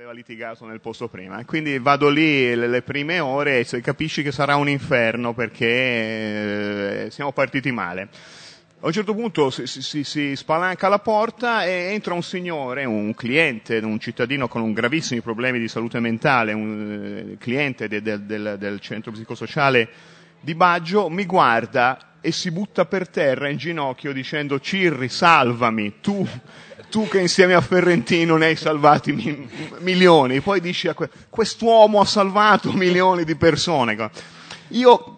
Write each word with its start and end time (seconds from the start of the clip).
aveva 0.00 0.12
litigato 0.14 0.64
nel 0.64 0.80
posto 0.80 1.08
prima. 1.08 1.44
Quindi 1.44 1.78
vado 1.78 2.08
lì 2.08 2.54
le, 2.54 2.80
prime 2.80 3.20
ore 3.20 3.66
e 3.68 3.80
capisci 3.82 4.22
che 4.22 4.32
sarà 4.32 4.56
un 4.56 4.66
inferno 4.70 5.34
perché 5.34 7.04
eh, 7.04 7.10
siamo 7.10 7.32
partiti 7.32 7.70
male. 7.70 8.08
A 8.80 8.86
un 8.86 8.92
certo 8.92 9.14
punto 9.14 9.50
si, 9.50 9.66
si, 9.66 10.02
si, 10.02 10.34
spalanca 10.36 10.88
la 10.88 11.00
porta 11.00 11.66
e 11.66 11.92
entra 11.92 12.14
un 12.14 12.22
signore, 12.22 12.86
un 12.86 13.14
cliente, 13.14 13.76
un 13.76 14.00
cittadino 14.00 14.48
con 14.48 14.72
gravissimi 14.72 15.20
problemi 15.20 15.58
di 15.58 15.68
salute 15.68 16.00
mentale, 16.00 16.54
un 16.54 17.32
eh, 17.32 17.36
cliente 17.36 17.86
de, 17.86 18.00
de, 18.00 18.24
del, 18.24 18.56
del 18.58 18.80
centro 18.80 19.12
psicosociale 19.12 19.88
di 20.40 20.54
Baggio, 20.54 21.08
mi 21.08 21.26
guarda 21.26 22.16
e 22.20 22.32
si 22.32 22.50
butta 22.50 22.84
per 22.84 23.08
terra 23.08 23.48
in 23.48 23.56
ginocchio 23.56 24.12
dicendo 24.12 24.60
Cirri, 24.60 25.08
salvami, 25.08 26.00
tu, 26.00 26.26
tu 26.90 27.08
che 27.08 27.20
insieme 27.20 27.54
a 27.54 27.60
Ferrentino 27.60 28.36
ne 28.36 28.46
hai 28.46 28.56
salvati 28.56 29.12
mi, 29.12 29.48
milioni. 29.78 30.40
Poi 30.40 30.60
dici 30.60 30.88
a 30.88 30.94
que, 30.94 31.08
quest'uomo 31.28 32.00
ha 32.00 32.04
salvato 32.04 32.72
milioni 32.72 33.24
di 33.24 33.36
persone. 33.36 34.10
Io 34.68 35.16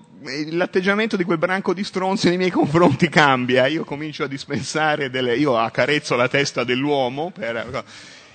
l'atteggiamento 0.51 1.17
di 1.17 1.25
quel 1.25 1.39
branco 1.39 1.75
di 1.75 1.83
stronzi 1.83 2.29
nei 2.29 2.37
miei 2.37 2.51
confronti 2.51 3.09
cambia, 3.09 3.67
io 3.67 3.85
comincio 3.85 4.25
a 4.25 4.29
dispensare 4.29 5.11
delle, 5.11 5.37
io 5.37 5.59
accarezzo 5.59 6.15
la 6.15 6.29
testa 6.29 6.63
dell'uomo 6.63 7.31
per, 7.31 7.85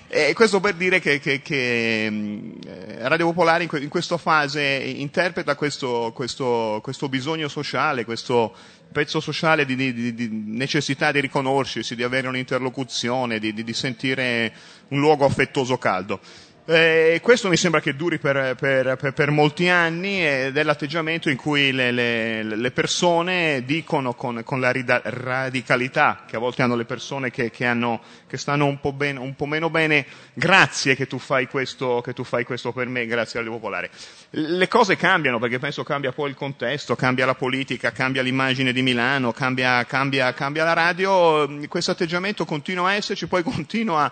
e 0.10 0.34
questo 0.34 0.62
per 0.62 0.76
dire 0.76 1.02
che, 1.02 1.20
che, 1.20 1.42
che 1.42 2.06
eh, 2.06 3.08
Radio 3.10 3.26
Popolare 3.26 3.64
in, 3.64 3.70
que, 3.70 3.80
in, 3.80 3.90
questa 3.90 4.18
fase 4.18 4.62
interpreta 4.62 5.56
questo, 5.56 6.14
questo, 6.16 6.80
questo, 6.82 7.10
bisogno 7.10 7.50
sociale, 7.50 8.06
questo 8.06 8.56
pezzo 8.90 9.20
sociale 9.20 9.66
di, 9.66 9.76
di, 9.76 10.14
di, 10.14 10.30
necessità 10.32 11.12
di 11.12 11.20
riconoscersi, 11.20 11.94
di 11.94 12.04
avere 12.04 12.30
un'interlocuzione, 12.30 13.38
di, 13.38 13.54
di 13.54 13.74
sentire 13.74 14.54
un 14.90 15.00
luogo 15.00 15.26
affettuoso 15.26 15.78
caldo. 15.78 16.22
Eh, 16.70 17.22
questo 17.24 17.48
mi 17.48 17.56
sembra 17.56 17.80
che 17.80 17.96
duri 17.96 18.20
per, 18.20 18.58
per, 18.60 18.98
per, 18.98 19.14
per, 19.14 19.32
molti 19.32 19.70
anni 19.70 20.22
ed 20.28 20.58
è 20.58 20.64
l'atteggiamento 20.64 21.30
in 21.30 21.38
cui 21.38 21.72
le, 21.72 21.92
le, 21.92 22.44
le 22.44 22.72
persone 22.72 23.64
dicono 23.64 24.16
con, 24.16 24.44
con, 24.44 24.60
la 24.60 24.74
radicalità 24.74 26.26
che 26.28 26.36
a 26.36 26.40
volte 26.40 26.64
hanno 26.64 26.76
le 26.76 26.84
persone 26.84 27.32
che, 27.32 27.52
che, 27.52 27.66
hanno, 27.66 28.02
che 28.28 28.36
stanno 28.36 28.66
un 28.66 28.82
po, 28.82 28.92
ben, 28.92 29.16
un 29.16 29.34
po', 29.34 29.46
meno 29.46 29.70
bene, 29.70 30.06
grazie 30.34 30.98
che 30.98 31.08
tu, 31.08 31.20
fai 31.20 31.48
questo, 31.48 32.02
che 32.02 32.12
tu 32.12 32.26
fai 32.26 32.44
questo 32.44 32.74
per 32.74 32.88
me, 32.88 33.06
grazie 33.06 33.40
alle 33.40 33.48
popolare. 33.48 33.90
Le 34.32 34.68
cose 34.68 34.98
cambiano 34.98 35.40
perché 35.40 35.60
penso 35.60 35.84
cambia 35.84 36.12
poi 36.12 36.32
il 36.32 36.36
contesto, 36.36 36.98
cambia 36.98 37.26
la 37.26 37.36
politica, 37.36 37.94
cambia 37.94 38.22
l'immagine 38.22 38.74
di 38.74 38.82
Milano, 38.82 39.32
cambia, 39.32 39.86
cambia, 39.86 40.34
cambia 40.34 40.66
la 40.66 40.74
radio, 40.74 41.50
questo 41.70 41.92
atteggiamento 41.92 42.44
continua 42.44 42.90
a 42.90 42.94
esserci, 42.96 43.26
poi 43.26 43.42
continua 43.42 44.04
a 44.04 44.12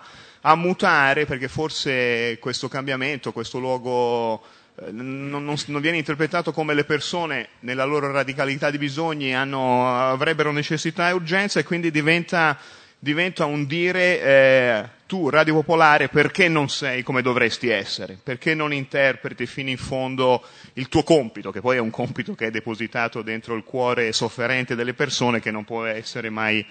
mutare 0.54 1.26
perché 1.26 1.48
forse 1.48 2.38
questo 2.40 2.68
cambiamento, 2.68 3.32
questo 3.32 3.58
luogo 3.58 4.42
eh, 4.76 4.92
non, 4.92 5.44
non, 5.44 5.56
non, 5.66 5.80
viene 5.80 5.96
interpretato 5.96 6.52
come 6.52 6.74
le 6.74 6.84
persone 6.84 7.48
nella 7.60 7.84
loro 7.84 8.12
radicalità 8.12 8.70
di 8.70 8.78
bisogni 8.78 9.34
hanno, 9.34 9.88
avrebbero 9.88 10.52
necessità 10.52 11.08
e 11.08 11.12
urgenza 11.12 11.58
e 11.58 11.64
quindi 11.64 11.90
diventa, 11.90 12.58
diventa 12.98 13.46
un 13.46 13.66
dire 13.66 14.20
eh, 14.20 14.88
tu 15.06 15.30
Radio 15.30 15.54
Popolare 15.54 16.08
perché 16.08 16.48
non 16.48 16.68
sei 16.68 17.02
come 17.02 17.22
dovresti 17.22 17.68
essere, 17.68 18.18
perché 18.22 18.54
non 18.54 18.72
interpreti 18.72 19.46
fino 19.46 19.70
in 19.70 19.78
fondo 19.78 20.44
il 20.74 20.88
tuo 20.88 21.02
compito, 21.04 21.50
che 21.50 21.60
poi 21.60 21.76
è 21.76 21.80
un 21.80 21.90
compito 21.90 22.34
che 22.34 22.46
è 22.46 22.50
depositato 22.50 23.22
dentro 23.22 23.54
il 23.54 23.64
cuore 23.64 24.12
sofferente 24.12 24.74
delle 24.74 24.94
persone 24.94 25.40
che 25.40 25.50
non 25.50 25.64
può 25.64 25.84
essere 25.84 26.28
mai 26.28 26.64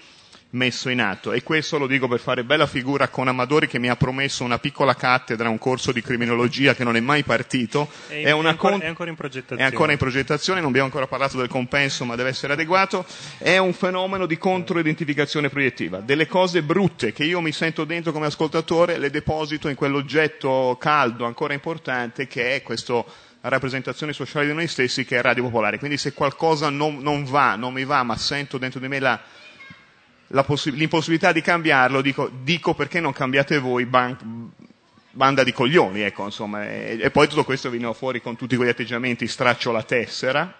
messo 0.50 0.88
in 0.88 1.00
atto 1.00 1.32
e 1.32 1.42
questo 1.42 1.76
lo 1.76 1.86
dico 1.86 2.08
per 2.08 2.20
fare 2.20 2.44
bella 2.44 2.66
figura 2.66 3.08
con 3.08 3.28
Amadori 3.28 3.66
che 3.66 3.78
mi 3.78 3.88
ha 3.88 3.96
promesso 3.96 4.44
una 4.44 4.58
piccola 4.58 4.94
cattedra, 4.94 5.48
un 5.48 5.58
corso 5.58 5.92
di 5.92 6.00
criminologia 6.00 6.74
che 6.74 6.84
non 6.84 6.96
è 6.96 7.00
mai 7.00 7.24
partito, 7.24 7.88
è, 8.08 8.22
è, 8.22 8.30
ancora, 8.30 8.54
con... 8.54 8.80
è, 8.80 8.86
ancora, 8.86 9.10
in 9.10 9.16
progettazione. 9.16 9.62
È 9.62 9.64
ancora 9.64 9.92
in 9.92 9.98
progettazione, 9.98 10.60
non 10.60 10.68
abbiamo 10.68 10.86
ancora 10.86 11.06
parlato 11.06 11.36
del 11.36 11.48
compenso 11.48 12.04
ma 12.04 12.14
deve 12.14 12.30
essere 12.30 12.52
adeguato, 12.52 13.04
è 13.38 13.58
un 13.58 13.72
fenomeno 13.72 14.26
di 14.26 14.38
controidentificazione 14.38 15.48
proiettiva, 15.48 15.98
delle 15.98 16.26
cose 16.26 16.62
brutte 16.62 17.12
che 17.12 17.24
io 17.24 17.40
mi 17.40 17.52
sento 17.52 17.84
dentro 17.84 18.12
come 18.12 18.26
ascoltatore 18.26 18.98
le 18.98 19.10
deposito 19.10 19.68
in 19.68 19.74
quell'oggetto 19.74 20.76
caldo 20.78 21.24
ancora 21.24 21.54
importante 21.54 22.26
che 22.26 22.54
è 22.54 22.62
questo 22.62 23.04
rappresentazione 23.40 24.12
sociale 24.12 24.46
di 24.46 24.52
noi 24.52 24.66
stessi 24.66 25.04
che 25.04 25.18
è 25.18 25.22
Radio 25.22 25.44
Popolare. 25.44 25.78
Quindi 25.78 25.96
se 25.96 26.12
qualcosa 26.12 26.68
non, 26.68 26.98
non 26.98 27.24
va, 27.24 27.56
non 27.56 27.72
mi 27.72 27.84
va, 27.84 28.02
ma 28.02 28.16
sento 28.16 28.58
dentro 28.58 28.80
di 28.80 28.88
me 28.88 28.98
la 28.98 29.20
possi- 30.44 30.72
l'impossibilità 30.72 31.32
di 31.32 31.40
cambiarlo, 31.40 32.00
dico, 32.00 32.30
dico, 32.42 32.74
perché 32.74 33.00
non 33.00 33.12
cambiate 33.12 33.58
voi 33.58 33.86
ban- 33.86 34.50
banda 35.10 35.42
di 35.42 35.52
coglioni, 35.52 36.02
ecco, 36.02 36.24
insomma, 36.24 36.64
e, 36.64 36.98
e, 37.00 37.10
poi 37.10 37.26
tutto 37.28 37.44
questo 37.44 37.70
veniva 37.70 37.92
fuori 37.92 38.20
con 38.20 38.36
tutti 38.36 38.56
quegli 38.56 38.68
atteggiamenti, 38.68 39.26
straccio 39.26 39.72
la 39.72 39.82
tessera, 39.82 40.54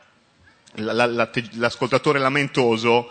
la, 0.75 0.93
la, 0.93 1.07
la, 1.07 1.31
l'ascoltatore 1.53 2.19
lamentoso 2.19 3.11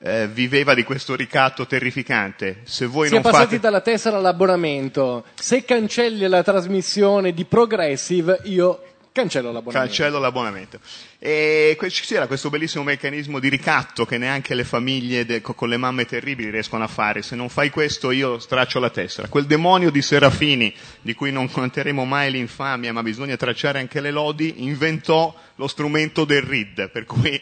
eh, 0.00 0.26
viveva 0.26 0.74
di 0.74 0.82
questo 0.82 1.14
ricatto 1.14 1.66
terrificante. 1.66 2.60
Se 2.64 2.86
voi 2.86 3.06
si 3.06 3.12
non 3.14 3.20
è 3.20 3.24
passati 3.24 3.44
fate... 3.44 3.60
dalla 3.60 3.80
tessera 3.80 4.16
all'abbonamento, 4.16 5.24
se 5.34 5.64
cancelli 5.64 6.26
la 6.26 6.42
trasmissione 6.42 7.32
di 7.32 7.44
Progressive 7.44 8.40
io 8.44 8.82
Cancello 9.12 9.52
l'abbonamento. 9.52 9.88
Cancello 9.88 10.18
l'abbonamento. 10.18 10.80
E 11.18 11.76
c'era 11.78 12.26
questo 12.26 12.48
bellissimo 12.48 12.82
meccanismo 12.82 13.40
di 13.40 13.50
ricatto 13.50 14.06
che 14.06 14.16
neanche 14.16 14.54
le 14.54 14.64
famiglie 14.64 15.26
de, 15.26 15.42
con 15.42 15.68
le 15.68 15.76
mamme 15.76 16.06
terribili 16.06 16.48
riescono 16.48 16.82
a 16.82 16.86
fare. 16.86 17.20
Se 17.20 17.36
non 17.36 17.50
fai 17.50 17.68
questo 17.68 18.10
io 18.10 18.38
straccio 18.38 18.78
la 18.80 18.88
tessera. 18.88 19.28
Quel 19.28 19.44
demonio 19.44 19.90
di 19.90 20.00
Serafini, 20.00 20.74
di 21.02 21.12
cui 21.14 21.30
non 21.30 21.50
conteremo 21.50 22.06
mai 22.06 22.30
l'infamia, 22.30 22.94
ma 22.94 23.02
bisogna 23.02 23.36
tracciare 23.36 23.80
anche 23.80 24.00
le 24.00 24.10
lodi, 24.10 24.64
inventò 24.64 25.34
lo 25.56 25.66
strumento 25.66 26.24
del 26.24 26.42
RID. 26.42 26.88
Per 26.88 27.04
cui 27.04 27.38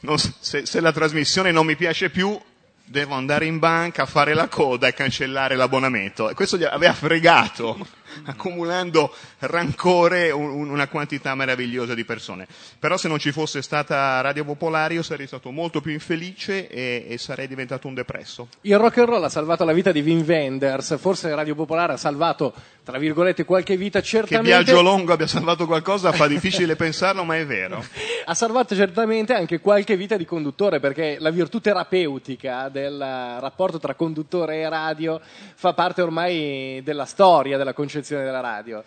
non, 0.00 0.18
se, 0.18 0.66
se 0.66 0.80
la 0.80 0.92
trasmissione 0.92 1.50
non 1.50 1.64
mi 1.64 1.76
piace 1.76 2.10
più, 2.10 2.38
devo 2.84 3.14
andare 3.14 3.46
in 3.46 3.58
banca 3.58 4.02
a 4.02 4.06
fare 4.06 4.34
la 4.34 4.48
coda 4.48 4.86
e 4.86 4.92
cancellare 4.92 5.56
l'abbonamento. 5.56 6.28
E 6.28 6.34
questo 6.34 6.58
gli 6.58 6.64
aveva 6.64 6.92
fregato 6.92 7.95
accumulando 8.24 9.14
rancore 9.40 10.30
un, 10.30 10.70
una 10.70 10.88
quantità 10.88 11.34
meravigliosa 11.34 11.94
di 11.94 12.04
persone. 12.04 12.46
Però 12.78 12.96
se 12.96 13.08
non 13.08 13.18
ci 13.18 13.32
fosse 13.32 13.62
stata 13.62 14.20
Radio 14.20 14.44
Popolare 14.44 14.94
io 14.94 15.02
sarei 15.02 15.26
stato 15.26 15.50
molto 15.50 15.80
più 15.80 15.92
infelice 15.92 16.68
e, 16.68 17.06
e 17.08 17.18
sarei 17.18 17.46
diventato 17.46 17.88
un 17.88 17.94
depresso. 17.94 18.48
Il 18.62 18.78
rock 18.78 18.98
and 18.98 19.08
roll 19.08 19.24
ha 19.24 19.28
salvato 19.28 19.64
la 19.64 19.72
vita 19.72 19.92
di 19.92 20.00
Wim 20.00 20.24
Wenders, 20.26 20.98
forse 20.98 21.34
Radio 21.34 21.54
Popolare 21.54 21.94
ha 21.94 21.96
salvato, 21.96 22.54
tra 22.82 22.98
virgolette, 22.98 23.44
qualche 23.44 23.76
vita 23.76 24.00
certamente... 24.00 24.50
Che 24.50 24.64
Viaggio 24.64 24.82
Longo 24.82 25.12
abbia 25.12 25.26
salvato 25.26 25.66
qualcosa 25.66 26.12
fa 26.12 26.26
difficile 26.26 26.74
pensarlo, 26.76 27.24
ma 27.24 27.36
è 27.36 27.46
vero. 27.46 27.84
ha 28.24 28.34
salvato 28.34 28.74
certamente 28.74 29.34
anche 29.34 29.60
qualche 29.60 29.96
vita 29.96 30.16
di 30.16 30.24
conduttore, 30.24 30.80
perché 30.80 31.16
la 31.18 31.30
virtù 31.30 31.60
terapeutica 31.60 32.68
del 32.68 32.98
rapporto 32.98 33.78
tra 33.78 33.94
conduttore 33.94 34.60
e 34.60 34.68
radio 34.68 35.20
fa 35.54 35.72
parte 35.72 36.02
ormai 36.02 36.80
della 36.82 37.04
storia, 37.04 37.56
della 37.56 37.72
concezione 37.72 38.05
direzione 38.06 38.24
della 38.24 38.40
radio. 38.40 38.84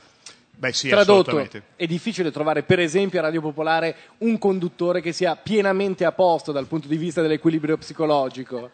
Beh, 0.56 0.74
sì, 0.74 0.90
Tradotto, 0.90 1.47
è 1.75 1.85
difficile 1.85 2.31
trovare, 2.31 2.63
per 2.63 2.80
esempio, 2.80 3.19
a 3.19 3.24
Radio 3.24 3.40
Popolare 3.40 3.96
un 4.19 4.38
conduttore 4.38 5.00
che 5.02 5.13
sia 5.13 5.35
pienamente 5.38 6.03
a 6.03 6.12
posto 6.12 6.52
dal 6.52 6.66
punto 6.68 6.88
di 6.88 6.97
vista 6.97 7.22
dell'equilibrio 7.22 7.78
psicologico. 7.78 8.72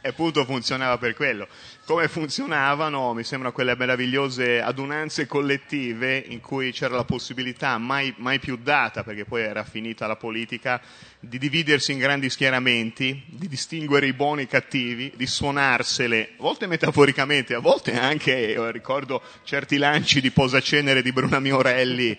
E 0.00 0.10
appunto 0.10 0.44
funzionava 0.44 0.96
per 0.96 1.14
quello. 1.14 1.48
Come 1.84 2.06
funzionavano, 2.06 3.14
mi 3.14 3.24
sembra, 3.24 3.50
quelle 3.50 3.74
meravigliose 3.74 4.60
adunanze 4.60 5.26
collettive 5.26 6.18
in 6.18 6.40
cui 6.40 6.70
c'era 6.70 6.94
la 6.94 7.04
possibilità, 7.04 7.78
mai, 7.78 8.14
mai 8.18 8.38
più 8.38 8.58
data, 8.62 9.02
perché 9.02 9.24
poi 9.24 9.42
era 9.42 9.64
finita 9.64 10.06
la 10.06 10.14
politica, 10.14 10.80
di 11.18 11.38
dividersi 11.38 11.92
in 11.92 11.98
grandi 11.98 12.30
schieramenti, 12.30 13.24
di 13.26 13.48
distinguere 13.48 14.06
i 14.06 14.12
buoni 14.12 14.42
e 14.42 14.44
i 14.44 14.48
cattivi, 14.48 15.12
di 15.16 15.26
suonarsele, 15.26 16.34
a 16.38 16.42
volte 16.42 16.66
metaforicamente, 16.66 17.54
a 17.54 17.58
volte 17.58 17.98
anche, 17.98 18.70
ricordo 18.70 19.20
certi 19.42 19.78
lanci 19.78 20.20
di 20.20 20.30
posacenere 20.30 21.02
di 21.02 21.10
Bruna 21.10 21.40
Miorelli, 21.40 22.16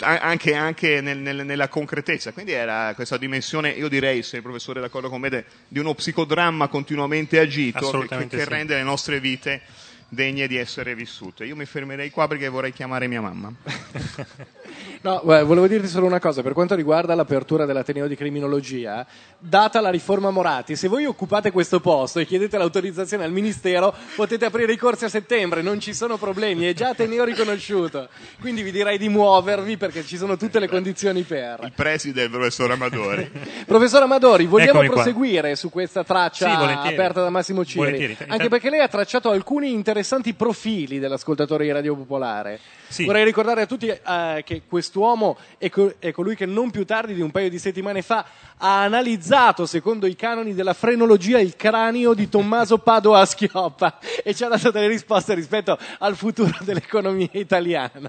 anche, 0.00 0.54
anche 0.54 1.00
nel, 1.00 1.18
nel, 1.18 1.44
nella 1.44 1.68
concretezza. 1.68 2.32
Quindi 2.32 2.52
era 2.52 2.94
questa 2.94 3.16
dimensione, 3.16 3.68
io 3.68 3.88
direi, 3.88 4.22
se 4.22 4.36
il 4.36 4.42
professore 4.42 4.80
è 4.80 4.82
d'accordo 4.82 5.08
con 5.08 5.20
me, 5.20 5.44
di 5.68 5.78
uno 5.78 5.94
psicodramma 5.94 6.66
continuamente 6.66 7.10
agito 7.38 8.06
che, 8.08 8.26
che, 8.28 8.38
sì. 8.38 8.44
rende 8.44 8.74
le 8.74 8.82
nostre 8.82 9.20
vite 9.20 9.62
degne 10.08 10.46
di 10.46 10.56
essere 10.56 10.94
vissute. 10.94 11.44
Io 11.44 11.56
mi 11.56 11.64
fermerei 11.64 12.10
qua 12.10 12.28
perché 12.28 12.48
vorrei 12.48 12.72
chiamare 12.72 13.06
mia 13.08 13.20
mamma. 13.20 13.52
No, 15.02 15.20
volevo 15.24 15.66
dirti 15.66 15.88
solo 15.88 16.06
una 16.06 16.20
cosa, 16.20 16.42
per 16.42 16.52
quanto 16.52 16.76
riguarda 16.76 17.16
l'apertura 17.16 17.64
dell'Ateneo 17.64 18.06
di 18.06 18.14
Criminologia, 18.14 19.04
data 19.36 19.80
la 19.80 19.90
riforma 19.90 20.30
Moratti, 20.30 20.76
se 20.76 20.86
voi 20.86 21.06
occupate 21.06 21.50
questo 21.50 21.80
posto 21.80 22.20
e 22.20 22.24
chiedete 22.24 22.56
l'autorizzazione 22.56 23.24
al 23.24 23.32
Ministero, 23.32 23.92
potete 24.14 24.44
aprire 24.44 24.72
i 24.72 24.76
corsi 24.76 25.04
a 25.04 25.08
settembre, 25.08 25.60
non 25.60 25.80
ci 25.80 25.92
sono 25.92 26.18
problemi, 26.18 26.66
è 26.66 26.72
già 26.72 26.90
Ateneo 26.90 27.24
riconosciuto. 27.24 28.08
Quindi 28.40 28.62
vi 28.62 28.70
direi 28.70 28.96
di 28.96 29.08
muovervi 29.08 29.76
perché 29.76 30.04
ci 30.04 30.16
sono 30.16 30.36
tutte 30.36 30.60
le 30.60 30.68
condizioni 30.68 31.22
per. 31.22 31.60
Il 31.64 31.72
preside, 31.74 32.22
il 32.22 32.30
professor 32.30 32.70
Amadori. 32.70 33.28
professor 33.66 34.02
Amadori, 34.02 34.46
vogliamo 34.46 34.82
Eccomi 34.82 34.88
proseguire 34.88 35.48
qua. 35.48 35.56
su 35.56 35.68
questa 35.68 36.04
traccia 36.04 36.48
sì, 36.58 36.88
aperta 36.88 37.22
da 37.22 37.30
Massimo 37.30 37.64
Ciri? 37.64 38.16
Anche 38.28 38.48
perché 38.48 38.70
lei 38.70 38.80
ha 38.80 38.88
tracciato 38.88 39.30
alcuni 39.30 39.72
interessanti 39.72 40.32
profili 40.34 41.00
dell'ascoltatore 41.00 41.64
di 41.64 41.72
Radio 41.72 41.96
Popolare. 41.96 42.60
Sì. 42.86 43.04
Vorrei 43.04 43.24
ricordare 43.24 43.62
a 43.62 43.66
tutti 43.66 43.88
uh, 43.88 44.42
che 44.44 44.61
quest'uomo 44.68 45.36
è, 45.58 45.68
co- 45.68 45.94
è, 45.98 46.12
colui 46.12 46.34
che 46.36 46.46
non 46.46 46.70
più 46.70 46.84
tardi 46.84 47.14
di 47.14 47.20
un 47.20 47.30
paio 47.30 47.50
di 47.50 47.58
settimane 47.58 48.02
fa 48.02 48.24
ha 48.64 48.82
analizzato, 48.82 49.66
secondo 49.66 50.06
i 50.06 50.14
canoni 50.14 50.54
della 50.54 50.72
frenologia, 50.72 51.40
il 51.40 51.56
cranio 51.56 52.14
di 52.14 52.28
Tommaso 52.28 52.78
Padoa 52.78 53.20
a 53.20 53.24
Schioppa 53.24 53.98
e 54.22 54.34
ci 54.34 54.44
ha 54.44 54.48
dato 54.48 54.70
delle 54.70 54.86
risposte 54.86 55.34
rispetto 55.34 55.76
al 55.98 56.14
futuro 56.14 56.56
dell'economia 56.60 57.28
italiana. 57.32 58.08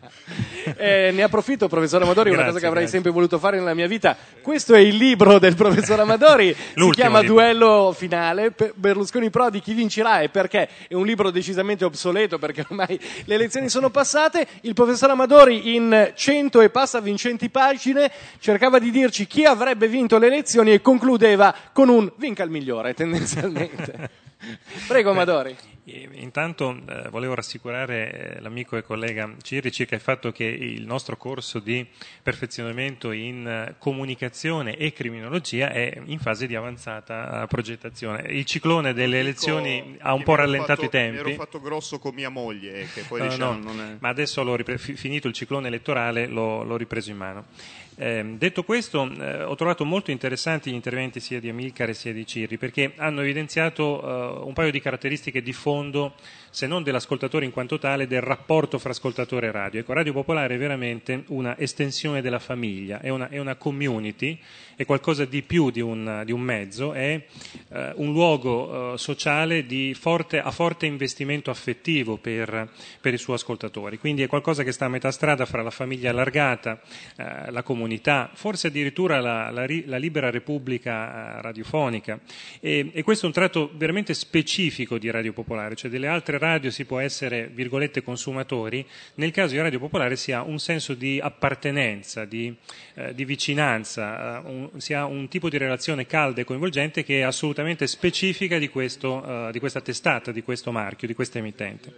Eh, 0.77 1.11
ne 1.11 1.23
approfitto, 1.23 1.67
professor 1.67 2.03
Amadori, 2.03 2.29
grazie, 2.29 2.43
una 2.43 2.51
cosa 2.51 2.59
che 2.59 2.65
avrei 2.67 2.83
grazie. 2.83 3.01
sempre 3.01 3.11
voluto 3.11 3.39
fare 3.39 3.57
nella 3.57 3.73
mia 3.73 3.87
vita. 3.87 4.15
Questo 4.41 4.75
è 4.75 4.79
il 4.79 4.95
libro 4.95 5.39
del 5.39 5.55
professor 5.55 5.99
Amadori, 5.99 6.53
si 6.75 6.89
chiama 6.91 7.19
libro. 7.19 7.35
Duello 7.35 7.93
finale, 7.97 8.53
Berlusconi 8.75 9.29
Prodi, 9.29 9.59
chi 9.59 9.73
vincerà 9.73 10.21
e 10.21 10.29
perché? 10.29 10.69
È 10.87 10.93
un 10.93 11.05
libro 11.05 11.31
decisamente 11.31 11.83
obsoleto 11.83 12.37
perché 12.37 12.65
ormai 12.69 12.99
le 13.25 13.33
elezioni 13.33 13.69
sono 13.69 13.89
passate. 13.89 14.47
Il 14.61 14.73
professor 14.73 15.09
Amadori 15.09 15.75
in 15.75 16.11
cento 16.43 16.61
e 16.61 16.69
passa 16.69 16.99
vincenti 16.99 17.49
pagine 17.49 18.11
cercava 18.39 18.79
di 18.79 18.91
dirci 18.91 19.27
chi 19.27 19.45
avrebbe 19.45 19.87
vinto 19.87 20.17
le 20.17 20.27
elezioni 20.27 20.41
elezioni 20.43 20.73
e 20.73 20.81
concludeva 20.81 21.53
con 21.71 21.89
un 21.89 22.11
vinca 22.17 22.43
il 22.43 22.49
migliore 22.49 22.93
tendenzialmente. 22.93 24.09
Prego 24.87 25.11
Amadori. 25.11 25.55
Intanto 25.85 26.79
eh, 26.87 27.09
volevo 27.09 27.33
rassicurare 27.33 28.35
eh, 28.37 28.41
l'amico 28.41 28.77
e 28.77 28.83
collega 28.83 29.29
Cirri 29.41 29.69
circa 29.69 29.95
il 29.95 30.01
fatto 30.01 30.31
che 30.31 30.45
il 30.45 30.85
nostro 30.85 31.17
corso 31.17 31.59
di 31.59 31.85
perfezionamento 32.21 33.11
in 33.11 33.45
eh, 33.45 33.75
comunicazione 33.79 34.77
e 34.77 34.93
criminologia 34.93 35.71
è 35.71 36.01
in 36.05 36.19
fase 36.19 36.47
di 36.47 36.55
avanzata 36.55 37.45
progettazione. 37.47 38.31
Il 38.31 38.45
ciclone 38.45 38.93
delle 38.93 39.19
elezioni 39.19 39.97
ha 39.99 40.13
un 40.13 40.23
po' 40.23 40.35
rallentato 40.35 40.83
fatto, 40.83 40.85
i 40.85 40.89
tempi. 40.89 41.23
Mi 41.23 41.31
ero 41.31 41.43
fatto 41.43 41.59
grosso 41.59 41.99
con 41.99 42.13
mia 42.13 42.29
moglie, 42.29 42.87
che 42.93 43.01
poi 43.01 43.19
no, 43.19 43.27
diciamo 43.27 43.51
no, 43.51 43.59
non 43.59 43.81
è... 43.81 43.95
Ma 43.99 44.07
adesso, 44.07 44.55
ripre- 44.55 44.77
finito 44.77 45.27
il 45.27 45.33
ciclone 45.33 45.67
elettorale, 45.67 46.27
l'ho, 46.27 46.63
l'ho 46.63 46.77
ripreso 46.77 47.11
in 47.11 47.17
mano. 47.17 47.45
Eh, 47.95 48.35
detto 48.37 48.63
questo, 48.63 49.07
eh, 49.19 49.43
ho 49.43 49.55
trovato 49.55 49.85
molto 49.85 50.09
interessanti 50.09 50.71
gli 50.71 50.73
interventi 50.73 51.19
sia 51.19 51.39
di 51.39 51.49
Amilcare 51.49 51.93
sia 51.93 52.11
di 52.11 52.25
Cirri, 52.25 52.57
perché 52.57 52.93
hanno 52.97 53.21
evidenziato 53.21 54.01
eh, 54.01 54.45
un 54.45 54.53
paio 54.53 54.71
di 54.71 54.81
caratteristiche 54.81 55.43
di 55.43 55.53
fondo, 55.53 56.15
se 56.49 56.65
non 56.65 56.81
dell'ascoltatore 56.81 57.45
in 57.45 57.51
quanto 57.51 57.77
tale, 57.77 58.07
del 58.07 58.21
rapporto 58.21 58.79
fra 58.79 58.91
ascoltatore 58.91 59.47
e 59.47 59.51
radio. 59.51 59.79
Ecco, 59.79 59.93
Radio 59.93 60.13
Popolare 60.13 60.55
è 60.55 60.57
veramente 60.57 61.23
una 61.27 61.57
estensione 61.57 62.21
della 62.21 62.39
famiglia, 62.39 62.99
è 62.99 63.09
una, 63.09 63.29
è 63.29 63.37
una 63.37 63.55
community, 63.55 64.39
è 64.75 64.85
qualcosa 64.85 65.25
di 65.25 65.43
più 65.43 65.69
di 65.69 65.81
un, 65.81 66.23
di 66.25 66.31
un 66.31 66.41
mezzo, 66.41 66.93
è 66.93 67.23
eh, 67.69 67.91
un 67.95 68.11
luogo 68.11 68.93
eh, 68.93 68.97
sociale 68.97 69.65
forte, 69.93 70.39
a 70.39 70.51
forte 70.51 70.87
investimento 70.87 71.51
affettivo 71.51 72.17
per, 72.17 72.69
per, 72.99 73.13
i 73.13 73.17
suoi 73.17 73.35
ascoltatori. 73.35 73.97
Quindi 73.97 74.23
è 74.23 74.27
qualcosa 74.27 74.63
che 74.63 74.71
sta 74.71 74.85
a 74.85 74.89
metà 74.89 75.11
strada 75.11 75.45
fra 75.45 75.61
la 75.61 75.69
famiglia 75.69 76.09
allargata, 76.09 76.79
eh, 77.17 77.51
la 77.51 77.61
comunità 77.61 77.82
comunità, 77.83 78.29
forse 78.33 78.67
addirittura 78.67 79.19
la, 79.19 79.49
la, 79.51 79.65
la 79.85 79.97
libera 79.97 80.29
repubblica 80.29 81.37
eh, 81.37 81.41
radiofonica. 81.41 82.17
E, 82.61 82.91
e, 82.93 83.03
questo 83.03 83.25
è 83.25 83.27
un 83.27 83.33
tratto 83.33 83.69
veramente 83.75 84.13
specifico 84.13 84.97
di 84.97 85.11
Radio 85.11 85.33
Popolare, 85.33 85.75
cioè 85.75 85.91
delle 85.91 86.07
altre 86.07 86.37
radio 86.37 86.71
si 86.71 86.85
può 86.85 86.99
essere, 86.99 87.49
virgolette, 87.53 88.01
consumatori, 88.01 88.85
nel 89.15 89.31
caso 89.31 89.53
di 89.53 89.59
Radio 89.59 89.79
Popolare 89.79 90.15
si 90.15 90.31
ha 90.31 90.41
un 90.41 90.59
senso 90.59 90.93
di 90.93 91.19
appartenenza, 91.21 92.23
di, 92.23 92.55
eh, 92.95 93.13
di 93.13 93.25
vicinanza, 93.25 94.41
eh, 94.41 94.49
un, 94.49 94.69
si 94.77 94.93
ha 94.93 95.05
un 95.05 95.27
tipo 95.27 95.49
di 95.49 95.57
relazione 95.57 96.05
calda 96.05 96.39
e 96.39 96.45
coinvolgente 96.45 97.03
che 97.03 97.19
è 97.19 97.21
assolutamente 97.23 97.85
specifica 97.87 98.57
di, 98.57 98.69
questo, 98.69 99.47
eh, 99.47 99.51
di 99.51 99.59
questa 99.59 99.81
testata, 99.81 100.31
di 100.31 100.41
questo 100.41 100.71
marchio, 100.71 101.07
di 101.07 101.13
questa 101.13 101.39
emittente. 101.39 101.93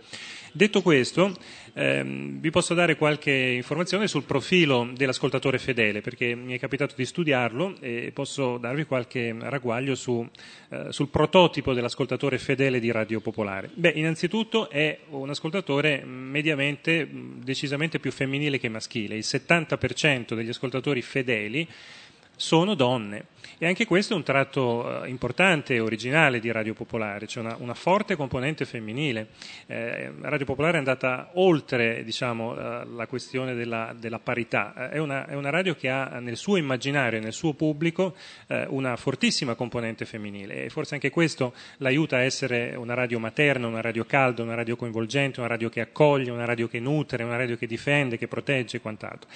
Detto 0.56 0.81
questo, 0.81 1.36
ehm, 1.74 2.40
vi 2.40 2.50
posso 2.50 2.74
dare 2.74 2.96
qualche 2.96 3.30
informazione 3.30 4.07
sul 4.07 4.24
profilo 4.24 4.90
dell'ascoltatore 4.96 5.60
fedele, 5.60 6.00
perché 6.00 6.34
mi 6.34 6.56
è 6.56 6.60
capitato 6.60 6.94
di 6.96 7.04
studiarlo 7.04 7.75
e 7.81 8.12
posso 8.13 8.57
darvi 8.57 8.86
qualche 8.86 9.36
ragguaglio 9.38 9.96
su, 9.96 10.25
eh, 10.69 10.94
sul 10.94 11.10
prototipo 11.10 11.74
dell'ascoltatore 11.74 12.38
fedele 12.38 12.80
di 12.80 12.90
Radio 12.90 13.19
Popolare. 13.19 13.69
Beh, 13.74 13.92
innanzitutto 13.96 14.69
è 14.69 14.98
un 15.10 15.30
ascoltatore 15.30 16.06
mediamente, 16.06 17.06
decisamente 17.12 18.00
più 18.00 18.13
femminile 18.13 18.58
che 18.58 18.69
maschile. 18.69 19.18
Il 19.18 19.25
70% 19.25 20.36
degli 20.36 20.48
ascoltatori 20.48 21.01
fedeli 21.01 21.68
sono 22.36 22.74
donne. 22.74 23.34
E 23.58 23.66
anche 23.66 23.86
questo 23.86 24.14
è 24.14 24.18
un 24.18 24.24
tratto 24.24 25.04
eh, 25.04 25.08
importante 25.08 25.76
e 25.76 25.80
originale 25.80 26.42
di 26.42 26.52
Radio 26.52 26.74
Popolare, 26.74 27.26
c'è 27.26 27.40
una, 27.40 27.56
una 27.60 27.74
forte 27.74 28.18
componente 28.18 28.66
femminile. 28.66 29.30
Eh, 29.68 30.12
Radio 30.20 30.46
Popolare 30.46 30.76
è 30.76 30.80
andata 30.80 31.30
oltre 31.36 32.04
diciamo, 32.04 32.58
eh, 32.58 32.86
la 32.86 33.08
questione 33.08 33.54
della, 33.54 33.96
della 33.98 34.20
parità, 34.20 34.90
eh, 34.90 34.96
è 34.96 34.98
una, 34.98 35.26
è, 35.26 35.36
una, 35.36 35.52
radio 35.52 35.74
che 35.74 35.90
ha 35.90 36.20
nel 36.20 36.36
suo 36.36 36.58
immaginario 36.58 37.20
e 37.20 37.22
nel 37.22 37.32
suo 37.32 37.54
pubblico 37.54 38.16
eh, 38.48 38.66
una 38.68 38.98
fortissima 38.98 39.56
componente 39.56 40.04
femminile 40.04 40.66
e 40.66 40.70
forse 40.70 40.96
anche 40.96 41.10
questo 41.10 41.54
l'aiuta 41.78 42.18
a 42.18 42.22
essere 42.22 42.76
una 42.76 42.94
radio 42.94 43.20
materna, 43.20 43.68
una 43.68 43.82
radio 43.82 44.04
calda, 44.04 44.44
una 44.44 44.56
radio 44.56 44.76
coinvolgente, 44.76 45.40
una 45.40 45.48
radio 45.48 45.70
che 45.70 45.80
accoglie, 45.80 46.30
una 46.30 46.46
radio 46.46 46.68
che 46.68 46.82
nutre, 46.82 47.24
una 47.24 47.38
radio 47.38 47.56
che 47.56 47.68
difende, 47.68 48.18
che 48.18 48.28
protegge 48.28 48.78
e 48.78 48.82
quant'altro. 48.82 49.30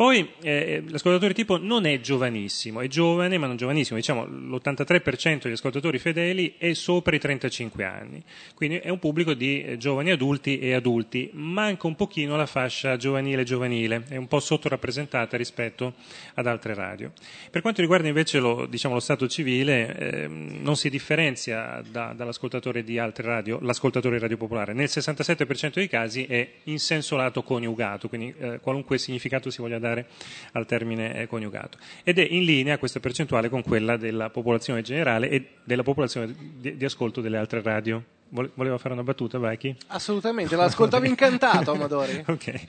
Poi 0.00 0.32
eh, 0.40 0.82
l'ascoltatore 0.88 1.34
tipo 1.34 1.58
non 1.58 1.84
è 1.84 2.00
giovanissimo, 2.40 2.80
è 2.80 2.88
giovane 2.88 3.38
ma 3.38 3.46
non 3.46 3.56
giovanissimo, 3.56 3.98
diciamo 3.98 4.24
l'83% 4.24 5.42
degli 5.42 5.52
ascoltatori 5.52 5.98
fedeli 5.98 6.54
è 6.58 6.72
sopra 6.72 7.14
i 7.14 7.18
35 7.18 7.84
anni, 7.84 8.22
quindi 8.54 8.76
è 8.76 8.88
un 8.88 8.98
pubblico 8.98 9.34
di 9.34 9.62
eh, 9.62 9.76
giovani 9.76 10.10
adulti 10.10 10.58
e 10.58 10.74
adulti, 10.74 11.30
manca 11.34 11.86
un 11.86 11.94
pochino 11.94 12.36
la 12.36 12.46
fascia 12.46 12.96
giovanile 12.96 13.44
giovanile, 13.44 14.04
è 14.08 14.16
un 14.16 14.26
po' 14.26 14.40
sottorappresentata 14.40 15.36
rispetto 15.36 15.94
ad 16.34 16.46
altre 16.46 16.74
radio. 16.74 17.12
Per 17.50 17.60
quanto 17.60 17.80
riguarda 17.80 18.08
invece 18.08 18.38
lo, 18.38 18.66
diciamo, 18.66 18.94
lo 18.94 19.00
stato 19.00 19.28
civile, 19.28 19.96
eh, 19.96 20.26
non 20.28 20.76
si 20.76 20.88
differenzia 20.90 21.82
da, 21.88 22.12
dall'ascoltatore 22.16 22.82
di 22.82 22.98
altre 22.98 23.26
radio, 23.26 23.58
l'ascoltatore 23.60 24.16
di 24.16 24.22
Radio 24.22 24.36
Popolare, 24.36 24.72
nel 24.72 24.88
67% 24.90 25.74
dei 25.74 25.88
casi 25.88 26.24
è 26.24 26.48
in 26.64 26.78
senso 26.78 27.16
lato 27.16 27.42
coniugato, 27.42 28.08
quindi 28.08 28.34
eh, 28.38 28.60
qualunque 28.60 28.98
significato 28.98 29.50
si 29.50 29.60
voglia 29.60 29.78
dare 29.78 29.90
dare 29.90 30.06
al 30.52 30.66
termine 30.66 31.14
eh, 31.14 31.26
coniugato. 31.26 31.78
Ed 32.02 32.18
è 32.18 32.26
in 32.30 32.44
linea 32.44 32.78
questa 32.78 33.00
percentuale 33.00 33.48
con 33.48 33.62
quella 33.62 33.96
della 33.96 34.30
popolazione 34.30 34.82
generale 34.82 35.28
e 35.28 35.48
della 35.64 35.82
popolazione 35.82 36.34
di, 36.58 36.76
di 36.76 36.84
ascolto 36.84 37.20
delle 37.20 37.36
altre 37.36 37.62
radio. 37.62 38.02
Voleva 38.32 38.78
fare 38.78 38.94
una 38.94 39.02
battuta, 39.02 39.38
Vacchi? 39.38 39.74
Assolutamente, 39.88 40.54
l'ascoltavo 40.54 41.04
incantato, 41.06 41.72
Amadori. 41.72 42.22
ok. 42.26 42.60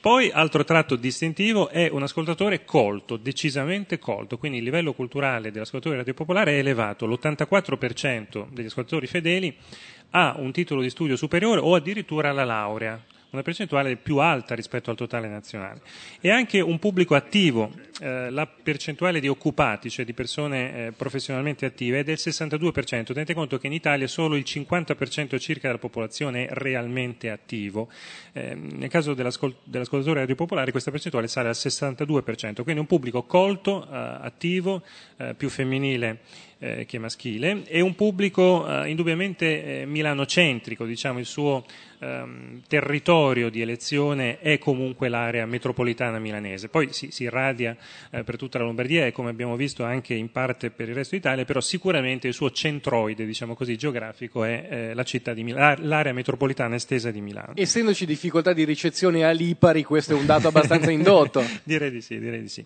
Poi, 0.00 0.30
altro 0.30 0.62
tratto 0.62 0.94
distintivo 0.94 1.68
è 1.70 1.88
un 1.90 2.04
ascoltatore 2.04 2.64
colto, 2.64 3.16
decisamente 3.16 3.98
colto, 3.98 4.38
quindi 4.38 4.58
il 4.58 4.64
livello 4.64 4.92
culturale 4.92 5.50
dell'ascoltatore 5.50 5.96
radio 5.96 6.14
popolare 6.14 6.52
è 6.52 6.58
elevato. 6.58 7.04
L'84% 7.06 8.46
degli 8.50 8.66
ascoltatori 8.66 9.08
fedeli 9.08 9.56
ha 10.10 10.36
un 10.38 10.52
titolo 10.52 10.82
di 10.82 10.90
studio 10.90 11.16
superiore 11.16 11.60
o 11.60 11.74
addirittura 11.74 12.30
la 12.30 12.44
laurea 12.44 13.02
una 13.30 13.42
percentuale 13.42 13.96
più 13.96 14.18
alta 14.18 14.54
rispetto 14.54 14.90
al 14.90 14.96
totale 14.96 15.28
nazionale. 15.28 15.80
E 16.20 16.30
anche 16.30 16.60
un 16.60 16.78
pubblico 16.78 17.14
attivo, 17.14 17.70
eh, 18.00 18.30
la 18.30 18.46
percentuale 18.46 19.20
di 19.20 19.28
occupati, 19.28 19.90
cioè 19.90 20.04
di 20.04 20.14
persone 20.14 20.86
eh, 20.86 20.92
professionalmente 20.92 21.66
attive, 21.66 22.00
è 22.00 22.04
del 22.04 22.16
62%. 22.18 23.04
Tenete 23.04 23.34
conto 23.34 23.58
che 23.58 23.66
in 23.66 23.74
Italia 23.74 24.06
solo 24.06 24.36
il 24.36 24.44
50% 24.46 25.38
circa 25.38 25.66
della 25.66 25.78
popolazione 25.78 26.46
è 26.46 26.54
realmente 26.54 27.30
attivo. 27.30 27.88
Eh, 28.32 28.54
nel 28.54 28.88
caso 28.88 29.12
dell'ascol- 29.12 29.56
dell'ascoltatore 29.62 30.20
radio 30.20 30.34
popolare 30.34 30.70
questa 30.70 30.90
percentuale 30.90 31.28
sale 31.28 31.48
al 31.48 31.56
62%, 31.56 32.62
quindi 32.62 32.80
un 32.80 32.86
pubblico 32.86 33.24
colto, 33.24 33.84
eh, 33.84 33.88
attivo, 33.92 34.82
eh, 35.18 35.34
più 35.34 35.50
femminile 35.50 36.20
eh, 36.58 36.86
che 36.86 36.98
maschile, 36.98 37.62
e 37.66 37.80
un 37.80 37.94
pubblico 37.94 38.66
eh, 38.66 38.90
indubbiamente 38.90 39.82
eh, 39.82 39.86
milanocentrico, 39.86 40.84
diciamo 40.84 41.18
il 41.18 41.26
suo 41.26 41.64
ehm, 42.00 42.62
territorio 42.66 43.48
di 43.48 43.60
elezione 43.60 44.38
è 44.40 44.58
comunque 44.58 45.08
l'area 45.08 45.46
metropolitana 45.46 46.18
milanese, 46.18 46.68
poi 46.68 46.92
si, 46.92 47.10
si 47.10 47.24
irradia 47.24 47.76
eh, 48.10 48.24
per 48.24 48.36
tutta 48.36 48.58
la 48.58 48.64
Lombardia 48.64 49.06
e 49.06 49.12
come 49.12 49.30
abbiamo 49.30 49.56
visto 49.56 49.84
anche 49.84 50.14
in 50.14 50.30
parte 50.30 50.70
per 50.70 50.88
il 50.88 50.94
resto 50.94 51.14
d'Italia, 51.14 51.44
però 51.44 51.60
sicuramente 51.60 52.26
il 52.28 52.34
suo 52.34 52.50
centroide, 52.50 53.24
diciamo 53.24 53.54
così, 53.54 53.76
geografico 53.76 54.44
è 54.44 54.66
eh, 54.68 54.94
la 54.94 55.04
città 55.04 55.34
di 55.34 55.44
Milano, 55.44 55.86
l'area 55.86 56.12
metropolitana 56.12 56.74
estesa 56.74 57.10
di 57.10 57.20
Milano. 57.20 57.52
Essendoci 57.54 58.04
difficoltà 58.04 58.52
di 58.52 58.64
ricezione 58.64 59.24
a 59.24 59.30
Lipari, 59.30 59.84
questo 59.84 60.12
è 60.12 60.16
un 60.16 60.26
dato 60.26 60.48
abbastanza 60.48 60.90
indotto. 60.90 61.42
direi 61.62 61.90
di 61.90 62.00
sì, 62.00 62.18
direi 62.18 62.40
di 62.40 62.48
sì. 62.48 62.64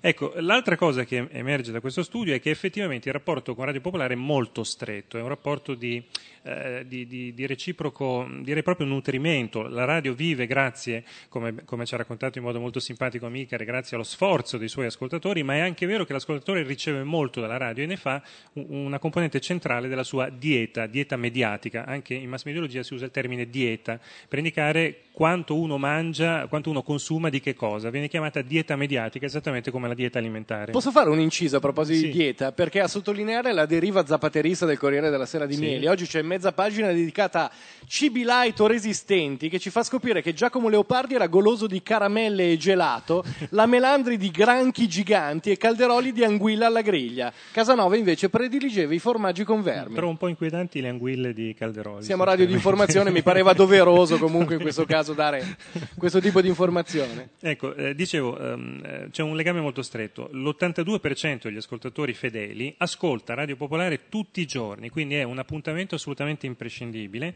Ecco, 0.00 0.32
l'altra 0.36 0.76
cosa 0.76 1.04
che 1.04 1.26
emerge 1.30 1.72
da 1.72 1.80
questo 1.80 2.02
studio 2.02 2.34
è 2.34 2.40
che 2.40 2.50
effettivamente 2.50 3.08
il 3.08 3.14
rapporto 3.14 3.33
con 3.42 3.64
Radio 3.64 3.80
Popolare 3.80 4.14
è 4.14 4.16
molto 4.16 4.62
stretto, 4.62 5.18
è 5.18 5.22
un 5.22 5.28
rapporto 5.28 5.74
di 5.74 6.02
eh, 6.44 6.84
di, 6.86 7.06
di, 7.06 7.32
di, 7.32 7.46
reciproco, 7.46 8.28
direi 8.40 8.62
proprio 8.62 8.86
nutrimento. 8.86 9.62
La 9.62 9.84
radio 9.84 10.12
vive 10.12 10.46
grazie, 10.46 11.04
come, 11.28 11.64
come, 11.64 11.86
ci 11.86 11.94
ha 11.94 11.96
raccontato 11.96 12.38
in 12.38 12.44
modo 12.44 12.60
molto 12.60 12.80
simpatico 12.80 13.28
Micare, 13.28 13.64
grazie 13.64 13.96
allo 13.96 14.04
sforzo 14.04 14.58
dei 14.58 14.68
suoi 14.68 14.86
ascoltatori, 14.86 15.42
ma 15.42 15.54
è 15.54 15.60
anche 15.60 15.86
vero 15.86 16.04
che 16.04 16.12
l'ascoltatore 16.12 16.62
riceve 16.62 17.02
molto 17.02 17.40
dalla 17.40 17.56
radio 17.56 17.84
e 17.84 17.86
ne 17.86 17.96
fa 17.96 18.22
una 18.52 18.98
componente 18.98 19.40
centrale 19.40 19.88
della 19.88 20.04
sua 20.04 20.28
dieta, 20.28 20.86
dieta 20.86 21.16
mediatica. 21.16 21.86
Anche 21.86 22.12
in 22.14 22.28
mass 22.28 22.44
mediologia 22.44 22.82
si 22.82 22.94
usa 22.94 23.06
il 23.06 23.10
termine 23.10 23.48
dieta 23.48 23.98
per 24.28 24.38
indicare 24.38 25.04
quanto 25.12 25.56
uno 25.56 25.78
mangia, 25.78 26.46
quanto 26.48 26.70
uno 26.70 26.82
consuma 26.82 27.30
di 27.30 27.40
che 27.40 27.54
cosa. 27.54 27.88
Viene 27.88 28.08
chiamata 28.08 28.42
dieta 28.42 28.76
mediatica, 28.76 29.24
esattamente 29.24 29.70
come 29.70 29.88
la 29.88 29.94
dieta 29.94 30.18
alimentare. 30.18 30.72
Posso 30.72 30.90
fare 30.90 31.08
un 31.08 31.20
inciso 31.20 31.56
a 31.56 31.60
proposito 31.60 31.98
sì. 32.00 32.06
di 32.06 32.12
dieta? 32.12 32.52
Perché 32.52 32.80
a 32.80 32.88
sottolineare 32.88 33.52
la 33.52 33.64
deriva 33.64 34.04
zapaterista 34.04 34.66
del 34.66 34.76
Corriere 34.76 35.10
della 35.10 35.24
Sera 35.24 35.46
di 35.46 35.54
sì. 35.54 35.60
Mieli, 35.60 35.86
oggi 35.86 36.06
c'è 36.06 36.20
mezza 36.34 36.52
pagina 36.52 36.88
dedicata 36.88 37.44
a 37.44 37.50
cibi 37.86 38.24
light 38.24 38.58
o 38.60 38.66
resistenti 38.66 39.48
che 39.48 39.58
ci 39.58 39.70
fa 39.70 39.82
scoprire 39.82 40.20
che 40.20 40.32
Giacomo 40.32 40.68
Leopardi 40.68 41.14
era 41.14 41.28
goloso 41.28 41.66
di 41.66 41.82
caramelle 41.82 42.50
e 42.50 42.56
gelato, 42.56 43.24
la 43.50 43.66
Melandri 43.66 44.16
di 44.16 44.30
granchi 44.30 44.88
giganti 44.88 45.50
e 45.50 45.56
calderoli 45.56 46.12
di 46.12 46.24
anguilla 46.24 46.66
alla 46.66 46.82
griglia. 46.82 47.32
Casanova 47.52 47.96
invece 47.96 48.28
prediligeva 48.28 48.92
i 48.94 48.98
formaggi 48.98 49.44
con 49.44 49.62
vermi. 49.62 49.94
Trovo 49.94 50.10
un 50.10 50.16
po' 50.16 50.28
inquietanti 50.28 50.80
le 50.80 50.88
anguille 50.88 51.32
di 51.32 51.54
calderoli. 51.54 52.02
Siamo 52.02 52.24
radio 52.24 52.46
di 52.46 52.52
informazione, 52.52 53.10
mi 53.10 53.22
pareva 53.22 53.52
doveroso 53.54 54.18
comunque 54.18 54.56
in 54.56 54.60
questo 54.60 54.84
caso 54.84 55.12
dare 55.12 55.56
questo 55.96 56.20
tipo 56.20 56.40
di 56.40 56.48
informazione. 56.48 57.30
Ecco, 57.40 57.74
eh, 57.74 57.94
dicevo, 57.94 58.38
ehm, 58.38 59.10
c'è 59.10 59.22
un 59.22 59.36
legame 59.36 59.60
molto 59.60 59.82
stretto. 59.82 60.28
L'82% 60.32 61.42
degli 61.44 61.56
ascoltatori 61.56 62.12
fedeli 62.12 62.74
ascolta 62.78 63.34
Radio 63.34 63.56
Popolare 63.56 64.08
tutti 64.08 64.40
i 64.40 64.46
giorni, 64.46 64.88
quindi 64.88 65.14
è 65.14 65.22
un 65.22 65.38
appuntamento 65.38 65.94
assolutamente 65.94 66.23
imprescindibile 66.30 67.34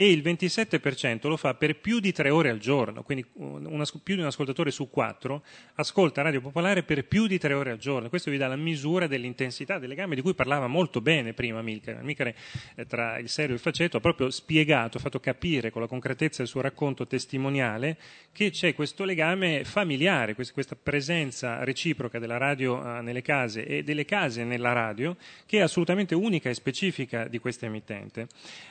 e 0.00 0.10
il 0.10 0.22
27% 0.22 1.28
lo 1.28 1.36
fa 1.36 1.52
per 1.52 1.78
più 1.78 2.00
di 2.00 2.10
tre 2.10 2.30
ore 2.30 2.48
al 2.48 2.56
giorno, 2.56 3.02
quindi 3.02 3.22
una, 3.34 3.84
più 4.02 4.14
di 4.14 4.22
un 4.22 4.28
ascoltatore 4.28 4.70
su 4.70 4.88
quattro 4.88 5.42
ascolta 5.74 6.22
Radio 6.22 6.40
Popolare 6.40 6.84
per 6.84 7.04
più 7.04 7.26
di 7.26 7.38
tre 7.38 7.52
ore 7.52 7.70
al 7.72 7.76
giorno. 7.76 8.08
Questo 8.08 8.30
vi 8.30 8.38
dà 8.38 8.48
la 8.48 8.56
misura 8.56 9.06
dell'intensità 9.06 9.78
del 9.78 9.90
legame 9.90 10.14
di 10.14 10.22
cui 10.22 10.32
parlava 10.32 10.68
molto 10.68 11.02
bene 11.02 11.34
prima 11.34 11.60
Milcare. 11.60 12.02
Milcare 12.02 12.34
eh, 12.76 12.86
tra 12.86 13.18
il 13.18 13.28
serio 13.28 13.50
e 13.50 13.54
il 13.56 13.60
faceto 13.60 13.98
ha 13.98 14.00
proprio 14.00 14.30
spiegato, 14.30 14.96
ha 14.96 15.00
fatto 15.00 15.20
capire 15.20 15.70
con 15.70 15.82
la 15.82 15.86
concretezza 15.86 16.38
del 16.38 16.48
suo 16.48 16.62
racconto 16.62 17.06
testimoniale 17.06 17.98
che 18.32 18.48
c'è 18.48 18.74
questo 18.74 19.04
legame 19.04 19.64
familiare, 19.64 20.34
questa 20.34 20.78
presenza 20.82 21.62
reciproca 21.62 22.18
della 22.18 22.38
radio 22.38 22.80
eh, 22.80 23.02
nelle 23.02 23.20
case 23.20 23.66
e 23.66 23.82
delle 23.82 24.06
case 24.06 24.44
nella 24.44 24.72
radio, 24.72 25.14
che 25.44 25.58
è 25.58 25.60
assolutamente 25.60 26.14
unica 26.14 26.48
e 26.48 26.54
specifica 26.54 27.28
di 27.28 27.38
questa 27.38 27.66
emittente. 27.66 28.28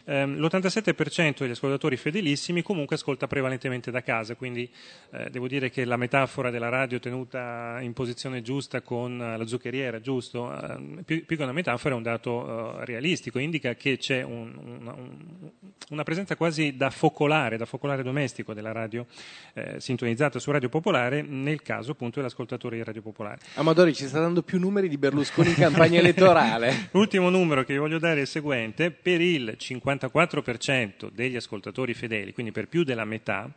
Ehm, 0.10 0.40
l'87% 0.40 1.40
degli 1.40 1.52
ascoltatori 1.52 1.96
fedelissimi 1.96 2.64
comunque 2.64 2.96
ascolta 2.96 3.28
prevalentemente 3.28 3.92
da 3.92 4.02
casa, 4.02 4.34
quindi 4.36 4.68
eh, 5.12 5.30
devo 5.30 5.48
dire 5.48 5.70
che 5.70 5.86
la 5.86 5.98
metafora 5.98 6.50
della 6.50 6.70
radio 6.70 7.00
tenuta 7.00 7.78
in 7.82 7.94
posizione 7.94 8.42
giusta 8.42 8.82
con 8.82 9.18
la 9.18 9.46
zuccheriera, 9.46 10.02
giusto? 10.02 10.52
Eh, 10.52 11.04
più, 11.04 11.26
più, 11.26 11.38
che 11.38 11.44
una 11.44 11.52
metafora 11.52 11.94
è 11.94 11.98
un 11.98 12.04
dato 12.04 12.80
eh, 12.80 12.86
realistico, 12.86 13.38
indica 13.38 13.76
che 13.76 13.98
c'è 13.98 14.24
un, 14.24 14.52
una, 14.80 14.94
un, 14.94 15.52
una 15.90 16.04
presenza 16.04 16.36
quasi 16.36 16.76
da 16.76 16.90
focolare, 16.90 17.58
da 17.58 17.66
focolare 17.66 18.02
domestico 18.02 18.56
della 18.56 18.72
radio 18.72 19.06
eh, 19.54 19.80
sintonizzata 19.80 20.40
su 20.40 20.50
Radio 20.50 20.70
Popolare, 20.70 21.22
nel 21.22 21.62
caso 21.62 21.92
appunto 21.92 22.20
dell'ascoltatore 22.20 22.78
di 22.78 22.84
Radio 22.84 23.04
Popolare. 23.04 23.42
Amadori 23.56 23.94
ci 23.94 24.08
sta 24.08 24.20
dando 24.20 24.42
più 24.42 24.58
numeri 24.58 24.90
di 24.90 24.98
Berlusconi 24.98 25.50
in 25.50 25.56
campagna 25.56 26.00
elettorale. 26.00 26.90
L'ultimo 26.94 27.30
numero 27.30 27.64
che 27.64 27.74
vi 27.74 27.80
voglio 27.80 28.00
dare 28.00 28.18
è 28.18 28.22
il 28.22 28.28
seguente, 28.28 28.90
per 28.90 29.22
il 29.50 29.58
54% 29.60 31.10
degli 31.12 31.36
ascoltatori 31.36 31.94
fedeli, 31.94 32.34
quindi 32.34 32.52
per 32.52 32.68
più 32.68 32.84
della 32.84 33.06
metà, 33.06 33.50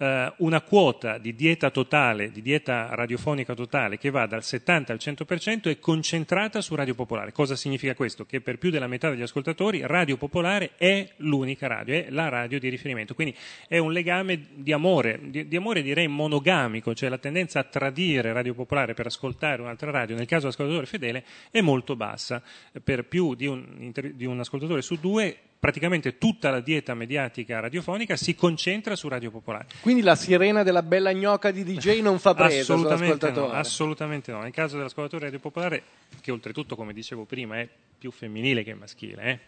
eh, 0.00 0.32
una 0.38 0.62
quota 0.62 1.18
di 1.18 1.34
dieta 1.34 1.70
totale, 1.70 2.30
di 2.30 2.40
dieta 2.40 2.88
radiofonica 2.94 3.54
totale 3.54 3.98
che 3.98 4.08
va 4.08 4.26
dal 4.26 4.42
70 4.42 4.92
al 4.94 4.98
100% 4.98 5.68
è 5.68 5.78
concentrata 5.78 6.62
su 6.62 6.74
Radio 6.74 6.94
Popolare. 6.94 7.32
Cosa 7.32 7.54
significa 7.54 7.94
questo? 7.94 8.24
Che 8.24 8.40
per 8.40 8.56
più 8.56 8.70
della 8.70 8.86
metà 8.86 9.10
degli 9.10 9.20
ascoltatori 9.20 9.82
Radio 9.84 10.16
Popolare 10.16 10.72
è 10.76 11.06
l'unica 11.18 11.66
radio, 11.66 11.94
è 11.94 12.06
la 12.08 12.30
radio 12.30 12.58
di 12.58 12.70
riferimento. 12.70 13.14
Quindi 13.14 13.36
è 13.68 13.76
un 13.76 13.92
legame 13.92 14.46
di 14.54 14.72
amore, 14.72 15.20
di, 15.22 15.46
di 15.46 15.56
amore 15.56 15.82
direi 15.82 16.08
monogamico, 16.08 16.94
cioè 16.94 17.10
la 17.10 17.18
tendenza 17.18 17.60
a 17.60 17.64
tradire 17.64 18.32
Radio 18.32 18.54
Popolare 18.54 18.94
per 18.94 19.04
ascoltare 19.04 19.60
un'altra 19.60 19.90
radio, 19.90 20.16
nel 20.16 20.26
caso 20.26 20.42
dell'ascoltatore 20.42 20.86
fedele, 20.86 21.24
è 21.50 21.60
molto 21.60 21.94
bassa. 21.94 22.42
Per 22.82 23.04
più 23.04 23.34
di 23.34 23.46
un, 23.46 23.92
di 24.14 24.24
un 24.24 24.40
ascoltatore 24.40 24.80
su 24.80 24.94
due 24.98 25.36
praticamente 25.60 26.16
tutta 26.16 26.50
la 26.50 26.60
dieta 26.60 26.94
mediatica 26.94 27.60
radiofonica 27.60 28.16
si 28.16 28.34
concentra 28.34 28.96
su 28.96 29.08
Radio 29.08 29.30
Popolare. 29.30 29.66
Quindi 29.82 30.00
la 30.00 30.16
sirena 30.16 30.62
della 30.62 30.82
bella 30.82 31.12
gnocca 31.12 31.50
di 31.50 31.62
DJ 31.62 32.00
non 32.00 32.18
fa 32.18 32.34
presa 32.34 32.60
assolutamente 32.60 33.30
no, 33.30 33.50
assolutamente 33.50 34.32
no. 34.32 34.40
Nel 34.40 34.52
caso 34.52 34.78
dell'ascoltatore 34.78 35.24
Radio 35.26 35.38
Popolare, 35.38 35.82
che 36.22 36.32
oltretutto, 36.32 36.74
come 36.76 36.94
dicevo 36.94 37.24
prima, 37.26 37.60
è 37.60 37.68
più 38.00 38.10
femminile 38.10 38.64
che 38.64 38.72
maschile, 38.72 39.22
eh? 39.22 39.38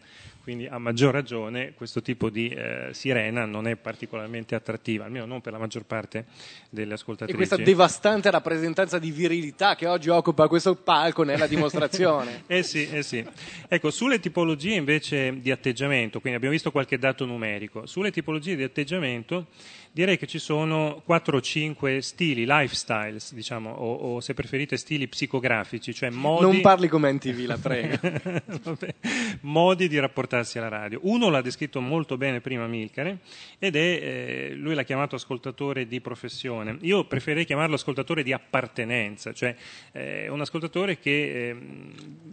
quindi 0.43 0.67
a 0.67 0.77
maggior 0.79 1.13
ragione 1.13 1.73
questo 1.73 2.03
tipo 2.03 2.29
di 2.29 2.49
eh, 2.49 2.89
sirena 2.91 3.47
non 3.47 3.67
è 3.67 3.77
particolarmente 3.77 4.55
attrattiva, 4.55 5.05
almeno 5.05 5.25
non 5.25 5.41
per 5.41 5.53
la 5.53 5.59
maggior 5.59 5.85
parte 5.85 6.27
delle 6.69 6.95
ascoltatrici. 6.95 7.33
E 7.33 7.47
questa 7.47 7.57
devastante 7.57 8.31
rappresentanza 8.31 8.99
di 8.99 9.11
virilità 9.11 9.75
che 9.75 9.87
oggi 9.87 10.11
occupa 10.11 10.49
questo 10.49 10.75
palco 10.75 11.23
nella 11.23 11.47
dimostrazione. 11.47 12.43
eh 12.49 12.63
sì, 12.63 12.89
eh 12.91 13.03
sì. 13.03 13.25
Ecco, 13.69 13.91
sulle 13.91 14.21
tipologie 14.21 14.75
invece 14.75 15.41
di 15.41 15.51
atteggiamento, 15.51 16.21
quindi 16.21 16.37
abbiamo 16.37 16.55
visto 16.55 16.71
qualche 16.73 16.99
dato 16.99 17.25
numerico, 17.25 17.87
sulle 17.87 18.11
tipologie 18.11 18.57
di 18.57 18.65
atteggiamento 18.65 19.47
direi 19.93 20.17
che 20.17 20.27
ci 20.27 20.39
sono 20.39 21.03
4 21.05 21.37
o 21.37 21.41
5 21.41 22.01
stili, 22.01 22.45
lifestyles, 22.47 23.35
diciamo, 23.35 23.71
o, 23.71 23.95
o, 24.15 24.21
se 24.21 24.33
preferite 24.33 24.79
stili 24.79 25.07
psicografici, 25.07 25.95
cioè 25.95 26.09
modi... 26.09 26.45
Non 26.45 26.61
parli 26.63 26.89
come 26.89 27.13
NTV, 27.13 27.47
la 27.47 27.59
prego. 27.59 27.99
modi 29.43 29.89
di 29.89 29.99
rapportarsi 29.99 30.59
alla 30.59 30.69
radio. 30.69 31.01
Uno 31.03 31.29
l'ha 31.29 31.41
descritto 31.41 31.81
molto 31.81 32.17
bene 32.17 32.41
prima 32.41 32.67
Milcare 32.67 33.19
ed 33.59 33.77
è, 33.77 33.79
eh, 33.79 34.53
lui 34.55 34.75
l'ha 34.75 34.83
chiamato 34.83 35.17
ascoltatore 35.17 35.87
di 35.87 36.01
professione. 36.01 36.77
Io 36.83 37.05
preferirei 37.05 37.45
chiamarlo 37.45 37.75
ascoltatore 37.75 38.23
di 38.23 38.33
appartenenza, 38.33 39.33
cioè 39.33 39.55
eh, 39.93 40.29
un 40.29 40.41
ascoltatore 40.41 40.99
che 40.99 41.11
eh, 41.51 41.57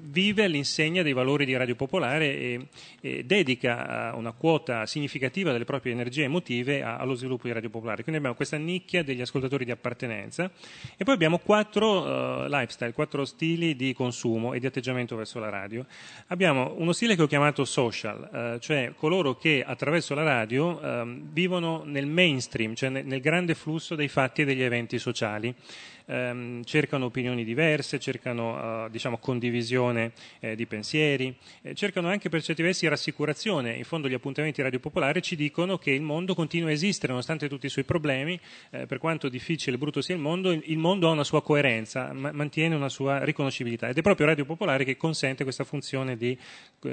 vive 0.09 0.43
all'insegna 0.43 1.01
dei 1.01 1.13
valori 1.13 1.45
di 1.45 1.55
Radio 1.55 1.75
Popolare 1.75 2.25
e, 2.37 2.67
e 3.01 3.23
dedica 3.23 4.13
una 4.15 4.31
quota 4.31 4.85
significativa 4.85 5.51
delle 5.51 5.65
proprie 5.65 5.93
energie 5.93 6.23
emotive 6.23 6.81
a, 6.83 6.97
allo 6.97 7.13
sviluppo 7.13 7.47
di 7.47 7.53
Radio 7.53 7.69
Popolare. 7.69 8.01
Quindi 8.01 8.17
abbiamo 8.17 8.35
questa 8.35 8.57
nicchia 8.57 9.03
degli 9.03 9.21
ascoltatori 9.21 9.65
di 9.65 9.71
appartenenza 9.71 10.49
e 10.97 11.03
poi 11.03 11.13
abbiamo 11.13 11.37
quattro 11.39 12.01
uh, 12.01 12.47
lifestyle, 12.47 12.93
quattro 12.93 13.25
stili 13.25 13.75
di 13.75 13.93
consumo 13.93 14.53
e 14.53 14.59
di 14.59 14.65
atteggiamento 14.65 15.15
verso 15.15 15.39
la 15.39 15.49
radio. 15.49 15.85
Abbiamo 16.27 16.75
uno 16.77 16.91
stile 16.91 17.15
che 17.15 17.23
ho 17.23 17.27
chiamato 17.27 17.65
social, 17.65 18.55
uh, 18.55 18.59
cioè 18.59 18.93
coloro 18.95 19.35
che 19.35 19.63
attraverso 19.65 20.13
la 20.13 20.23
radio 20.23 20.79
uh, 20.79 21.19
vivono 21.31 21.83
nel 21.85 22.05
mainstream, 22.05 22.75
cioè 22.75 22.89
nel, 22.89 23.05
nel 23.05 23.19
grande 23.19 23.55
flusso 23.55 23.95
dei 23.95 24.07
fatti 24.07 24.41
e 24.41 24.45
degli 24.45 24.61
eventi 24.61 24.99
sociali 24.99 25.53
ehm, 26.09 26.63
cercano 26.63 27.05
opinioni 27.05 27.43
diverse, 27.43 27.99
cercano 27.99 28.85
eh, 28.85 28.89
diciamo, 28.89 29.17
condivisione 29.17 30.13
eh, 30.39 30.55
di 30.55 30.65
pensieri, 30.65 31.35
eh, 31.61 31.73
cercano 31.75 32.07
anche 32.09 32.29
per 32.29 32.41
certi 32.41 32.61
versi 32.61 32.87
rassicurazione. 32.87 33.73
In 33.73 33.83
fondo 33.83 34.07
gli 34.09 34.13
appuntamenti 34.13 34.61
Radio 34.61 34.79
Popolare 34.79 35.21
ci 35.21 35.35
dicono 35.35 35.77
che 35.77 35.91
il 35.91 36.01
mondo 36.01 36.35
continua 36.35 36.69
a 36.69 36.73
esistere 36.73 37.09
nonostante 37.09 37.47
tutti 37.47 37.65
i 37.65 37.69
suoi 37.69 37.85
problemi, 37.85 38.39
eh, 38.71 38.85
per 38.85 38.97
quanto 38.97 39.29
difficile 39.29 39.75
e 39.75 39.79
brutto 39.79 40.01
sia 40.01 40.15
il 40.15 40.21
mondo, 40.21 40.51
il 40.51 40.77
mondo 40.77 41.07
ha 41.07 41.11
una 41.11 41.23
sua 41.23 41.41
coerenza, 41.41 42.13
ma- 42.13 42.31
mantiene 42.31 42.75
una 42.75 42.89
sua 42.89 43.23
riconoscibilità 43.23 43.89
ed 43.89 43.97
è 43.97 44.01
proprio 44.01 44.27
Radio 44.27 44.45
Popolare 44.45 44.83
che 44.83 44.97
consente 44.97 45.43
questa 45.43 45.63
funzione 45.63 45.77
funzione 45.79 46.17
di 46.17 46.37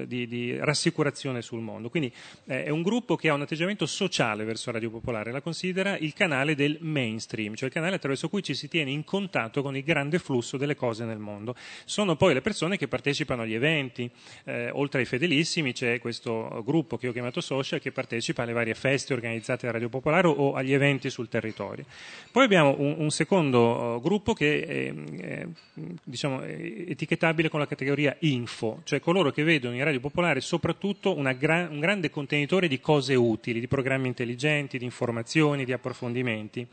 di, 0.06 0.26
di, 0.26 0.56
rassicurazione 0.58 1.42
sul 1.42 1.60
mondo. 1.60 1.88
Quindi 1.88 2.12
eh, 2.46 2.64
è 2.64 2.70
un 2.70 2.82
gruppo 2.82 3.16
che 3.16 3.28
ha 3.28 3.34
un 3.34 3.42
atteggiamento 3.42 3.86
sociale 3.86 4.44
verso 4.44 4.70
Radio 4.70 4.90
Popolare, 4.90 5.30
la 5.30 5.40
considera 5.40 5.96
il 5.96 6.12
canale 6.12 6.54
del 6.54 6.78
mainstream, 6.80 7.54
cioè 7.54 7.68
il 7.68 7.74
canale 7.74 7.96
attraverso 7.96 8.28
cui 8.28 8.42
ci 8.42 8.54
si 8.54 8.68
tiene 8.68 8.90
in 8.90 9.04
contatto 9.06 9.62
con 9.62 9.74
il 9.74 9.82
grande 9.82 10.18
flusso 10.18 10.58
delle 10.58 10.74
cose 10.74 11.06
nel 11.06 11.16
mondo. 11.16 11.54
Sono 11.86 12.16
poi 12.16 12.34
le 12.34 12.42
persone 12.42 12.76
che 12.76 12.88
partecipano 12.88 13.42
agli 13.42 13.54
eventi, 13.54 14.10
eh, 14.44 14.68
oltre 14.70 15.00
ai 15.00 15.06
fedelissimi 15.06 15.72
c'è 15.72 15.98
questo 15.98 16.62
gruppo 16.66 16.98
che 16.98 17.08
ho 17.08 17.12
chiamato 17.12 17.40
social 17.40 17.80
che 17.80 17.92
partecipa 17.92 18.42
alle 18.42 18.52
varie 18.52 18.74
feste 18.74 19.14
organizzate 19.14 19.66
da 19.66 19.72
Radio 19.72 19.88
Popolare 19.88 20.26
o 20.26 20.52
agli 20.52 20.74
eventi 20.74 21.08
sul 21.08 21.28
territorio. 21.28 21.84
Poi 22.30 22.44
abbiamo 22.44 22.74
un, 22.78 22.96
un 22.98 23.10
secondo 23.10 23.94
uh, 23.94 24.00
gruppo 24.02 24.34
che 24.34 24.66
è, 24.66 24.94
è 25.22 25.46
diciamo, 26.02 26.42
etichettabile 26.42 27.48
con 27.48 27.60
la 27.60 27.66
categoria 27.66 28.16
info, 28.20 28.80
cioè 28.84 29.00
coloro 29.00 29.30
che 29.30 29.44
vedono 29.44 29.74
in 29.74 29.84
Radio 29.84 30.00
Popolare 30.00 30.40
soprattutto 30.40 31.14
gra- 31.38 31.68
un 31.70 31.80
grande 31.80 32.10
contenitore 32.10 32.66
di 32.68 32.80
cose 32.80 33.14
utili, 33.14 33.60
di 33.60 33.68
programmi 33.68 34.08
intelligenti, 34.08 34.78
di 34.78 34.84
informazioni, 34.84 35.64
di 35.64 35.72
approfondimenti. 35.72 36.66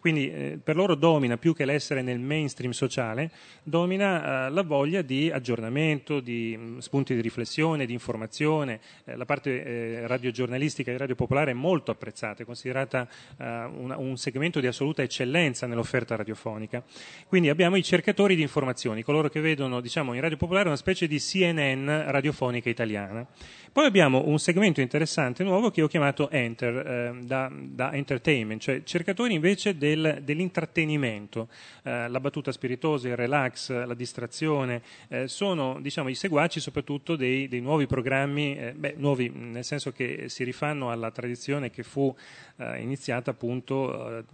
Quindi 0.00 0.30
eh, 0.30 0.58
per 0.62 0.76
loro 0.76 0.94
domina 0.94 1.36
più 1.36 1.54
che 1.54 1.64
l'essere 1.64 1.77
nel 2.02 2.18
mainstream 2.18 2.72
sociale, 2.72 3.30
domina 3.62 4.46
eh, 4.46 4.50
la 4.50 4.62
voglia 4.62 5.02
di 5.02 5.30
aggiornamento, 5.30 6.20
di 6.20 6.56
mh, 6.56 6.62
mm, 6.62 6.78
spunti 6.78 7.14
di 7.14 7.20
riflessione, 7.20 7.86
di 7.86 7.92
informazione. 7.92 8.80
Eh, 9.04 9.16
la 9.16 9.24
parte 9.24 9.64
eh, 9.64 10.06
radiogiornalistica 10.06 10.90
di 10.90 10.96
Radio 10.96 11.14
Popolare 11.14 11.52
è 11.52 11.54
molto 11.54 11.90
apprezzata, 11.90 12.42
è 12.42 12.46
considerata 12.46 13.08
eh, 13.38 13.44
una, 13.44 13.96
un 13.98 14.16
segmento 14.16 14.60
di 14.60 14.66
assoluta 14.66 15.02
eccellenza 15.02 15.66
nell'offerta 15.66 16.16
radiofonica. 16.16 16.82
Quindi 17.26 17.48
abbiamo 17.48 17.76
i 17.76 17.82
cercatori 17.82 18.36
di 18.36 18.42
informazioni, 18.42 19.02
coloro 19.02 19.28
che 19.28 19.40
vedono 19.40 19.80
diciamo, 19.80 20.14
in 20.14 20.20
Radio 20.20 20.36
Popolare 20.36 20.68
una 20.68 20.76
specie 20.76 21.06
di 21.06 21.18
CNN 21.18 21.86
radiofonica 22.10 22.68
italiana. 22.68 23.26
Poi 23.70 23.86
abbiamo 23.86 24.24
un 24.26 24.38
segmento 24.38 24.80
interessante 24.80 25.44
nuovo 25.44 25.70
che 25.70 25.82
ho 25.82 25.86
chiamato 25.86 26.30
Enter, 26.30 26.74
eh, 26.74 27.18
da, 27.22 27.48
da, 27.52 27.92
entertainment, 27.92 28.60
cioè 28.60 28.82
cercatori 28.82 29.34
invece 29.34 29.76
del, 29.76 30.20
dell'intrattenimento. 30.22 31.48
Eh, 31.82 32.08
la 32.08 32.20
battuta 32.20 32.52
spiritosa, 32.52 33.08
il 33.08 33.16
relax, 33.16 33.70
la 33.70 33.94
distrazione, 33.94 34.82
eh, 35.08 35.28
sono 35.28 35.78
diciamo, 35.80 36.08
i 36.08 36.14
seguaci 36.14 36.60
soprattutto 36.60 37.16
dei, 37.16 37.48
dei 37.48 37.60
nuovi 37.60 37.86
programmi, 37.86 38.56
eh, 38.56 38.72
beh, 38.72 38.94
nuovi 38.96 39.28
nel 39.28 39.64
senso 39.64 39.92
che 39.92 40.28
si 40.28 40.44
rifanno 40.44 40.90
alla 40.90 41.10
tradizione 41.10 41.70
che 41.70 41.82
fu 41.82 42.14
eh, 42.58 42.80
iniziata 42.80 43.30
appunto, 43.30 44.18
eh, 44.18 44.24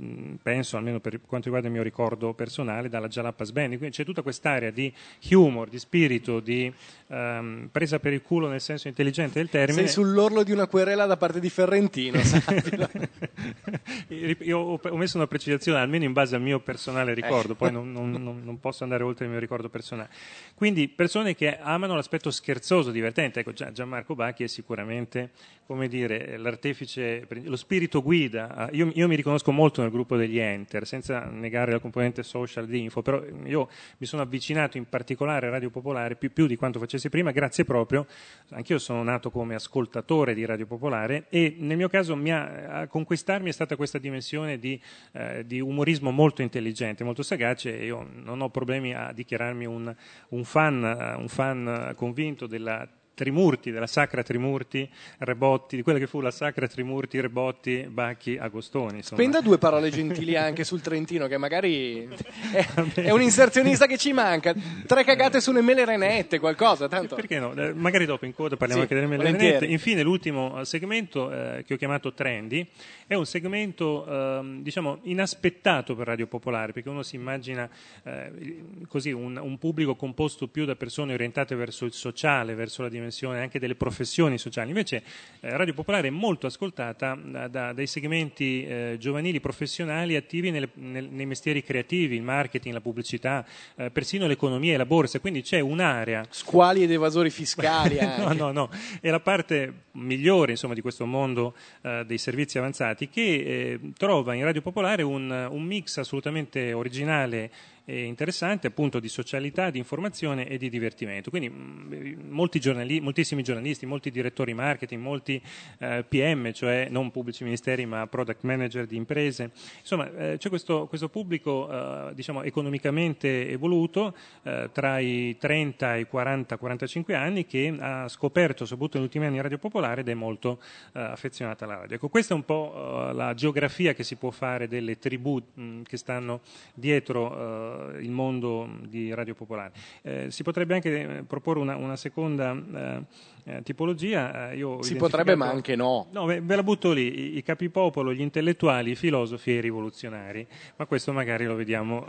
penso 0.42 0.76
almeno 0.76 1.00
per 1.00 1.20
quanto 1.20 1.46
riguarda 1.46 1.68
il 1.68 1.74
mio 1.74 1.82
ricordo 1.82 2.32
personale, 2.32 2.88
dalla 2.88 3.08
Jalapas 3.08 3.52
Band. 3.52 3.76
Quindi 3.76 3.96
c'è 3.96 4.04
tutta 4.04 4.22
quest'area 4.22 4.70
di 4.70 4.92
humor, 5.30 5.68
di 5.68 5.78
spirito, 5.78 6.40
di 6.40 6.72
ehm, 7.08 7.68
presa 7.70 7.98
per 7.98 8.12
il 8.12 8.22
culo 8.22 8.48
nel 8.48 8.60
senso 8.60 8.88
intelligente 8.88 9.38
del 9.38 9.48
termine. 9.48 9.82
Sei 9.82 9.88
sull'orlo 9.88 10.42
di 10.42 10.52
una 10.52 10.66
querela 10.66 11.06
da 11.06 11.16
parte 11.16 11.40
di 11.40 11.50
Ferrentino. 11.50 12.18
Io 14.08 14.58
ho 14.58 14.96
messo 14.96 15.16
una 15.16 15.26
precisazione, 15.26 15.78
almeno 15.78 16.04
in 16.04 16.12
base 16.12 16.34
al 16.34 16.42
mio 16.42 16.60
personale 16.60 17.13
ricordo, 17.14 17.54
poi 17.54 17.70
non, 17.72 17.90
non, 17.92 18.10
non, 18.12 18.60
posso 18.60 18.82
andare 18.84 19.02
oltre 19.02 19.24
il 19.24 19.30
mio 19.30 19.40
ricordo 19.40 19.68
personale. 19.68 20.10
Quindi 20.54 20.88
persone 20.88 21.34
che 21.34 21.58
amano 21.58 21.94
l'aspetto 21.94 22.30
scherzoso, 22.30 22.90
divertente. 22.90 23.40
Ecco, 23.40 23.52
Gianmarco 23.52 24.14
Bacchi 24.14 24.44
è 24.44 24.48
sicuramente, 24.48 25.30
come 25.66 25.88
dire, 25.88 26.36
l'artefice, 26.36 27.26
lo 27.44 27.56
spirito 27.56 28.02
guida. 28.02 28.68
Io, 28.72 28.90
io 28.94 29.08
mi 29.08 29.16
riconosco 29.16 29.52
molto 29.52 29.82
nel 29.82 29.90
gruppo 29.90 30.16
degli 30.16 30.38
Enter, 30.38 30.86
senza 30.86 31.24
negare 31.24 31.72
la 31.72 31.78
componente 31.78 32.22
social 32.22 32.66
di 32.66 32.82
info, 32.82 33.02
però 33.02 33.22
io 33.44 33.68
mi 33.98 34.06
sono 34.06 34.22
avvicinato 34.22 34.76
in 34.76 34.88
particolare 34.88 35.46
a 35.46 35.50
Radio 35.50 35.70
Popolare 35.70 36.16
più, 36.16 36.32
più 36.32 36.46
di 36.46 36.56
quanto 36.56 36.78
facessi 36.78 37.08
prima, 37.08 37.30
grazie 37.30 37.64
proprio, 37.64 38.06
anch'io 38.50 38.78
sono 38.78 39.02
nato 39.02 39.30
come 39.30 39.54
ascoltatore 39.54 40.34
di 40.34 40.44
Radio 40.44 40.66
Popolare 40.66 41.26
e 41.28 41.54
nel 41.58 41.76
mio 41.76 41.88
caso 41.88 42.14
ha, 42.14 42.80
a 42.80 42.86
conquistarmi 42.86 43.48
è 43.48 43.52
stata 43.52 43.76
questa 43.76 43.98
dimensione 43.98 44.58
di, 44.58 44.80
eh, 45.12 45.44
di, 45.46 45.60
umorismo 45.60 46.10
molto 46.10 46.42
intelligente, 46.42 47.03
molto 47.04 47.22
sagace 47.22 47.70
io 47.70 48.06
non 48.12 48.40
ho 48.40 48.50
problemi 48.50 48.94
a 48.94 49.12
dichiararmi 49.12 49.66
un, 49.66 49.94
un, 50.30 50.44
fan, 50.44 50.82
un 51.18 51.28
fan 51.28 51.92
convinto 51.96 52.46
della 52.46 52.88
Trimurti, 53.14 53.70
della 53.70 53.86
Sacra 53.86 54.22
Trimurti, 54.22 54.88
Rebotti, 55.18 55.76
di 55.76 55.82
quella 55.82 56.00
che 56.00 56.08
fu 56.08 56.20
la 56.20 56.32
Sacra 56.32 56.66
Trimurti, 56.66 57.20
Rebotti, 57.20 57.86
Bacchi, 57.88 58.36
Agostoni. 58.36 58.96
Insomma. 58.96 59.20
Spenda 59.20 59.40
due 59.40 59.56
parole 59.56 59.90
gentili 59.90 60.36
anche 60.36 60.64
sul 60.64 60.80
Trentino, 60.80 61.28
che 61.28 61.38
magari 61.38 62.08
è, 62.52 62.66
è, 63.00 63.10
un 63.10 63.22
inserzionista 63.22 63.86
che 63.86 63.96
ci 63.96 64.12
manca. 64.12 64.52
Tre 64.84 65.04
cagate 65.04 65.40
sulle 65.40 65.62
mele 65.62 65.84
renette, 65.84 66.40
qualcosa. 66.40 66.88
Tanto. 66.88 67.14
Perché 67.14 67.38
no? 67.38 67.54
Eh, 67.54 67.72
magari 67.72 68.04
dopo 68.04 68.26
in 68.26 68.34
coda 68.34 68.56
parliamo 68.56 68.82
sì, 68.82 68.88
anche 68.88 68.94
delle 69.00 69.06
mele 69.06 69.22
volentieri. 69.22 69.52
renette. 69.54 69.72
Infine, 69.72 70.02
l'ultimo 70.02 70.60
eh, 70.60 70.64
segmento 70.64 71.30
eh, 71.30 71.62
che 71.64 71.74
ho 71.74 71.76
chiamato 71.76 72.12
Trendy 72.12 72.66
è 73.06 73.14
un 73.14 73.26
segmento 73.26 74.06
eh, 74.06 74.58
diciamo 74.60 74.98
inaspettato 75.02 75.94
per 75.94 76.08
Radio 76.08 76.26
Popolare, 76.26 76.72
perché 76.72 76.88
uno 76.88 77.04
si 77.04 77.14
immagina 77.14 77.70
eh, 78.02 78.64
così 78.88 79.12
un, 79.12 79.38
un 79.40 79.56
pubblico 79.58 79.94
composto 79.94 80.48
più 80.48 80.64
da 80.64 80.74
persone 80.74 81.14
orientate 81.14 81.54
verso 81.54 81.84
il 81.84 81.92
sociale, 81.92 82.54
verso 82.54 82.82
la 82.82 82.88
dimensione 82.88 83.03
dimensione 83.04 83.40
anche 83.40 83.58
delle 83.58 83.74
professioni 83.74 84.38
sociali. 84.38 84.68
Invece 84.68 85.02
eh, 85.40 85.56
Radio 85.56 85.74
Popolare 85.74 86.08
è 86.08 86.10
molto 86.10 86.46
ascoltata 86.46 87.18
da, 87.22 87.48
da, 87.48 87.72
dai 87.72 87.86
segmenti 87.86 88.64
eh, 88.64 88.96
giovanili 88.98 89.40
professionali 89.40 90.16
attivi 90.16 90.50
nelle, 90.50 90.70
nel, 90.74 91.08
nei 91.10 91.26
mestieri 91.26 91.62
creativi, 91.62 92.16
il 92.16 92.22
marketing, 92.22 92.74
la 92.74 92.80
pubblicità, 92.80 93.44
eh, 93.76 93.90
persino 93.90 94.26
l'economia 94.26 94.74
e 94.74 94.76
la 94.76 94.86
borsa, 94.86 95.20
quindi 95.20 95.42
c'è 95.42 95.60
un'area. 95.60 96.24
Squali 96.30 96.82
ed 96.82 96.90
evasori 96.90 97.30
fiscali. 97.30 97.98
no, 98.18 98.32
no, 98.32 98.52
no, 98.52 98.70
è 99.00 99.10
la 99.10 99.20
parte 99.20 99.82
migliore 99.92 100.52
insomma, 100.52 100.74
di 100.74 100.80
questo 100.80 101.06
mondo 101.06 101.54
eh, 101.82 102.04
dei 102.06 102.18
servizi 102.18 102.58
avanzati 102.58 103.08
che 103.08 103.20
eh, 103.20 103.80
trova 103.96 104.34
in 104.34 104.44
Radio 104.44 104.62
Popolare 104.62 105.02
un, 105.02 105.30
un 105.50 105.62
mix 105.62 105.98
assolutamente 105.98 106.72
originale 106.72 107.50
interessante 107.92 108.66
appunto 108.66 108.98
di 108.98 109.08
socialità, 109.08 109.70
di 109.70 109.78
informazione 109.78 110.48
e 110.48 110.56
di 110.56 110.70
divertimento. 110.70 111.30
Quindi 111.30 111.50
mm, 111.50 112.44
giornali- 112.54 113.00
moltissimi 113.00 113.42
giornalisti, 113.42 113.86
molti 113.86 114.10
direttori 114.10 114.54
marketing, 114.54 115.02
molti 115.02 115.40
eh, 115.78 116.04
PM, 116.08 116.52
cioè 116.52 116.88
non 116.90 117.10
pubblici 117.10 117.44
ministeri 117.44 117.84
ma 117.84 118.06
product 118.06 118.42
manager 118.44 118.86
di 118.86 118.96
imprese. 118.96 119.50
Insomma, 119.80 120.10
eh, 120.16 120.36
c'è 120.38 120.48
questo, 120.48 120.86
questo 120.86 121.08
pubblico 121.08 121.70
eh, 121.70 122.14
diciamo 122.14 122.42
economicamente 122.42 123.48
evoluto 123.48 124.14
eh, 124.42 124.70
tra 124.72 124.98
i 124.98 125.36
30 125.38 125.96
e 125.96 126.00
i 126.00 126.06
40-45 126.10 127.14
anni 127.14 127.46
che 127.46 127.74
ha 127.78 128.08
scoperto, 128.08 128.64
soprattutto 128.64 128.96
negli 128.96 129.06
ultimi 129.06 129.26
anni, 129.26 129.40
Radio 129.40 129.58
Popolare 129.58 130.00
ed 130.00 130.08
è 130.08 130.14
molto 130.14 130.60
eh, 130.92 131.00
affezionata 131.00 131.64
alla 131.64 131.76
radio. 131.76 131.96
Ecco, 131.96 132.08
questa 132.08 132.32
è 132.34 132.36
un 132.36 132.44
po' 132.44 133.08
eh, 133.10 133.12
la 133.12 133.34
geografia 133.34 133.92
che 133.92 134.04
si 134.04 134.16
può 134.16 134.30
fare 134.30 134.68
delle 134.68 134.98
tribù 134.98 135.42
mh, 135.54 135.82
che 135.82 135.96
stanno 135.96 136.40
dietro 136.74 137.73
il 138.00 138.10
mondo 138.10 138.68
di 138.86 139.12
Radio 139.14 139.34
Popolare. 139.34 139.72
Eh, 140.02 140.30
si 140.30 140.42
potrebbe 140.42 140.74
anche 140.74 141.00
eh, 141.00 141.22
proporre 141.24 141.60
una, 141.60 141.76
una 141.76 141.96
seconda 141.96 142.52
eh, 142.52 143.02
eh 143.44 143.62
tipologia. 143.62 144.50
si 144.50 144.56
identificato... 144.56 144.96
potrebbe, 144.96 145.34
ma 145.34 145.48
anche 145.48 145.76
no. 145.76 146.06
No, 146.12 146.24
ve, 146.24 146.40
ve 146.40 146.56
la 146.56 146.62
butto 146.62 146.92
lì: 146.92 147.34
i, 147.34 147.36
i 147.38 147.42
capipopolo, 147.42 148.12
gli 148.12 148.20
intellettuali, 148.20 148.92
i 148.92 148.94
filosofi 148.94 149.50
e 149.50 149.54
i 149.54 149.60
rivoluzionari. 149.60 150.46
Ma 150.76 150.86
questo 150.86 151.12
magari 151.12 151.44
lo 151.44 151.54
vediamo 151.54 152.04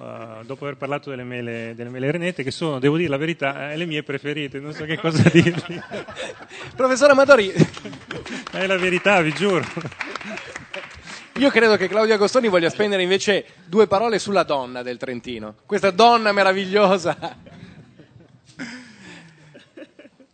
dopo 0.45 0.65
aver 0.65 0.78
parlato 0.78 1.10
delle 1.10 1.23
mele, 1.23 1.73
delle 1.75 1.89
mele 1.89 2.12
renette, 2.12 2.43
che 2.43 2.51
sono, 2.51 2.80
devo 2.80 2.97
dire 2.97 3.10
la 3.10 3.17
verità, 3.17 3.73
le 3.73 3.86
mie 3.86 4.04
preferite. 4.04 4.60
Non 4.60 4.73
so 4.73 4.86
che 4.86 4.97
cosa 4.97 5.28
dirvi. 5.30 5.80
Professore 6.75 7.12
Amadori. 7.12 7.51
È 8.51 8.65
la 8.65 8.78
verità, 8.78 9.21
vi 9.21 9.34
giuro. 9.34 9.63
Io 11.38 11.50
credo 11.50 11.76
che 11.76 11.89
Claudio 11.89 12.13
Agostoni 12.13 12.48
voglia 12.48 12.69
spendere 12.69 13.04
invece 13.04 13.45
due 13.65 13.88
parole 13.88 14.19
sulla 14.19 14.43
donna 14.43 14.84
del 14.84 14.98
Trentino. 14.98 15.56
Questa 15.65 15.91
donna 15.91 16.32
meravigliosa. 16.32 17.17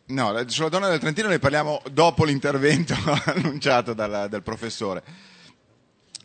No, 0.06 0.44
sulla 0.46 0.70
donna 0.70 0.90
del 0.90 1.00
Trentino 1.00 1.28
ne 1.28 1.40
parliamo 1.40 1.82
dopo 1.92 2.24
l'intervento 2.24 2.94
annunciato 3.26 3.94
dal, 3.94 4.28
dal 4.30 4.44
professore. 4.44 5.02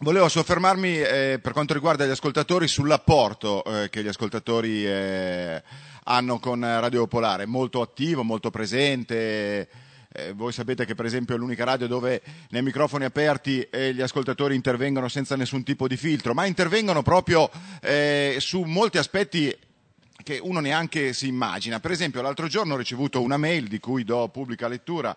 Volevo 0.00 0.28
soffermarmi 0.28 1.00
eh, 1.00 1.38
per 1.40 1.52
quanto 1.52 1.72
riguarda 1.72 2.04
gli 2.04 2.10
ascoltatori 2.10 2.68
sull'apporto 2.68 3.64
eh, 3.64 3.88
che 3.88 4.02
gli 4.02 4.08
ascoltatori 4.08 4.86
eh, 4.86 5.62
hanno 6.04 6.38
con 6.38 6.60
Radio 6.60 7.00
Popolare, 7.06 7.46
molto 7.46 7.80
attivo, 7.80 8.22
molto 8.22 8.50
presente 8.50 9.66
eh, 10.16 10.32
voi 10.32 10.52
sapete 10.52 10.84
che 10.86 10.94
per 10.94 11.04
esempio 11.04 11.34
è 11.34 11.38
l'unica 11.38 11.64
radio 11.64 11.86
dove 11.86 12.22
nei 12.50 12.62
microfoni 12.62 13.04
aperti 13.04 13.60
eh, 13.60 13.92
gli 13.92 14.00
ascoltatori 14.00 14.54
intervengono 14.54 15.08
senza 15.08 15.36
nessun 15.36 15.62
tipo 15.62 15.86
di 15.86 15.96
filtro, 15.96 16.32
ma 16.32 16.46
intervengono 16.46 17.02
proprio 17.02 17.50
eh, 17.82 18.36
su 18.40 18.62
molti 18.62 18.98
aspetti 18.98 19.54
che 20.22 20.38
uno 20.42 20.60
neanche 20.60 21.12
si 21.12 21.28
immagina. 21.28 21.80
Per 21.80 21.90
esempio 21.90 22.22
l'altro 22.22 22.48
giorno 22.48 22.74
ho 22.74 22.78
ricevuto 22.78 23.20
una 23.20 23.36
mail 23.36 23.68
di 23.68 23.78
cui 23.78 24.04
do 24.04 24.28
pubblica 24.28 24.66
lettura 24.68 25.16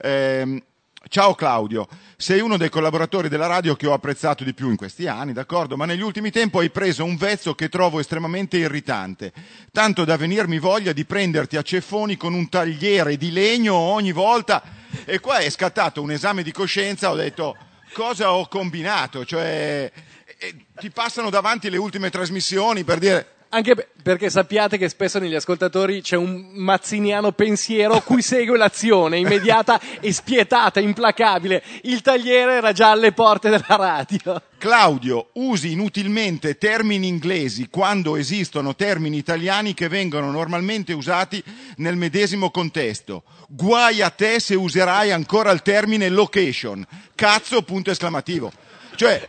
ehm, 0.00 0.62
Ciao 1.06 1.34
Claudio, 1.34 1.86
sei 2.16 2.40
uno 2.40 2.56
dei 2.56 2.68
collaboratori 2.68 3.28
della 3.28 3.46
radio 3.46 3.76
che 3.76 3.86
ho 3.86 3.92
apprezzato 3.92 4.42
di 4.42 4.52
più 4.52 4.68
in 4.68 4.76
questi 4.76 5.06
anni, 5.06 5.32
d'accordo? 5.32 5.76
Ma 5.76 5.86
negli 5.86 6.02
ultimi 6.02 6.32
tempi 6.32 6.58
hai 6.58 6.70
preso 6.70 7.04
un 7.04 7.16
vezzo 7.16 7.54
che 7.54 7.68
trovo 7.68 8.00
estremamente 8.00 8.58
irritante, 8.58 9.32
tanto 9.70 10.04
da 10.04 10.16
venirmi 10.16 10.58
voglia 10.58 10.92
di 10.92 11.04
prenderti 11.04 11.56
a 11.56 11.62
ceffoni 11.62 12.16
con 12.16 12.34
un 12.34 12.48
tagliere 12.48 13.16
di 13.16 13.30
legno 13.30 13.74
ogni 13.74 14.10
volta. 14.10 14.60
E 15.04 15.20
qua 15.20 15.38
è 15.38 15.48
scattato 15.48 16.02
un 16.02 16.10
esame 16.10 16.42
di 16.42 16.50
coscienza, 16.50 17.10
ho 17.10 17.16
detto 17.16 17.56
cosa 17.92 18.32
ho 18.32 18.48
combinato, 18.48 19.24
cioè 19.24 19.90
eh, 20.38 20.64
ti 20.78 20.90
passano 20.90 21.30
davanti 21.30 21.70
le 21.70 21.78
ultime 21.78 22.10
trasmissioni 22.10 22.82
per 22.82 22.98
dire 22.98 23.37
anche 23.50 23.88
perché 24.02 24.30
sappiate 24.30 24.76
che 24.76 24.88
spesso 24.88 25.18
negli 25.18 25.34
ascoltatori 25.34 26.02
c'è 26.02 26.16
un 26.16 26.50
mazziniano 26.54 27.32
pensiero 27.32 28.00
cui 28.00 28.22
segue 28.22 28.58
l'azione 28.58 29.18
immediata 29.18 29.80
e 30.00 30.12
spietata, 30.12 30.80
implacabile. 30.80 31.62
Il 31.82 32.02
tagliere 32.02 32.54
era 32.54 32.72
già 32.72 32.90
alle 32.90 33.12
porte 33.12 33.48
della 33.48 33.64
radio. 33.68 34.42
Claudio, 34.58 35.28
usi 35.34 35.72
inutilmente 35.72 36.58
termini 36.58 37.06
inglesi 37.06 37.68
quando 37.70 38.16
esistono 38.16 38.74
termini 38.74 39.16
italiani 39.16 39.72
che 39.72 39.88
vengono 39.88 40.30
normalmente 40.30 40.92
usati 40.92 41.42
nel 41.76 41.96
medesimo 41.96 42.50
contesto. 42.50 43.22
Guai 43.48 44.02
a 44.02 44.10
te 44.10 44.40
se 44.40 44.54
userai 44.54 45.10
ancora 45.10 45.50
il 45.52 45.62
termine 45.62 46.08
location. 46.08 46.84
Cazzo, 47.14 47.62
punto 47.62 47.90
esclamativo. 47.90 48.52
Cioè, 48.94 49.28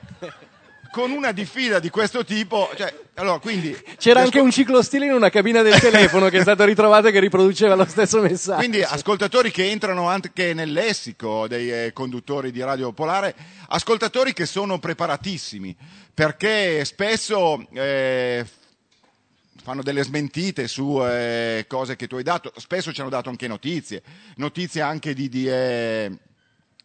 con 0.91 1.11
una 1.11 1.31
diffida 1.31 1.79
di 1.79 1.89
questo 1.89 2.23
tipo, 2.23 2.69
cioè, 2.75 2.93
allora, 3.15 3.39
quindi, 3.39 3.75
c'era 3.97 4.21
anche 4.21 4.39
un 4.39 4.51
ciclostile 4.51 5.05
in 5.05 5.13
una 5.13 5.29
cabina 5.29 5.61
del 5.61 5.79
telefono 5.79 6.29
che 6.29 6.39
è 6.39 6.41
stato 6.41 6.65
ritrovato 6.65 7.07
e 7.07 7.11
che 7.11 7.19
riproduceva 7.19 7.75
lo 7.75 7.85
stesso 7.85 8.21
messaggio. 8.21 8.57
Quindi 8.57 8.81
ascoltatori 8.81 9.51
che 9.51 9.69
entrano 9.69 10.07
anche 10.07 10.53
nel 10.53 10.71
lessico 10.71 11.47
dei 11.47 11.71
eh, 11.71 11.93
conduttori 11.93 12.51
di 12.51 12.61
Radio 12.61 12.87
Popolare, 12.87 13.35
ascoltatori 13.67 14.33
che 14.33 14.45
sono 14.45 14.79
preparatissimi, 14.79 15.75
perché 16.13 16.83
spesso 16.85 17.67
eh, 17.73 18.45
fanno 19.61 19.83
delle 19.83 20.03
smentite 20.03 20.67
su 20.67 20.99
eh, 21.03 21.65
cose 21.67 21.95
che 21.95 22.07
tu 22.07 22.15
hai 22.15 22.23
dato, 22.23 22.51
spesso 22.57 22.91
ci 22.91 23.01
hanno 23.01 23.09
dato 23.09 23.29
anche 23.29 23.47
notizie, 23.47 24.01
notizie 24.37 24.81
anche 24.81 25.13
di... 25.13 25.29
di 25.29 25.47
eh, 25.47 26.17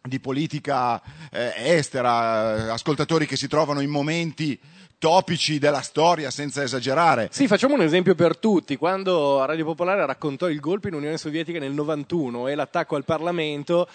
di 0.05 0.19
politica 0.19 1.01
eh, 1.31 1.53
estera, 1.55 2.73
ascoltatori 2.73 3.25
che 3.25 3.35
si 3.35 3.47
trovano 3.47 3.81
in 3.81 3.89
momenti 3.89 4.59
topici 4.97 5.59
della 5.59 5.81
storia 5.81 6.31
senza 6.31 6.63
esagerare. 6.63 7.27
Sì, 7.31 7.47
facciamo 7.47 7.73
un 7.73 7.81
esempio 7.81 8.15
per 8.15 8.37
tutti. 8.37 8.77
Quando 8.77 9.43
Radio 9.45 9.65
Popolare 9.65 10.05
raccontò 10.05 10.49
il 10.49 10.59
golpe 10.59 10.87
in 10.87 10.95
Unione 10.95 11.17
Sovietica 11.17 11.59
nel 11.59 11.73
91 11.73 12.47
e 12.47 12.55
l'attacco 12.55 12.95
al 12.95 13.05
Parlamento, 13.05 13.87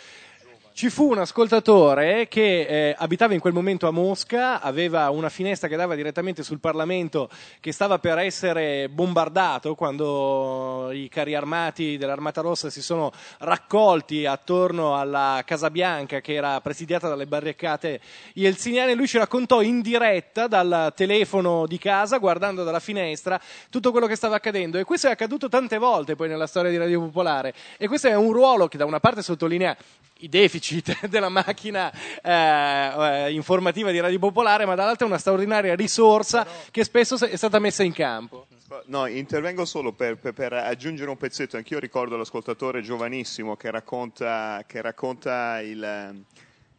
ci 0.73 0.89
fu 0.89 1.11
un 1.11 1.19
ascoltatore 1.19 2.29
che 2.29 2.61
eh, 2.61 2.95
abitava 2.97 3.35
in 3.35 3.41
quel 3.41 3.53
momento 3.53 3.87
a 3.87 3.91
Mosca, 3.91 4.61
aveva 4.61 5.11
una 5.11 5.29
finestra 5.29 5.69
che 5.69 5.77
dava 5.77 5.95
direttamente 5.95 6.43
sul 6.43 6.61
Parlamento 6.61 7.29
che 7.61 7.73
stava 7.73 7.99
per 7.99 8.19
essere 8.19 8.89
bombardato 8.89 9.75
quando 9.75 10.91
i 10.93 11.09
carri 11.09 11.35
armati 11.35 11.99
dell'Armata 11.99 12.41
Rossa 12.41 12.71
si 12.71 12.83
sono 12.83 13.13
raccolti 13.39 14.27
attorno 14.27 14.97
alla 14.97 15.43
Casa 15.45 15.71
Bianca 15.71 16.21
che 16.21 16.35
era 16.35 16.61
presidiata 16.61 17.09
dalle 17.09 17.27
barricate 17.27 18.01
yeltsiniane. 18.35 18.95
Lui 18.95 19.09
ci 19.09 19.19
raccontò 19.19 19.63
in 19.63 19.81
diretta 19.81 20.47
dal 20.47 20.93
telefono 20.95 21.67
di 21.67 21.79
casa, 21.79 22.19
guardando 22.19 22.65
dalla 22.65 22.81
finestra, 22.81 23.41
tutto 23.69 23.91
quello 23.91 24.07
che 24.07 24.17
stava 24.17 24.37
accadendo. 24.37 24.79
E 24.79 24.85
questo 24.85 25.09
è 25.09 25.11
accaduto 25.11 25.49
tante 25.49 25.79
volte 25.79 26.17
poi 26.17 26.29
nella 26.29 26.47
storia 26.47 26.71
di 26.71 26.77
Radio 26.77 27.01
Popolare. 27.01 27.55
E 27.77 27.89
questo 27.89 28.09
è 28.09 28.15
un 28.15 28.33
ruolo 28.33 28.69
che 28.69 28.79
da 28.79 28.85
una 28.85 29.01
parte 29.01 29.23
sottolinea 29.23 29.77
i 30.21 30.29
deficit 30.29 31.07
della 31.09 31.29
macchina 31.29 31.93
eh, 32.23 33.27
eh, 33.27 33.33
informativa 33.33 33.91
di 33.91 34.01
Radio 34.01 34.19
Popolare, 34.19 34.67
ma 34.67 34.75
dall'altra 34.75 35.07
una 35.07 35.19
straordinaria 35.19 35.75
risorsa 35.75 36.47
che 36.71 36.85
spesso 36.85 37.25
è 37.25 37.37
stata 37.37 37.59
messa 37.59 37.83
in 37.83 37.93
campo. 37.93 38.47
No, 38.87 39.07
intervengo 39.07 39.65
solo 39.65 39.93
per, 39.93 40.17
per, 40.17 40.33
per, 40.33 40.53
aggiungere 40.53 41.11
un 41.11 41.17
pezzetto. 41.17 41.57
Anch'io 41.57 41.81
ricordo 41.81 42.17
l'ascoltatore 42.17 42.83
giovanissimo 42.83 43.57
che 43.57 43.69
racconta, 43.71 44.63
che 44.65 44.81
racconta 44.81 45.61
il, 45.61 46.25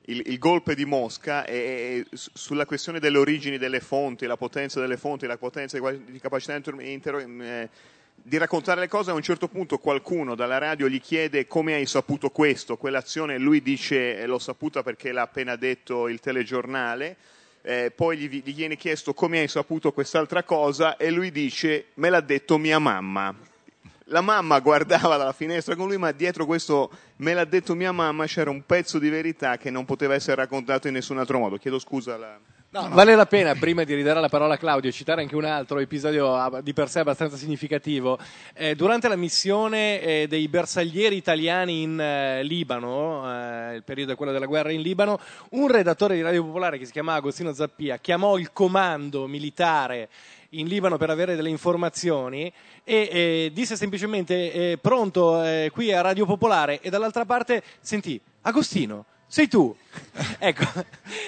il, 0.05 0.21
il, 0.25 0.37
golpe 0.37 0.73
di 0.73 0.85
Mosca 0.85 1.45
e, 1.45 1.55
e, 1.55 2.05
sulla 2.13 2.65
questione 2.65 2.99
delle 2.99 3.17
origini 3.17 3.57
delle 3.57 3.81
fonti, 3.81 4.25
la 4.25 4.37
potenza 4.37 4.79
delle 4.79 4.95
fonti, 4.95 5.27
la 5.27 5.37
potenza 5.37 5.77
di, 5.77 6.19
capacità 6.19 6.55
inter, 6.55 6.75
inter, 6.79 7.15
eh, 7.15 7.69
di 8.23 8.37
raccontare 8.37 8.81
le 8.81 8.87
cose, 8.87 9.11
a 9.11 9.13
un 9.13 9.21
certo 9.21 9.47
punto 9.47 9.77
qualcuno 9.77 10.35
dalla 10.35 10.57
radio 10.57 10.87
gli 10.87 11.01
chiede 11.01 11.47
come 11.47 11.73
hai 11.73 11.85
saputo 11.85 12.29
questo, 12.29 12.77
quell'azione, 12.77 13.37
lui 13.37 13.61
dice 13.61 14.19
eh, 14.19 14.25
l'ho 14.25 14.39
saputa 14.39 14.83
perché 14.83 15.11
l'ha 15.11 15.23
appena 15.23 15.55
detto 15.55 16.07
il 16.07 16.19
telegiornale, 16.19 17.15
eh, 17.63 17.91
poi 17.95 18.17
gli, 18.17 18.41
gli, 18.43 18.53
viene 18.53 18.75
chiesto 18.75 19.13
come 19.13 19.39
hai 19.39 19.47
saputo 19.47 19.91
quest'altra 19.91 20.43
cosa 20.43 20.97
e 20.97 21.09
lui 21.11 21.31
dice 21.31 21.87
me 21.95 22.09
l'ha 22.09 22.21
detto 22.21 22.57
mia 22.57 22.79
mamma. 22.79 23.33
La 24.05 24.21
mamma 24.21 24.59
guardava 24.59 25.15
dalla 25.15 25.31
finestra 25.31 25.75
con 25.75 25.87
lui, 25.87 25.97
ma 25.97 26.11
dietro 26.11 26.45
questo 26.45 26.91
me 27.17 27.33
l'ha 27.33 27.45
detto 27.45 27.75
mia 27.75 27.93
mamma 27.93 28.25
c'era 28.25 28.49
un 28.49 28.65
pezzo 28.65 28.99
di 28.99 29.09
verità 29.09 29.57
che 29.57 29.69
non 29.69 29.85
poteva 29.85 30.15
essere 30.15 30.35
raccontato 30.35 30.87
in 30.87 30.93
nessun 30.93 31.17
altro 31.17 31.39
modo. 31.39 31.57
Chiedo 31.57 31.79
scusa 31.79 32.15
alla... 32.15 32.39
No, 32.73 32.87
no. 32.87 32.95
Vale 32.95 33.15
la 33.15 33.25
pena, 33.25 33.53
prima 33.53 33.83
di 33.83 33.93
ridare 33.93 34.21
la 34.21 34.29
parola 34.29 34.53
a 34.53 34.57
Claudio, 34.57 34.93
citare 34.93 35.21
anche 35.21 35.35
un 35.35 35.43
altro 35.43 35.79
episodio 35.79 36.61
di 36.63 36.71
per 36.71 36.87
sé 36.87 36.99
abbastanza 36.99 37.35
significativo. 37.35 38.17
Eh, 38.53 38.75
durante 38.75 39.09
la 39.09 39.17
missione 39.17 39.99
eh, 39.99 40.25
dei 40.29 40.47
bersaglieri 40.47 41.17
italiani 41.17 41.81
in 41.81 41.99
eh, 41.99 42.43
Libano, 42.43 43.29
eh, 43.29 43.75
il 43.75 43.83
periodo 43.83 44.13
è 44.13 44.15
quello 44.15 44.31
della 44.31 44.45
guerra 44.45 44.71
in 44.71 44.79
Libano, 44.79 45.19
un 45.49 45.67
redattore 45.67 46.15
di 46.15 46.21
Radio 46.21 46.45
Popolare 46.45 46.77
che 46.77 46.85
si 46.85 46.93
chiamava 46.93 47.17
Agostino 47.17 47.51
Zappia 47.51 47.97
chiamò 47.97 48.37
il 48.37 48.53
comando 48.53 49.27
militare 49.27 50.07
in 50.51 50.65
Libano 50.65 50.95
per 50.95 51.09
avere 51.09 51.35
delle 51.35 51.49
informazioni 51.49 52.49
e 52.85 53.09
eh, 53.11 53.51
disse 53.53 53.75
semplicemente 53.75 54.53
eh, 54.53 54.77
pronto 54.79 55.43
qui 55.73 55.91
a 55.91 55.99
Radio 55.99 56.25
Popolare 56.25 56.79
e 56.79 56.89
dall'altra 56.89 57.25
parte 57.25 57.61
sentì 57.81 58.17
Agostino 58.43 59.07
sei 59.31 59.47
tu. 59.47 59.73
ecco, 60.39 60.65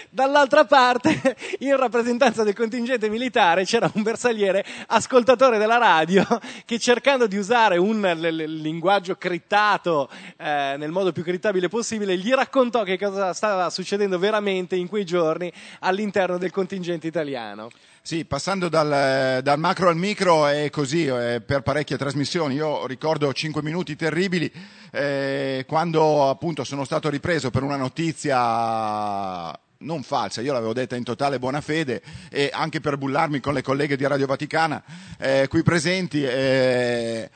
dall'altra 0.09 0.65
parte, 0.65 1.37
in 1.59 1.77
rappresentanza 1.77 2.43
del 2.43 2.53
contingente 2.53 3.09
militare, 3.09 3.63
c'era 3.63 3.89
un 3.93 4.03
bersagliere 4.03 4.65
ascoltatore 4.87 5.57
della 5.57 5.77
radio 5.77 6.25
che 6.65 6.79
cercando 6.79 7.27
di 7.27 7.37
usare 7.37 7.77
un 7.77 8.01
l- 8.01 8.59
linguaggio 8.61 9.15
crittato 9.15 10.09
eh, 10.35 10.75
nel 10.77 10.91
modo 10.91 11.13
più 11.13 11.23
crittabile 11.23 11.69
possibile, 11.69 12.17
gli 12.17 12.33
raccontò 12.33 12.83
che 12.83 12.97
cosa 12.97 13.31
stava 13.31 13.69
succedendo 13.69 14.19
veramente 14.19 14.75
in 14.75 14.89
quei 14.89 15.05
giorni 15.05 15.49
all'interno 15.79 16.37
del 16.37 16.51
contingente 16.51 17.07
italiano. 17.07 17.69
Sì, 18.05 18.25
passando 18.25 18.67
dal, 18.67 19.41
dal, 19.41 19.57
macro 19.57 19.87
al 19.87 19.95
micro 19.95 20.45
è 20.45 20.69
così 20.69 21.05
eh, 21.05 21.39
per 21.39 21.61
parecchie 21.61 21.97
trasmissioni. 21.97 22.55
Io 22.55 22.85
ricordo 22.85 23.31
cinque 23.31 23.63
minuti 23.63 23.95
terribili 23.95 24.51
eh, 24.91 25.63
quando 25.65 26.27
appunto 26.27 26.65
sono 26.65 26.83
stato 26.83 27.07
ripreso 27.07 27.49
per 27.49 27.63
una 27.63 27.77
notizia 27.77 29.57
non 29.77 30.03
falsa, 30.03 30.41
io 30.41 30.51
l'avevo 30.51 30.73
detta 30.73 30.97
in 30.97 31.05
totale 31.05 31.39
buona 31.39 31.61
fede 31.61 32.01
e 32.29 32.49
anche 32.51 32.81
per 32.81 32.97
bullarmi 32.97 33.39
con 33.39 33.53
le 33.53 33.61
colleghe 33.61 33.95
di 33.95 34.05
Radio 34.05 34.25
Vaticana 34.25 34.83
eh, 35.17 35.47
qui 35.47 35.63
presenti, 35.63 36.25
eh, 36.25 37.29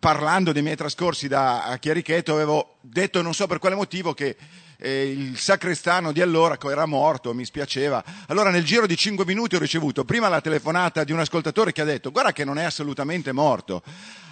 parlando 0.00 0.52
dei 0.52 0.62
miei 0.62 0.76
trascorsi 0.76 1.28
da 1.28 1.76
Chiarichetto, 1.78 2.32
avevo 2.32 2.76
detto 2.80 3.20
non 3.20 3.34
so 3.34 3.46
per 3.46 3.58
quale 3.58 3.74
motivo 3.74 4.14
che 4.14 4.36
eh, 4.80 5.10
il 5.10 5.36
sacrestano 5.38 6.12
di 6.12 6.20
allora 6.20 6.56
era 6.70 6.86
morto, 6.86 7.34
mi 7.34 7.44
spiaceva. 7.44 8.02
Allora 8.28 8.50
nel 8.50 8.64
giro 8.64 8.86
di 8.86 8.96
cinque 8.96 9.24
minuti 9.24 9.56
ho 9.56 9.58
ricevuto 9.58 10.04
prima 10.04 10.28
la 10.28 10.40
telefonata 10.40 11.04
di 11.04 11.12
un 11.12 11.18
ascoltatore 11.18 11.72
che 11.72 11.80
ha 11.80 11.84
detto 11.84 12.12
guarda 12.12 12.32
che 12.32 12.44
non 12.44 12.58
è 12.58 12.64
assolutamente 12.64 13.32
morto. 13.32 13.82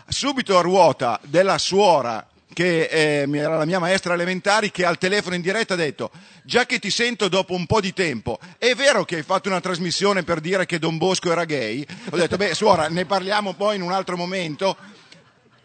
Subito 0.09 0.57
a 0.57 0.61
ruota 0.63 1.19
della 1.25 1.59
suora 1.59 2.25
che 2.53 2.85
eh, 2.85 3.29
era 3.33 3.59
la 3.59 3.65
mia 3.65 3.81
maestra 3.81 4.15
elementari, 4.15 4.71
che 4.71 4.85
al 4.85 4.99
telefono 4.99 5.35
in 5.35 5.43
diretta 5.43 5.75
ha 5.75 5.77
detto, 5.77 6.11
già 6.45 6.65
che 6.65 6.79
ti 6.79 6.91
sento 6.91 7.29
dopo 7.29 7.55
un 7.55 7.67
po' 7.67 7.81
di 7.81 7.93
tempo, 7.93 8.39
è 8.57 8.73
vero 8.75 9.05
che 9.05 9.17
hai 9.17 9.23
fatto 9.25 9.49
una 9.49 9.61
trasmissione 9.61 10.23
per 10.23 10.41
dire 10.41 10.65
che 10.65 10.79
Don 10.79 10.97
Bosco 10.97 11.31
era 11.31 11.45
gay? 11.45 11.85
Ho 12.11 12.17
detto, 12.17 12.37
beh, 12.37 12.55
suora, 12.55 12.89
ne 12.89 13.05
parliamo 13.05 13.55
poi 13.55 13.77
in 13.77 13.83
un 13.83 13.93
altro 13.93 14.17
momento. 14.17 14.77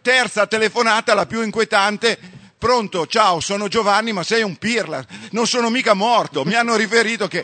Terza 0.02 0.48
telefonata, 0.48 1.14
la 1.14 1.28
più 1.28 1.44
inquietante, 1.44 2.41
pronto, 2.62 3.08
ciao, 3.08 3.40
sono 3.40 3.68
Giovanni, 3.68 4.14
ma 4.14 4.22
sei 4.22 4.44
un 4.44 4.56
pirla, 4.56 5.04
non 5.32 5.48
sono 5.48 5.72
mica 5.72 5.96
morto, 5.96 6.46
mi 6.46 6.54
hanno 6.54 6.76
riferito 6.76 7.28
che... 7.28 7.44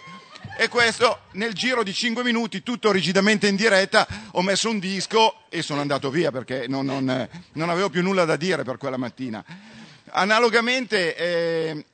E 0.59 0.69
questo 0.69 1.21
nel 1.31 1.53
giro 1.53 1.81
di 1.81 1.91
5 1.91 2.23
minuti, 2.23 2.61
tutto 2.61 2.91
rigidamente 2.91 3.47
in 3.47 3.55
diretta, 3.55 4.07
ho 4.31 4.43
messo 4.43 4.69
un 4.69 4.77
disco 4.77 5.45
e 5.49 5.63
sono 5.63 5.81
andato 5.81 6.11
via 6.11 6.31
perché 6.31 6.67
non, 6.67 6.85
non, 6.85 7.27
non 7.53 7.69
avevo 7.69 7.89
più 7.89 8.03
nulla 8.03 8.25
da 8.25 8.35
dire 8.35 8.61
per 8.63 8.77
quella 8.77 8.97
mattina. 8.97 9.43
Analogamente, 10.11 11.15
eh, 11.15 11.85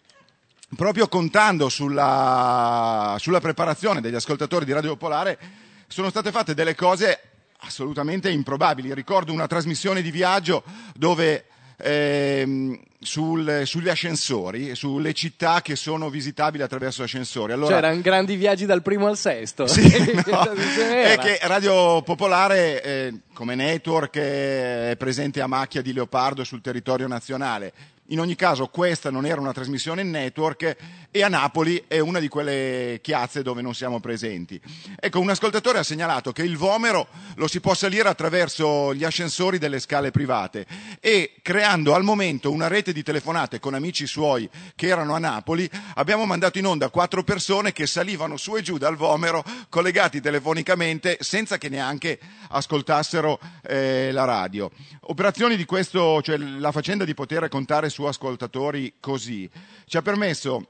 proprio 0.76 1.08
contando 1.08 1.70
sulla, 1.70 3.16
sulla 3.20 3.40
preparazione 3.40 4.02
degli 4.02 4.16
ascoltatori 4.16 4.66
di 4.66 4.74
Radio 4.74 4.92
Popolare, 4.92 5.40
sono 5.88 6.10
state 6.10 6.32
fatte 6.32 6.54
delle 6.54 6.76
cose 6.76 7.20
assolutamente 7.60 8.30
improbabili. 8.30 8.94
Ricordo 8.94 9.32
una 9.32 9.48
trasmissione 9.48 10.02
di 10.02 10.12
viaggio 10.12 10.64
dove 10.94 11.46
eh, 11.78 12.80
sul- 13.04 13.62
sugli 13.66 13.90
ascensori, 13.90 14.76
sulle 14.76 15.14
città 15.14 15.62
che 15.62 15.76
sono 15.76 16.10
visitabili 16.10 16.64
attraverso 16.64 17.04
ascensori. 17.04 17.52
Allora, 17.54 17.70
Cioè, 17.70 17.78
erano 17.84 18.02
grandi 18.02 18.36
viaggi 18.36 18.66
dal 18.66 18.82
primo 18.82 19.08
al 19.08 19.18
sesto. 19.18 19.68
Sì, 19.68 19.82
no, 20.16 20.22
traduzione 20.24 21.14
è 21.14 21.18
che 21.18 21.40
Radio 21.44 22.02
Popolare 22.02 22.84
eh, 22.84 23.14
come 23.34 23.56
network 23.56 24.18
è 24.18 24.96
presente 24.98 25.42
a 25.42 25.48
macchia 25.48 25.82
di 25.82 25.94
leopardo 25.94 26.44
sul 26.44 26.62
territorio 26.62 27.08
nazionale. 27.08 27.74
In 28.14 28.20
ogni 28.20 28.36
caso 28.36 28.68
questa 28.68 29.10
non 29.10 29.26
era 29.26 29.42
una 29.42 29.54
trasmissione 29.54 30.04
in 30.04 30.12
network 30.12 30.76
e 31.10 31.24
a 31.24 31.28
Napoli 31.30 31.84
è 31.88 31.98
una 31.98 32.20
di 32.20 32.28
quelle 32.28 33.00
chiazze 33.02 33.42
dove 33.42 33.64
non 33.64 33.74
siamo 33.74 34.00
presenti. 34.00 34.62
Ecco, 35.00 35.20
un 35.20 35.32
ascoltatore 35.32 35.80
ha 35.80 35.84
segnalato 35.84 36.32
che 36.32 36.44
il 36.44 36.56
Vomero 36.56 37.08
lo 37.36 37.48
si 37.48 37.60
può 37.60 37.74
salire 37.74 38.08
attraverso 38.08 38.94
gli 38.94 39.04
ascensori 39.04 39.58
delle 39.58 39.80
scale 39.80 40.12
private 40.12 40.68
e 41.00 41.34
creando 41.42 41.96
al 41.96 42.04
momento 42.04 42.52
una 42.52 42.68
rete 42.68 42.94
di 42.94 43.02
telefonate 43.02 43.60
con 43.60 43.74
amici 43.74 44.06
suoi 44.06 44.48
che 44.76 44.88
erano 44.88 45.16
a 45.16 45.20
Napoli, 45.20 45.68
abbiamo 45.96 46.26
mandato 46.26 46.60
in 46.60 46.68
onda 46.68 46.90
quattro 46.90 47.24
persone 47.24 47.74
che 47.74 47.88
salivano 47.88 48.38
su 48.38 48.56
e 48.56 48.62
giù 48.62 48.78
dal 48.78 48.96
Vomero 48.96 49.44
collegati 49.70 50.22
telefonicamente 50.22 51.18
senza 51.22 51.58
che 51.58 51.70
neanche 51.70 52.20
ascoltassero 52.50 53.40
eh, 53.64 54.12
la 54.12 54.26
radio. 54.26 54.70
Operazioni 55.06 55.56
di 55.56 55.66
questo, 55.66 56.22
cioè 56.22 56.38
la 56.38 56.72
faccenda 56.72 57.06
di 57.06 57.16
poter 57.16 57.50
contare 57.50 57.90
su 57.90 58.02
ascoltatori 58.08 58.96
così, 59.00 59.50
ci 59.86 59.98
ha 59.98 60.02
permesso 60.02 60.68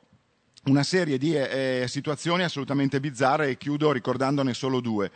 una 0.65 0.83
serie 0.83 1.17
di 1.17 1.35
eh, 1.35 1.85
situazioni 1.87 2.43
assolutamente 2.43 2.99
bizzarre 2.99 3.49
e 3.49 3.57
chiudo 3.57 3.91
ricordandone 3.91 4.53
solo 4.53 4.79
due. 4.79 5.11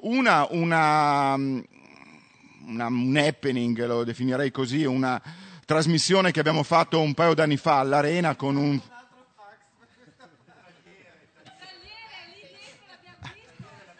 Una, 0.00 0.46
una, 0.50 1.34
una- 1.34 2.86
un 2.86 3.16
happening, 3.16 3.84
lo 3.86 4.04
definirei 4.04 4.50
così, 4.50 4.84
una 4.84 5.20
trasmissione 5.64 6.30
che 6.32 6.40
abbiamo 6.40 6.62
fatto 6.62 7.00
un 7.00 7.14
paio 7.14 7.34
d'anni 7.34 7.56
fa 7.56 7.78
all'Arena 7.78 8.34
con 8.34 8.56
un... 8.56 8.80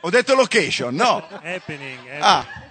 Ho 0.03 0.11
detto 0.11 0.35
location, 0.35 0.95
no? 0.95 1.17
Happening, 1.29 1.99
happening. 1.99 2.23
Ah, 2.23 2.47
eh. 2.47 2.68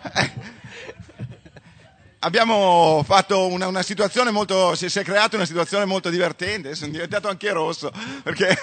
Abbiamo 2.27 3.03
fatto 3.05 3.47
una, 3.47 3.67
una 3.67 3.81
situazione 3.81 4.31
molto, 4.31 4.75
si, 4.75 4.89
si 4.89 4.99
è 4.99 5.03
creata 5.03 5.37
una 5.37 5.45
situazione 5.45 5.85
molto 5.85 6.09
divertente, 6.09 6.75
sono 6.75 6.91
diventato 6.91 7.29
anche 7.29 7.51
rosso 7.51 7.91
perché 8.21 8.55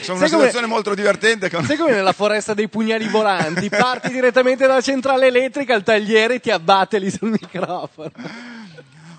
sono 0.00 0.18
una 0.18 0.26
come- 0.26 0.38
situazione 0.38 0.66
molto 0.66 0.94
divertente. 0.94 1.50
Con... 1.50 1.64
Sai 1.64 1.76
come 1.76 1.92
nella 1.92 2.12
foresta 2.12 2.54
dei 2.54 2.68
pugnali 2.68 3.08
volanti? 3.08 3.68
Parti 3.68 4.10
direttamente 4.10 4.66
dalla 4.66 4.80
centrale 4.80 5.26
elettrica, 5.26 5.74
il 5.74 5.82
tagliere 5.82 6.40
ti 6.40 6.50
abbatte 6.50 6.98
lì 6.98 7.10
sul 7.10 7.30
microfono. 7.30 8.10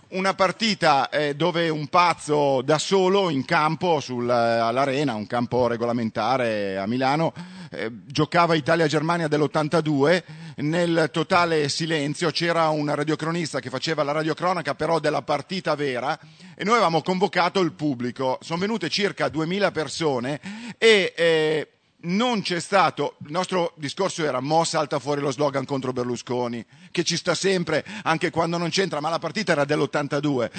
Una 0.10 0.34
partita 0.34 1.10
eh, 1.10 1.36
dove 1.36 1.70
un 1.70 1.88
pazzo 1.88 2.62
da 2.62 2.78
solo 2.78 3.30
in 3.30 3.44
campo 3.46 4.00
sul- 4.00 4.30
all'arena, 4.30 5.16
un 5.16 5.28
campo 5.28 5.68
regolamentare 5.68 6.78
a 6.78 6.88
Milano, 6.88 7.34
eh, 7.72 7.92
giocava 8.06 8.56
Italia-Germania 8.56 9.28
dell'82, 9.28 10.24
nel 10.58 11.10
totale 11.12 11.68
silenzio 11.70 12.32
c'era 12.32 12.70
un 12.70 12.94
radiocronista 12.94 13.60
che 13.60 13.70
faceva 13.70 14.04
la 14.04 14.14
radiocronaca 14.14 14.76
però 14.76 15.00
della 15.00 15.22
partita 15.22 15.76
vera 15.76 16.18
e 16.56 16.64
noi 16.64 16.76
avevamo 16.76 17.02
convocato 17.02 17.60
il 17.60 17.74
pubblico, 17.74 18.40
sono 18.42 18.60
venute 18.60 18.90
circa 18.90 19.30
2000 19.30 19.72
persone 19.72 20.40
e... 20.78 21.14
eh, 21.16 21.72
non 22.02 22.42
c'è 22.42 22.60
stato, 22.60 23.16
il 23.26 23.32
nostro 23.32 23.74
discorso 23.76 24.24
era 24.24 24.40
Mo 24.40 24.64
salta 24.64 25.00
fuori 25.00 25.22
lo 25.22 25.32
slogan 25.32 25.66
contro 25.66 25.94
Berlusconi, 25.94 26.64
che 26.92 27.04
ci 27.04 27.18
sta 27.18 27.34
sempre 27.34 27.84
anche 28.04 28.30
quando 28.30 28.58
non 28.58 28.70
c'entra, 28.70 29.00
ma 29.00 29.10
la 29.10 29.20
partita 29.20 29.54
era 29.54 29.66
dell'82. 29.66 30.52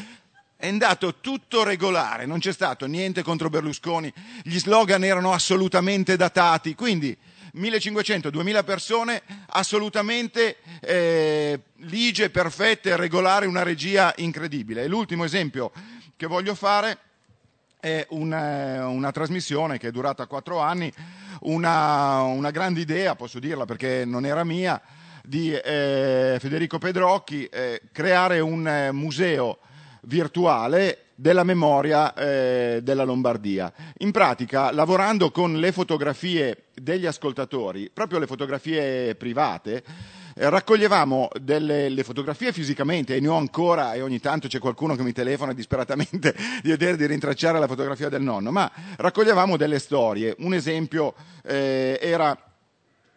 È 0.56 0.66
andato 0.66 1.16
tutto 1.20 1.62
regolare, 1.62 2.26
non 2.26 2.40
c'è 2.40 2.52
stato 2.52 2.86
niente 2.86 3.22
contro 3.22 3.48
Berlusconi, 3.48 4.12
gli 4.42 4.58
slogan 4.58 5.04
erano 5.04 5.32
assolutamente 5.32 6.16
datati, 6.16 6.74
quindi 6.74 7.16
1500-2000 7.54 8.64
persone 8.64 9.22
assolutamente 9.50 10.56
eh, 10.80 11.60
ligie, 11.76 12.30
perfette, 12.30 12.96
regolari, 12.96 13.46
una 13.46 13.62
regia 13.62 14.12
incredibile. 14.16 14.82
E 14.82 14.88
l'ultimo 14.88 15.22
esempio 15.22 15.70
che 16.16 16.26
voglio 16.26 16.56
fare 16.56 16.98
è 17.80 18.06
una, 18.10 18.88
una 18.88 19.12
trasmissione 19.12 19.78
che 19.78 19.88
è 19.88 19.90
durata 19.90 20.26
quattro 20.26 20.58
anni, 20.58 20.92
una, 21.40 22.22
una 22.22 22.50
grande 22.50 22.80
idea, 22.80 23.14
posso 23.14 23.38
dirla 23.38 23.64
perché 23.64 24.04
non 24.04 24.24
era 24.24 24.44
mia, 24.44 24.80
di 25.22 25.52
eh, 25.52 26.38
Federico 26.40 26.78
Pedrocchi, 26.78 27.44
eh, 27.46 27.82
creare 27.92 28.40
un 28.40 28.66
eh, 28.66 28.92
museo 28.92 29.58
virtuale 30.02 31.04
della 31.14 31.44
memoria 31.44 32.14
eh, 32.14 32.80
della 32.82 33.04
Lombardia. 33.04 33.72
In 33.98 34.10
pratica, 34.10 34.72
lavorando 34.72 35.30
con 35.30 35.58
le 35.58 35.72
fotografie 35.72 36.64
degli 36.74 37.06
ascoltatori, 37.06 37.90
proprio 37.92 38.18
le 38.18 38.26
fotografie 38.26 39.14
private, 39.16 39.76
eh, 39.76 39.82
raccoglievamo 40.38 41.30
delle 41.40 41.88
le 41.88 42.04
fotografie 42.04 42.52
fisicamente 42.52 43.16
e 43.16 43.20
ne 43.20 43.28
ho 43.28 43.36
ancora 43.36 43.94
e 43.94 44.02
ogni 44.02 44.20
tanto 44.20 44.48
c'è 44.48 44.58
qualcuno 44.58 44.94
che 44.94 45.02
mi 45.02 45.12
telefona 45.12 45.52
disperatamente 45.52 46.34
di 46.62 46.70
vedere 46.70 46.96
di 46.96 47.06
rintracciare 47.06 47.58
la 47.58 47.66
fotografia 47.66 48.08
del 48.08 48.22
nonno, 48.22 48.50
ma 48.50 48.70
raccoglievamo 48.96 49.56
delle 49.56 49.78
storie. 49.78 50.34
Un 50.38 50.54
esempio 50.54 51.14
eh, 51.42 51.98
era 52.00 52.47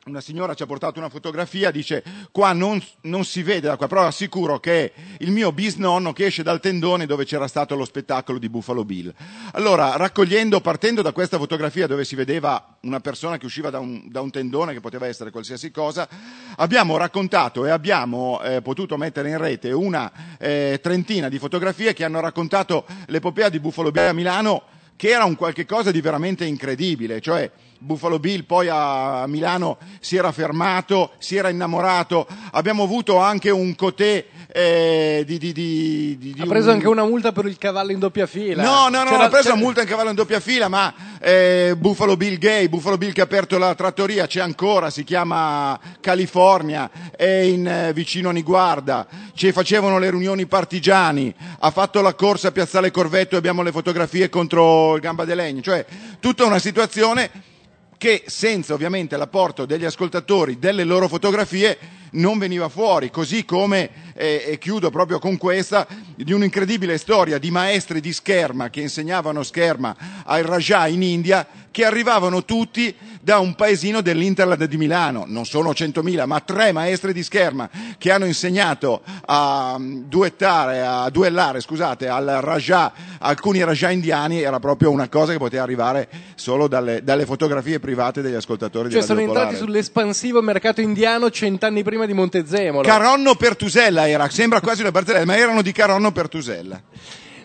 una 0.06 0.20
signora 0.20 0.56
ci 0.56 0.64
ha 0.64 0.66
portato 0.66 0.98
una 0.98 1.10
fotografia, 1.10 1.70
dice 1.70 2.04
qua 2.32 2.54
non, 2.54 2.82
non 3.02 3.24
si 3.24 3.44
vede 3.44 3.68
da 3.68 3.78
qua, 3.78 3.88
però 3.88 4.02
assicuro 4.08 4.60
che 4.60 4.86
è 4.86 4.92
il 5.20 5.30
mio 5.30 5.52
bisnonno 5.52 6.12
che 6.12 6.26
esce 6.26 6.42
dal 6.42 6.60
tendone 6.60 7.06
dove 7.06 7.24
c'era 7.24 7.48
stato 7.48 7.76
lo 7.76 7.86
spettacolo 7.86 8.40
di 8.40 8.50
Buffalo 8.50 8.84
Bill. 8.84 9.14
Allora, 9.52 9.96
raccogliendo, 9.98 10.60
partendo 10.60 11.04
da 11.04 11.12
questa 11.12 11.38
fotografia 11.38 11.86
dove 11.86 12.04
si 12.04 12.16
vedeva 12.16 12.78
una 12.82 13.00
persona 13.00 13.38
che 13.38 13.46
usciva 13.46 13.70
da 13.70 13.78
un, 13.78 14.10
da 14.10 14.22
un 14.22 14.32
tendone, 14.32 14.74
che 14.74 14.80
poteva 14.80 15.06
essere 15.06 15.30
qualsiasi 15.30 15.70
cosa, 15.70 16.10
abbiamo 16.56 16.98
raccontato 16.98 17.68
e 17.68 17.70
abbiamo 17.70 18.42
eh, 18.42 18.62
potuto 18.64 18.98
mettere 18.98 19.30
in 19.30 19.38
rete 19.38 19.72
una 19.72 20.12
eh, 20.40 20.80
trentina 20.82 21.30
di 21.30 21.38
fotografie 21.38 21.94
che 21.94 22.04
hanno 22.04 22.20
raccontato 22.20 22.86
l'epopea 23.06 23.50
di 23.50 23.60
Buffalo 23.60 23.92
Bill 23.92 24.08
a 24.08 24.14
Milano 24.14 24.64
che 24.96 25.10
era 25.10 25.26
un 25.26 25.36
qualche 25.36 25.66
cosa 25.66 25.90
di 25.90 26.00
veramente 26.00 26.46
incredibile, 26.46 27.22
cioè 27.22 27.50
Buffalo 27.84 28.20
Bill 28.20 28.44
poi 28.46 28.68
a 28.70 29.26
Milano 29.28 29.78
si 30.00 30.16
era 30.16 30.32
fermato, 30.32 31.14
si 31.18 31.36
era 31.36 31.50
innamorato, 31.50 32.28
abbiamo 32.52 32.84
avuto 32.84 33.18
anche 33.18 33.50
un 33.50 33.76
cotè 33.76 34.24
eh, 34.54 35.24
di, 35.26 35.40
di, 35.40 35.52
di, 35.52 36.18
di- 36.20 36.36
Ha 36.40 36.46
preso 36.46 36.68
un- 36.68 36.76
anche 36.76 36.88
una 36.88 37.04
multa 37.06 37.32
per 37.32 37.46
il 37.46 37.58
cavallo 37.58 37.92
in 37.92 37.98
doppia 37.98 38.28
fila. 38.28 38.62
No, 38.62 38.88
no, 38.90 39.04
no, 39.04 39.10
C'era- 39.10 39.24
ha 39.24 39.30
preso 39.30 39.44
c'era- 39.46 39.54
una 39.56 39.64
multa 39.64 39.82
in 39.82 39.88
cavallo 39.88 40.10
in 40.10 40.16
doppia 40.16 40.40
fila, 40.40 40.68
ma 40.68 40.94
eh, 41.20 41.74
Buffalo 41.76 42.16
Bill 42.18 42.38
Gay, 42.38 42.68
Buffalo 42.68 42.98
Bill 43.00 43.14
che 43.14 43.22
ha 43.22 43.24
aperto 43.24 43.58
la 43.58 43.74
trattoria, 43.74 44.28
c'è 44.28 44.42
ancora, 44.42 44.92
si 44.92 45.04
chiama 45.04 45.80
California, 46.02 46.90
è 47.16 47.26
in, 47.26 47.66
eh, 47.66 47.94
vicino 47.94 48.30
a 48.30 48.32
Niguarda, 48.34 49.08
ci 49.34 49.52
facevano 49.52 49.98
le 49.98 50.12
riunioni 50.12 50.46
partigiani, 50.46 51.34
ha 51.60 51.72
fatto 51.72 52.02
la 52.02 52.14
corsa 52.14 52.50
a 52.50 52.52
Piazzale 52.52 52.92
Corvetto 52.92 53.34
e 53.36 53.38
abbiamo 53.40 53.64
le 53.64 53.72
fotografie 53.72 54.30
contro 54.30 54.94
il 54.96 55.02
Gamba 55.02 55.26
de 55.26 55.34
Legno, 55.36 55.62
cioè 55.62 55.84
tutta 56.20 56.46
una 56.46 56.60
situazione 56.60 57.30
che 58.02 58.24
senza 58.26 58.74
ovviamente 58.74 59.16
l'apporto 59.16 59.68
degli 59.68 59.86
ascoltatori 59.86 60.58
delle 60.58 60.84
loro 60.84 61.08
fotografie 61.08 61.78
non 62.14 62.40
veniva 62.40 62.68
fuori, 62.68 63.12
così 63.12 63.46
come, 63.46 64.11
eh, 64.22 64.44
e 64.46 64.58
chiudo 64.60 64.92
proprio 64.92 65.18
con 65.18 65.36
questa, 65.38 65.88
di 66.16 66.32
un'incredibile 66.32 67.00
storia 67.00 67.40
di 67.40 67.50
maestri 67.50 68.00
di 68.00 68.14
scherma 68.14 68.70
che 68.70 68.82
insegnavano 68.82 69.42
scherma 69.42 69.96
al 70.26 70.44
Raja 70.44 70.86
in 70.86 71.02
India, 71.02 71.48
che 71.72 71.86
arrivavano 71.86 72.46
tutti 72.46 72.94
da 73.22 73.40
un 73.40 73.56
paesino 73.56 74.02
dell'Interland 74.02 74.64
di 74.66 74.78
Milano, 74.78 75.26
non 75.28 75.46
sono 75.46 75.72
100.000, 75.72 76.26
ma 76.26 76.40
tre 76.42 76.72
maestri 76.72 77.14
di 77.14 77.24
scherma 77.24 77.70
che 77.98 78.12
hanno 78.12 78.26
insegnato 78.26 79.02
a 79.26 79.78
duettare, 79.80 80.82
a 80.82 81.10
duellare, 81.10 81.62
scusate, 81.62 82.08
al 82.08 82.26
Raja, 82.42 82.92
alcuni 83.20 83.64
Raja 83.64 83.90
indiani, 83.92 84.42
era 84.42 84.60
proprio 84.60 84.90
una 84.90 85.08
cosa 85.08 85.32
che 85.32 85.38
poteva 85.38 85.64
arrivare 85.64 86.10
solo 86.36 86.68
dalle, 86.68 87.04
dalle 87.04 87.26
fotografie 87.26 87.80
private 87.80 88.22
degli 88.22 88.34
ascoltatori 88.34 88.90
di 88.90 88.96
Cioè, 88.96 89.04
sono 89.04 89.22
entrati 89.22 89.56
sull'espansivo 89.56 90.42
mercato 90.42 90.82
indiano 90.82 91.30
cent'anni 91.30 91.84
prima 91.84 92.06
di 92.06 92.14
Montezemolo. 92.14 92.86
Caronno 92.86 93.36
Pertusella 93.36 94.08
era, 94.12 94.30
sembra 94.30 94.62
quasi 94.62 94.82
una 94.82 94.92
barzelletta, 94.92 95.26
ma 95.26 95.38
erano 95.38 95.62
di 95.62 95.72
Caronno 95.72 96.12
Pertusella. 96.12 96.82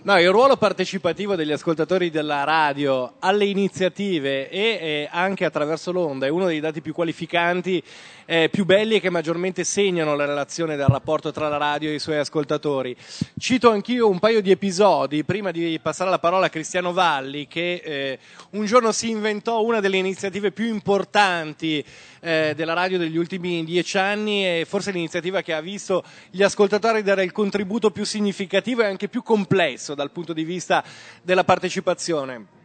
No, 0.06 0.20
il 0.20 0.30
ruolo 0.30 0.56
partecipativo 0.56 1.34
degli 1.34 1.50
ascoltatori 1.50 2.10
della 2.10 2.44
radio 2.44 3.14
alle 3.18 3.46
iniziative 3.46 4.48
e 4.48 4.60
eh, 4.60 5.08
anche 5.10 5.44
attraverso 5.44 5.90
l'onda 5.90 6.26
è 6.26 6.28
uno 6.28 6.46
dei 6.46 6.60
dati 6.60 6.80
più 6.80 6.92
qualificanti, 6.92 7.82
eh, 8.26 8.48
più 8.50 8.64
belli 8.64 8.96
e 8.96 9.00
che 9.00 9.08
maggiormente 9.08 9.64
segnano 9.64 10.14
la 10.14 10.26
relazione 10.26 10.76
del 10.76 10.86
rapporto 10.86 11.32
tra 11.32 11.48
la 11.48 11.56
radio 11.56 11.88
e 11.88 11.94
i 11.94 11.98
suoi 11.98 12.18
ascoltatori. 12.18 12.94
Cito 13.38 13.70
anch'io 13.70 14.08
un 14.08 14.18
paio 14.18 14.42
di 14.42 14.50
episodi, 14.50 15.24
prima 15.24 15.50
di 15.52 15.78
passare 15.80 16.10
la 16.10 16.18
parola 16.18 16.46
a 16.46 16.50
Cristiano 16.50 16.92
Valli, 16.92 17.46
che 17.46 17.80
eh, 17.82 18.18
un 18.50 18.64
giorno 18.66 18.92
si 18.92 19.10
inventò 19.10 19.62
una 19.62 19.80
delle 19.80 19.96
iniziative 19.96 20.50
più 20.50 20.66
importanti 20.66 21.84
eh, 22.20 22.52
della 22.56 22.72
radio 22.72 22.98
degli 22.98 23.16
ultimi 23.16 23.64
dieci 23.64 23.96
anni 23.98 24.44
e 24.44 24.64
forse 24.66 24.90
l'iniziativa 24.90 25.42
che 25.42 25.52
ha 25.52 25.60
visto 25.60 26.02
gli 26.30 26.42
ascoltatori 26.42 27.02
dare 27.02 27.22
il 27.22 27.32
contributo 27.32 27.90
più 27.90 28.04
significativo 28.04 28.82
e 28.82 28.86
anche 28.86 29.08
più 29.08 29.22
complesso 29.22 29.94
dal 29.94 30.10
punto 30.10 30.32
di 30.32 30.44
vista 30.44 30.84
della 31.22 31.44
partecipazione. 31.44 32.55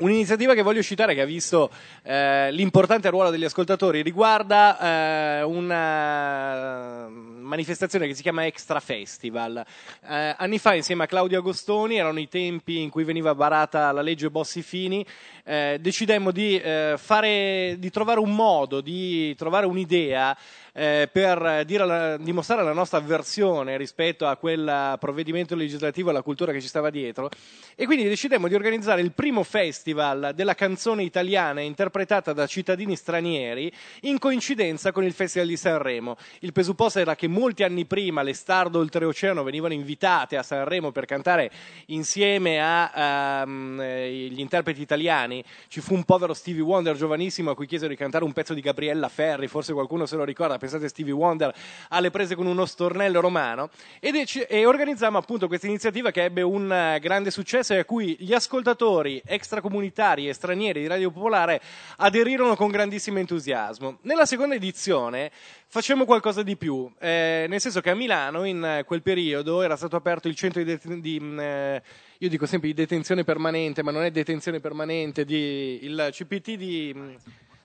Un'iniziativa 0.00 0.54
che 0.54 0.62
voglio 0.62 0.82
citare 0.82 1.12
che 1.12 1.22
ha 1.22 1.24
visto 1.24 1.70
eh, 2.04 2.52
l'importante 2.52 3.10
ruolo 3.10 3.30
degli 3.30 3.42
ascoltatori 3.42 4.00
riguarda 4.02 4.78
eh, 4.78 5.42
una 5.42 7.08
manifestazione 7.08 8.06
che 8.06 8.14
si 8.14 8.22
chiama 8.22 8.46
Extra 8.46 8.78
Festival. 8.78 9.64
Eh, 10.08 10.34
anni 10.38 10.58
fa 10.58 10.74
insieme 10.74 11.02
a 11.02 11.06
Claudio 11.08 11.38
Agostoni, 11.38 11.96
erano 11.96 12.20
i 12.20 12.28
tempi 12.28 12.80
in 12.80 12.90
cui 12.90 13.02
veniva 13.02 13.34
barata 13.34 13.90
la 13.90 14.02
legge 14.02 14.30
Bossi-Fini, 14.30 15.04
eh, 15.48 15.78
decidemmo 15.80 16.30
di, 16.30 16.60
eh, 16.60 16.96
fare, 16.98 17.76
di 17.78 17.90
trovare 17.90 18.20
un 18.20 18.34
modo, 18.34 18.82
di 18.82 19.34
trovare 19.34 19.64
un'idea 19.64 20.36
eh, 20.74 21.08
per 21.10 21.40
la, 21.40 22.16
dimostrare 22.18 22.62
la 22.62 22.72
nostra 22.72 22.98
avversione 22.98 23.76
rispetto 23.76 24.26
a 24.26 24.36
quel 24.36 24.96
provvedimento 25.00 25.56
legislativo 25.56 26.08
e 26.08 26.10
alla 26.12 26.22
cultura 26.22 26.52
che 26.52 26.60
ci 26.60 26.68
stava 26.68 26.90
dietro. 26.90 27.30
E 27.74 27.86
quindi 27.86 28.06
decidemmo 28.06 28.46
di 28.46 28.54
organizzare 28.54 29.00
il 29.00 29.12
primo 29.12 29.42
festival 29.42 30.32
della 30.34 30.54
canzone 30.54 31.02
italiana 31.02 31.60
interpretata 31.60 32.32
da 32.32 32.46
cittadini 32.46 32.94
stranieri 32.94 33.72
in 34.02 34.18
coincidenza 34.18 34.92
con 34.92 35.04
il 35.04 35.12
Festival 35.12 35.48
di 35.48 35.56
Sanremo. 35.56 36.16
Il 36.40 36.52
presupposto 36.52 36.98
era 36.98 37.16
che 37.16 37.26
molti 37.26 37.62
anni 37.62 37.86
prima 37.86 38.22
le 38.22 38.34
star 38.34 38.68
d'oltreoceano 38.68 39.42
venivano 39.42 39.72
invitate 39.72 40.36
a 40.36 40.42
Sanremo 40.42 40.92
per 40.92 41.06
cantare 41.06 41.50
insieme 41.86 42.60
agli 42.60 43.42
um, 43.46 44.38
interpreti 44.38 44.82
italiani. 44.82 45.37
Ci 45.68 45.80
fu 45.80 45.94
un 45.94 46.04
povero 46.04 46.34
Stevie 46.34 46.62
Wonder 46.62 46.96
giovanissimo 46.96 47.50
a 47.50 47.54
cui 47.54 47.66
chiesero 47.66 47.90
di 47.90 47.96
cantare 47.96 48.24
un 48.24 48.32
pezzo 48.32 48.54
di 48.54 48.60
Gabriella 48.60 49.08
Ferri, 49.08 49.48
forse 49.48 49.72
qualcuno 49.72 50.06
se 50.06 50.16
lo 50.16 50.24
ricorda, 50.24 50.58
pensate 50.58 50.88
Stevie 50.88 51.12
Wonder 51.12 51.54
alle 51.88 52.10
prese 52.10 52.34
con 52.34 52.46
uno 52.46 52.66
stornello 52.66 53.20
romano 53.20 53.70
e, 54.00 54.10
dec- 54.10 54.46
e 54.48 54.66
organizzammo 54.66 55.18
appunto 55.18 55.46
questa 55.46 55.66
iniziativa 55.66 56.10
che 56.10 56.24
ebbe 56.24 56.42
un 56.42 56.64
uh, 56.64 56.98
grande 57.00 57.30
successo 57.30 57.74
e 57.74 57.78
a 57.78 57.84
cui 57.84 58.16
gli 58.18 58.32
ascoltatori 58.32 59.20
extracomunitari 59.24 60.28
e 60.28 60.32
stranieri 60.32 60.80
di 60.80 60.86
Radio 60.86 61.10
Popolare 61.10 61.60
aderirono 61.96 62.56
con 62.56 62.70
grandissimo 62.70 63.18
entusiasmo. 63.18 63.98
Nella 64.02 64.26
seconda 64.26 64.54
edizione 64.54 65.30
facemmo 65.66 66.04
qualcosa 66.04 66.42
di 66.42 66.56
più, 66.56 66.90
eh, 66.98 67.46
nel 67.48 67.60
senso 67.60 67.80
che 67.80 67.90
a 67.90 67.94
Milano 67.94 68.44
in 68.44 68.82
quel 68.86 69.02
periodo 69.02 69.62
era 69.62 69.76
stato 69.76 69.96
aperto 69.96 70.28
il 70.28 70.34
centro 70.34 70.62
di, 70.62 71.00
di 71.00 71.36
eh, 71.38 71.82
io 72.18 72.28
dico 72.28 72.46
sempre 72.46 72.68
di 72.68 72.74
detenzione 72.74 73.22
permanente, 73.22 73.82
ma 73.82 73.92
non 73.92 74.02
è 74.02 74.10
detenzione 74.10 74.58
permanente, 74.58 75.24
di, 75.24 75.78
il 75.82 76.08
CPT 76.10 76.54
di, 76.54 76.94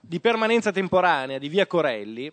di 0.00 0.20
permanenza 0.20 0.70
temporanea 0.70 1.38
di 1.38 1.48
Via 1.48 1.66
Corelli, 1.66 2.30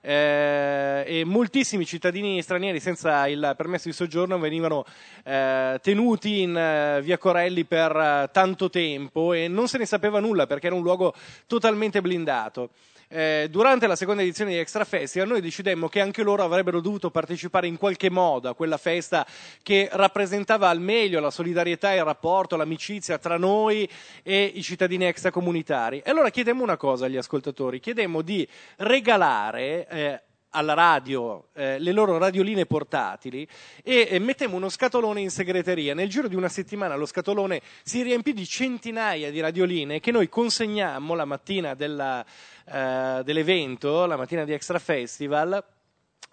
eh, 0.00 1.04
e 1.06 1.24
moltissimi 1.24 1.84
cittadini 1.84 2.42
stranieri 2.42 2.80
senza 2.80 3.28
il 3.28 3.54
permesso 3.56 3.88
di 3.88 3.94
soggiorno 3.94 4.38
venivano 4.38 4.84
eh, 5.24 5.78
tenuti 5.82 6.40
in 6.40 6.56
eh, 6.56 7.00
via 7.02 7.18
Corelli 7.18 7.64
per 7.64 7.94
eh, 7.94 8.30
tanto 8.32 8.70
tempo 8.70 9.32
e 9.34 9.46
non 9.46 9.68
se 9.68 9.78
ne 9.78 9.86
sapeva 9.86 10.18
nulla 10.18 10.46
perché 10.46 10.68
era 10.68 10.74
un 10.74 10.82
luogo 10.82 11.14
totalmente 11.46 12.00
blindato 12.00 12.70
eh, 13.12 13.48
durante 13.50 13.88
la 13.88 13.96
seconda 13.96 14.22
edizione 14.22 14.52
di 14.52 14.58
Extra 14.58 14.84
Festival 14.84 15.26
noi 15.26 15.40
decidemmo 15.40 15.88
che 15.88 16.00
anche 16.00 16.22
loro 16.22 16.44
avrebbero 16.44 16.80
dovuto 16.80 17.10
partecipare 17.10 17.66
in 17.66 17.76
qualche 17.76 18.08
modo 18.08 18.48
a 18.48 18.54
quella 18.54 18.76
festa 18.76 19.26
che 19.64 19.88
rappresentava 19.90 20.68
al 20.68 20.80
meglio 20.80 21.18
la 21.18 21.32
solidarietà, 21.32 21.92
il 21.92 22.04
rapporto, 22.04 22.54
l'amicizia 22.54 23.18
tra 23.18 23.36
noi 23.36 23.90
e 24.22 24.44
i 24.54 24.62
cittadini 24.62 25.06
extracomunitari. 25.06 26.02
E 26.04 26.10
allora 26.10 26.30
chiedemmo 26.30 26.62
una 26.62 26.76
cosa 26.76 27.06
agli 27.06 27.16
ascoltatori, 27.16 27.80
chiedemmo 27.80 28.22
di 28.22 28.46
regalare 28.76 29.88
eh, 29.88 30.22
alla 30.50 30.74
radio 30.74 31.48
eh, 31.54 31.78
le 31.78 31.92
loro 31.92 32.18
radioline 32.18 32.66
portatili 32.66 33.46
e 33.82 34.08
eh, 34.10 34.18
mettemmo 34.18 34.56
uno 34.56 34.68
scatolone 34.68 35.20
in 35.20 35.30
segreteria. 35.30 35.94
Nel 35.94 36.08
giro 36.08 36.28
di 36.28 36.36
una 36.36 36.48
settimana 36.48 36.96
lo 36.96 37.06
scatolone 37.06 37.60
si 37.82 38.02
riempì 38.02 38.32
di 38.32 38.46
centinaia 38.46 39.30
di 39.30 39.40
radioline 39.40 40.00
che 40.00 40.10
noi 40.10 40.28
consegnammo 40.28 41.14
la 41.14 41.24
mattina 41.24 41.74
della, 41.74 42.24
eh, 42.64 43.22
dell'evento, 43.24 44.06
la 44.06 44.16
mattina 44.16 44.44
di 44.44 44.52
Extra 44.52 44.78
Festival 44.78 45.62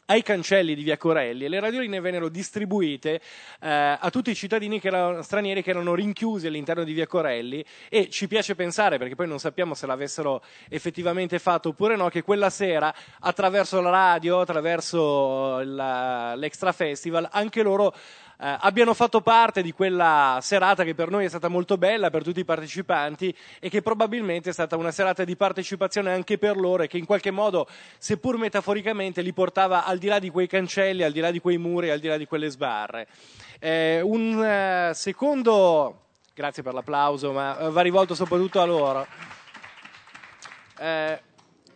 ai 0.07 0.21
cancelli 0.23 0.75
di 0.75 0.83
Via 0.83 0.97
Corelli 0.97 1.45
e 1.45 1.49
le 1.49 1.59
radioline 1.59 1.99
vennero 1.99 2.29
distribuite 2.29 3.21
eh, 3.59 3.97
a 3.99 4.09
tutti 4.09 4.31
i 4.31 4.35
cittadini 4.35 4.79
che 4.79 4.87
erano, 4.87 5.21
stranieri 5.21 5.61
che 5.61 5.71
erano 5.71 5.93
rinchiusi 5.95 6.47
all'interno 6.47 6.83
di 6.83 6.93
Via 6.93 7.07
Corelli 7.07 7.63
e 7.89 8.09
ci 8.09 8.27
piace 8.27 8.55
pensare, 8.55 8.97
perché 8.97 9.15
poi 9.15 9.27
non 9.27 9.39
sappiamo 9.39 9.73
se 9.73 9.85
l'avessero 9.85 10.43
effettivamente 10.69 11.39
fatto 11.39 11.69
oppure 11.69 11.95
no, 11.95 12.09
che 12.09 12.21
quella 12.21 12.49
sera 12.49 12.93
attraverso 13.19 13.81
la 13.81 13.89
radio, 13.89 14.39
attraverso 14.39 15.61
la, 15.63 16.35
l'Extra 16.35 16.71
Festival, 16.71 17.27
anche 17.31 17.61
loro 17.61 17.93
eh, 18.39 18.57
abbiano 18.59 18.93
fatto 18.93 19.21
parte 19.21 19.61
di 19.61 19.71
quella 19.71 20.37
serata 20.41 20.83
che 20.83 20.93
per 20.93 21.09
noi 21.09 21.25
è 21.25 21.29
stata 21.29 21.47
molto 21.47 21.77
bella, 21.77 22.09
per 22.09 22.23
tutti 22.23 22.39
i 22.39 22.45
partecipanti 22.45 23.35
e 23.59 23.69
che 23.69 23.81
probabilmente 23.81 24.51
è 24.51 24.53
stata 24.53 24.77
una 24.77 24.91
serata 24.91 25.23
di 25.23 25.35
partecipazione 25.35 26.13
anche 26.13 26.37
per 26.37 26.55
loro 26.55 26.83
e 26.83 26.87
che 26.87 26.97
in 26.97 27.05
qualche 27.05 27.31
modo, 27.31 27.67
seppur 27.97 28.37
metaforicamente, 28.37 29.21
li 29.21 29.33
portava 29.33 29.85
al 29.85 29.97
di 29.97 30.07
là 30.07 30.19
di 30.19 30.29
quei 30.29 30.47
cancelli, 30.47 31.03
al 31.03 31.11
di 31.11 31.19
là 31.19 31.31
di 31.31 31.39
quei 31.39 31.57
muri, 31.57 31.89
al 31.89 31.99
di 31.99 32.07
là 32.07 32.17
di 32.17 32.25
quelle 32.25 32.49
sbarre. 32.49 33.07
Eh, 33.59 34.01
un 34.01 34.37
uh, 34.37 34.93
secondo, 34.93 36.01
grazie 36.33 36.61
per 36.61 36.73
l'applauso, 36.73 37.31
ma 37.31 37.67
uh, 37.67 37.71
va 37.71 37.81
rivolto 37.81 38.13
soprattutto 38.13 38.61
a 38.61 38.65
loro. 38.65 39.07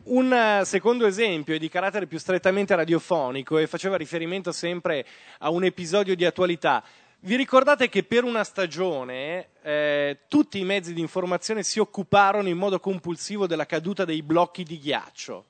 Un 0.03 0.33
eh, 0.33 0.65
secondo 0.65 1.05
esempio 1.05 1.53
è 1.53 1.59
di 1.59 1.69
carattere 1.69 2.07
più 2.07 2.17
strettamente 2.17 2.75
radiofonico 2.75 3.59
e 3.59 3.67
faceva 3.67 3.97
riferimento 3.97 4.51
sempre 4.51 5.05
a 5.39 5.51
un 5.51 5.63
episodio 5.63 6.15
di 6.15 6.25
attualità. 6.25 6.83
Vi 7.19 7.35
ricordate 7.35 7.87
che 7.87 8.01
per 8.03 8.23
una 8.23 8.43
stagione 8.43 9.49
eh, 9.61 10.21
tutti 10.27 10.57
i 10.57 10.63
mezzi 10.63 10.95
di 10.95 11.01
informazione 11.01 11.61
si 11.61 11.79
occuparono 11.79 12.47
in 12.47 12.57
modo 12.57 12.79
compulsivo 12.79 13.45
della 13.45 13.67
caduta 13.67 14.03
dei 14.03 14.23
blocchi 14.23 14.63
di 14.63 14.79
ghiaccio? 14.79 15.45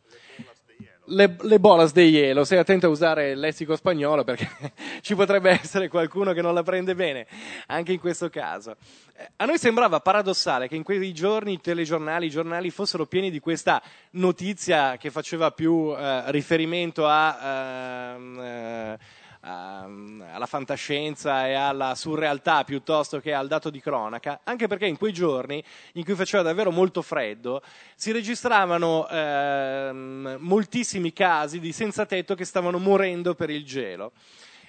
Le, 1.05 1.35
le 1.41 1.59
bolas 1.59 1.91
de 1.91 2.03
hielo, 2.03 2.43
stai 2.43 2.59
attento 2.59 2.87
a 2.87 2.89
usare 2.89 3.31
il 3.31 3.39
lessico 3.39 3.75
spagnolo 3.75 4.23
perché 4.23 4.49
ci 5.01 5.15
potrebbe 5.15 5.49
essere 5.49 5.87
qualcuno 5.87 6.33
che 6.33 6.41
non 6.41 6.53
la 6.53 6.63
prende 6.63 6.95
bene, 6.95 7.27
anche 7.67 7.93
in 7.93 7.99
questo 7.99 8.29
caso. 8.29 8.75
Eh, 9.15 9.31
a 9.37 9.45
noi 9.45 9.57
sembrava 9.57 9.99
paradossale 9.99 10.67
che 10.67 10.75
in 10.75 10.83
quei 10.83 11.13
giorni 11.13 11.53
i 11.53 11.61
telegiornali, 11.61 12.27
i 12.27 12.29
giornali 12.29 12.69
fossero 12.69 13.05
pieni 13.05 13.31
di 13.31 13.39
questa 13.39 13.81
notizia 14.11 14.97
che 14.97 15.09
faceva 15.11 15.51
più 15.51 15.93
eh, 15.95 16.23
riferimento 16.31 17.07
a... 17.07 17.37
Eh, 17.41 18.01
Ehm, 18.11 18.97
alla 19.43 20.45
fantascienza 20.45 21.47
e 21.47 21.53
alla 21.53 21.95
surrealtà 21.95 22.63
piuttosto 22.63 23.19
che 23.19 23.33
al 23.33 23.47
dato 23.47 23.69
di 23.69 23.79
cronaca, 23.81 24.41
anche 24.43 24.67
perché 24.67 24.85
in 24.85 24.97
quei 24.97 25.11
giorni 25.11 25.63
in 25.93 26.03
cui 26.03 26.13
faceva 26.13 26.43
davvero 26.43 26.71
molto 26.71 27.01
freddo 27.01 27.61
si 27.95 28.11
registravano 28.11 29.07
ehm, 29.09 30.37
moltissimi 30.39 31.11
casi 31.11 31.59
di 31.59 31.71
senza 31.71 32.05
tetto 32.05 32.35
che 32.35 32.45
stavano 32.45 32.77
morendo 32.77 33.33
per 33.33 33.49
il 33.49 33.65
gelo. 33.65 34.11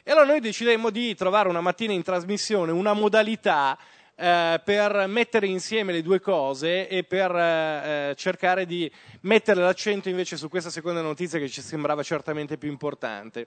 E 0.02 0.11
allora 0.11 0.26
noi 0.26 0.40
decidemmo 0.40 0.90
di 0.90 1.14
trovare 1.14 1.48
una 1.48 1.61
mattina 1.61 1.92
in 1.92 2.02
trasmissione 2.02 2.72
una 2.72 2.92
modalità 2.92 3.78
eh, 4.14 4.61
per 4.62 5.07
mettere 5.09 5.46
insieme 5.46 5.92
le 5.92 6.03
due 6.03 6.20
cose 6.20 6.87
e 6.88 7.03
per 7.05 7.35
eh, 7.35 8.11
eh, 8.11 8.14
cercare 8.14 8.66
di 8.66 8.90
mettere 9.22 9.61
l'accento 9.61 10.09
invece 10.09 10.37
su 10.37 10.48
questa 10.48 10.70
seconda 10.70 11.01
notizia 11.01 11.38
che 11.38 11.48
ci 11.48 11.62
sembrava 11.62 12.03
certamente 12.03 12.59
più 12.59 12.70
importante. 12.70 13.46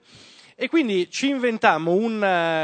E 0.58 0.68
quindi 0.68 1.10
ci 1.10 1.28
inventammo 1.28 1.92
un 1.92 2.22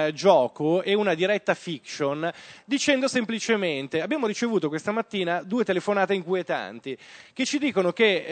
uh, 0.09 0.11
gioco 0.13 0.81
e 0.83 0.95
una 0.95 1.13
diretta 1.13 1.53
fiction 1.53 2.33
dicendo 2.65 3.07
semplicemente 3.07 4.01
abbiamo 4.01 4.27
ricevuto 4.27 4.69
questa 4.71 4.93
mattina 4.93 5.43
due 5.43 5.63
telefonate 5.63 6.15
inquietanti 6.15 6.97
che 7.35 7.45
ci 7.45 7.59
dicono 7.59 7.93
che 7.93 8.25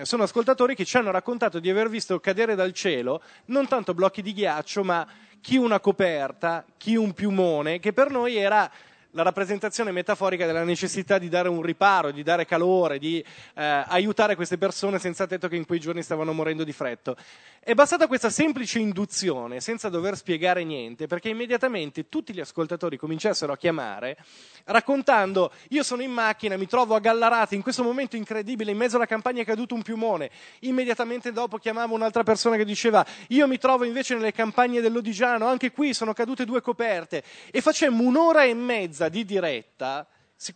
eh, 0.00 0.04
sono 0.04 0.22
ascoltatori 0.22 0.76
che 0.76 0.84
ci 0.84 0.96
hanno 0.96 1.10
raccontato 1.10 1.58
di 1.58 1.68
aver 1.68 1.88
visto 1.88 2.20
cadere 2.20 2.54
dal 2.54 2.72
cielo 2.72 3.22
non 3.46 3.66
tanto 3.66 3.92
blocchi 3.92 4.22
di 4.22 4.32
ghiaccio 4.32 4.84
ma 4.84 5.04
chi 5.40 5.56
una 5.56 5.80
coperta, 5.80 6.64
chi 6.76 6.96
un 6.96 7.12
piumone, 7.12 7.78
che 7.78 7.92
per 7.92 8.10
noi 8.10 8.36
era 8.36 8.70
la 9.12 9.22
rappresentazione 9.22 9.90
metaforica 9.90 10.46
della 10.46 10.64
necessità 10.64 11.18
di 11.18 11.28
dare 11.28 11.48
un 11.48 11.62
riparo, 11.62 12.10
di 12.10 12.22
dare 12.22 12.44
calore, 12.44 12.98
di 12.98 13.18
eh, 13.54 13.84
aiutare 13.86 14.36
queste 14.36 14.58
persone 14.58 14.98
senza 14.98 15.26
tetto 15.26 15.48
che 15.48 15.56
in 15.56 15.66
quei 15.66 15.80
giorni 15.80 16.02
stavano 16.02 16.32
morendo 16.32 16.64
di 16.64 16.72
freddo. 16.72 17.16
È 17.58 17.74
bastata 17.74 18.06
questa 18.06 18.30
semplice 18.30 18.78
induzione, 18.78 19.60
senza 19.60 19.88
dover 19.88 20.16
spiegare 20.16 20.64
niente, 20.64 21.06
perché 21.06 21.28
immediatamente 21.28 22.08
tutti 22.08 22.32
gli 22.32 22.40
ascoltatori 22.40 22.96
cominciassero 22.96 23.52
a 23.52 23.56
chiamare 23.56 24.16
raccontando 24.64 25.52
io 25.68 25.82
sono 25.82 26.02
in 26.02 26.10
macchina, 26.10 26.56
mi 26.56 26.66
trovo 26.66 26.94
a 26.94 27.00
Gallarate, 27.00 27.54
in 27.54 27.62
questo 27.62 27.82
momento 27.82 28.16
incredibile, 28.16 28.70
in 28.70 28.76
mezzo 28.76 28.96
alla 28.96 29.06
campagna 29.06 29.42
è 29.42 29.44
caduto 29.44 29.74
un 29.74 29.82
piumone. 29.82 30.30
Immediatamente 30.60 31.32
dopo 31.32 31.58
chiamavo 31.58 31.94
un'altra 31.94 32.22
persona 32.22 32.56
che 32.56 32.64
diceva 32.64 33.04
io 33.28 33.46
mi 33.46 33.58
trovo 33.58 33.84
invece 33.84 34.14
nelle 34.14 34.32
campagne 34.32 34.80
dell'Odigiano, 34.80 35.46
anche 35.46 35.70
qui 35.70 35.94
sono 35.94 36.12
cadute 36.12 36.44
due 36.44 36.60
coperte. 36.60 37.22
E 37.50 37.60
facemmo 37.60 38.02
un'ora 38.02 38.44
e 38.44 38.54
mezza 38.54 38.99
di 39.08 39.24
diretta 39.24 40.06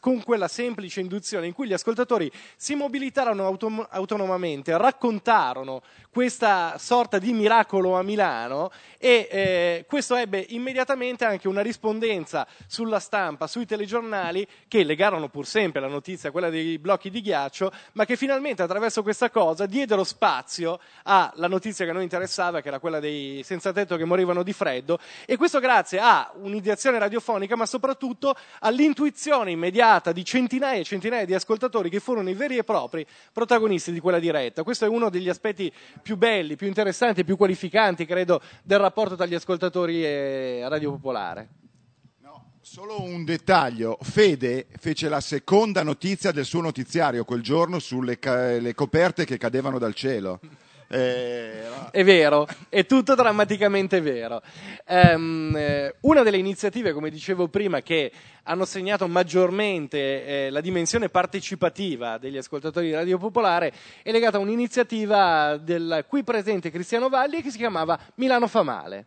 con 0.01 0.23
quella 0.23 0.49
semplice 0.49 1.01
induzione 1.01 1.47
in 1.47 1.53
cui 1.53 1.67
gli 1.67 1.75
ascoltatori 1.75 2.31
si 2.57 2.75
mobilitarono 2.75 3.45
autom- 3.45 3.87
autonomamente, 3.91 4.77
raccontarono 4.79 5.83
questa 6.11 6.79
sorta 6.79 7.19
di 7.19 7.33
miracolo 7.33 7.99
a 7.99 8.03
Milano 8.03 8.71
e 8.99 9.29
eh, 9.31 9.85
questo 9.87 10.15
ebbe 10.15 10.45
immediatamente 10.51 11.25
anche 11.25 11.49
una 11.49 11.61
rispondenza 11.61 12.47
sulla 12.67 12.99
stampa, 12.99 13.47
sui 13.47 13.67
telegiornali 13.67 14.47
che 14.69 14.85
legarono 14.85 15.29
pur 15.29 15.47
sempre 15.47 15.83
la 15.83 15.89
notizia, 15.89 16.31
quella 16.31 16.49
dei 16.49 16.79
blocchi 16.79 17.11
di 17.11 17.21
ghiaccio, 17.21 17.71
ma 17.93 18.07
che 18.07 18.17
finalmente 18.17 18.63
attraverso 18.63 19.03
questa 19.03 19.29
cosa 19.31 19.67
diedero 19.67 20.05
spazio 20.05 20.81
alla 21.03 21.49
notizia 21.49 21.85
che 21.85 21.91
a 21.91 21.95
noi 21.95 22.05
interessava, 22.05 22.63
che 22.63 22.69
era 22.69 22.79
quella 22.79 23.01
dei 23.01 23.43
senza 23.45 23.73
tetto 23.73 23.97
che 23.97 24.05
morivano 24.05 24.43
di 24.43 24.53
freddo. 24.55 24.99
E 25.27 25.37
questo 25.37 25.61
grazie 25.61 25.99
a 25.99 26.33
un'ideazione 26.35 26.99
radiofonica, 26.99 27.55
ma 27.57 27.67
soprattutto 27.67 28.35
all'intuizione 28.61 29.51
immediata 29.51 29.74
di 30.13 30.25
centinaia 30.25 30.81
e 30.81 30.85
centinaia 30.85 31.25
di 31.25 31.35
ascoltatori 31.35 31.91
che 31.91 31.99
furono 31.99 32.31
i 32.31 32.35
veri 32.35 32.57
e 32.57 32.65
propri 32.65 33.05
protagonisti 33.33 33.93
di 33.93 34.01
quella 34.01 34.19
diretta. 34.21 34.63
Questo 34.63 34.85
è 34.85 34.89
uno 34.89 35.11
degli 35.11 35.29
aspetti 35.29 35.73
più 36.01 36.17
belli, 36.17 36.55
più 36.57 36.67
interessanti, 36.69 37.25
più 37.25 37.37
qualificanti, 37.37 38.07
credo, 38.07 38.41
del 38.63 38.79
rapporto 38.79 39.17
tra 39.17 39.27
gli 39.27 39.35
ascoltatori 39.35 40.05
e 40.05 40.65
Radio 40.69 40.93
Popolare. 40.93 41.49
No, 42.21 42.53
Solo 42.61 43.03
un 43.03 43.25
dettaglio, 43.25 43.99
Fede 44.01 44.67
fece 44.79 45.09
la 45.09 45.21
seconda 45.21 45.83
notizia 45.83 46.31
del 46.31 46.45
suo 46.45 46.61
notiziario 46.61 47.25
quel 47.25 47.43
giorno 47.43 47.79
sulle 47.79 48.19
ca- 48.19 48.59
coperte 48.75 49.25
che 49.25 49.39
cadevano 49.39 49.79
dal 49.79 49.95
cielo. 49.95 50.41
Eh, 50.89 51.91
è 51.91 52.05
vero, 52.05 52.47
è 52.69 52.87
tutto 52.87 53.15
drammaticamente 53.15 54.01
vero. 54.01 54.43
Um, 54.87 55.57
una 56.01 56.23
delle 56.23 56.37
iniziative, 56.37 56.93
come 56.93 57.11
dicevo 57.11 57.49
prima, 57.49 57.81
che 57.81 58.13
hanno 58.45 58.65
segnato 58.65 59.09
maggiormente 59.09 60.27
eh, 60.27 60.51
la 60.51 60.61
dimensione 60.61 61.09
partecipativa 61.09 62.19
degli 62.19 62.37
ascoltatori 62.37 62.87
di 62.87 62.93
Radio 62.93 63.19
Popolare 63.19 63.73
è 64.03 64.13
legata 64.13 64.37
a 64.37 64.41
un'iniziativa 64.41 65.57
del 65.57 66.05
qui 66.07 66.23
presente 66.25 66.71
Cristiano 66.71 67.09
Valli 67.09 67.43
che 67.43 67.51
si 67.51 67.59
chiamava 67.59 67.99
Milano 68.17 68.47
fa 68.47 68.63
male. 68.63 69.07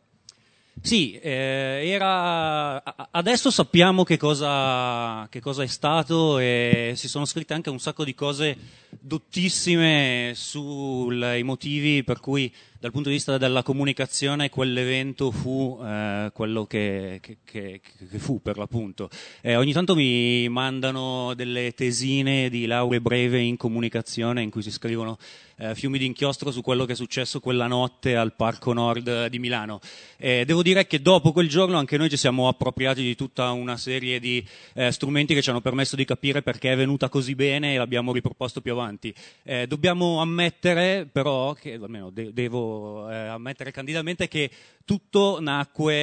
Sì, 0.81 1.19
eh, 1.19 1.81
era... 1.83 2.81
adesso 3.11 3.51
sappiamo 3.51 4.03
che 4.03 4.17
cosa, 4.17 5.27
che 5.29 5.39
cosa, 5.39 5.63
è 5.63 5.67
stato 5.67 6.37
e 6.39 6.93
si 6.95 7.07
sono 7.07 7.25
scritte 7.25 7.53
anche 7.53 7.69
un 7.69 7.79
sacco 7.79 8.03
di 8.03 8.13
cose 8.13 8.55
dottissime 8.99 10.31
sui 10.35 11.43
motivi 11.43 12.03
per 12.03 12.19
cui 12.19 12.53
dal 12.79 12.91
punto 12.91 13.09
di 13.09 13.15
vista 13.15 13.37
della 13.37 13.63
comunicazione 13.63 14.49
quell'evento 14.49 15.31
fu 15.31 15.79
eh, 15.81 16.29
quello 16.31 16.65
che, 16.65 17.19
che, 17.21 17.37
che, 17.43 17.81
che, 17.81 18.19
fu 18.19 18.39
per 18.41 18.57
l'appunto. 18.57 19.09
Eh, 19.41 19.55
ogni 19.55 19.73
tanto 19.73 19.95
mi 19.95 20.47
mandano 20.49 21.33
delle 21.33 21.73
tesine 21.73 22.49
di 22.49 22.67
laurea 22.67 22.99
breve 22.99 23.39
in 23.39 23.57
comunicazione 23.57 24.43
in 24.43 24.51
cui 24.51 24.61
si 24.61 24.69
scrivono 24.69 25.17
eh, 25.57 25.73
fiumi 25.73 25.97
di 25.97 26.05
inchiostro 26.05 26.51
su 26.51 26.61
quello 26.61 26.85
che 26.85 26.91
è 26.91 26.95
successo 26.95 27.39
quella 27.39 27.65
notte 27.65 28.15
al 28.15 28.35
Parco 28.35 28.73
Nord 28.73 29.25
di 29.27 29.39
Milano. 29.39 29.79
devo 30.17 30.61
dire 30.61 30.85
che 30.85 31.01
dopo 31.01 31.31
quel 31.31 31.49
giorno 31.49 31.77
anche 31.77 31.97
noi 31.97 32.09
ci 32.09 32.17
siamo 32.17 32.47
appropriati 32.47 33.01
di 33.01 33.15
tutta 33.15 33.49
una 33.51 33.75
serie 33.77 34.19
di 34.19 34.45
eh, 34.73 34.91
strumenti 34.91 35.33
che 35.33 35.41
ci 35.41 35.49
hanno 35.49 35.61
permesso 35.61 35.95
di 35.95 36.05
capire 36.05 36.43
perché 36.43 36.73
è 36.73 36.75
venuta 36.75 37.09
così 37.09 37.33
bene 37.33 37.73
e 37.73 37.77
l'abbiamo 37.77 38.13
riproposto 38.13 38.61
più 38.61 38.73
avanti. 38.73 39.11
Eh, 39.43 39.65
dobbiamo 39.65 40.21
ammettere 40.21 41.07
però, 41.11 41.53
che 41.53 41.73
almeno 41.73 42.11
de- 42.11 42.31
devo 42.33 42.66
eh, 43.09 43.15
ammettere 43.15 43.71
candidamente 43.71 44.27
che 44.27 44.49
tutto 44.85 45.39
nacque 45.41 45.93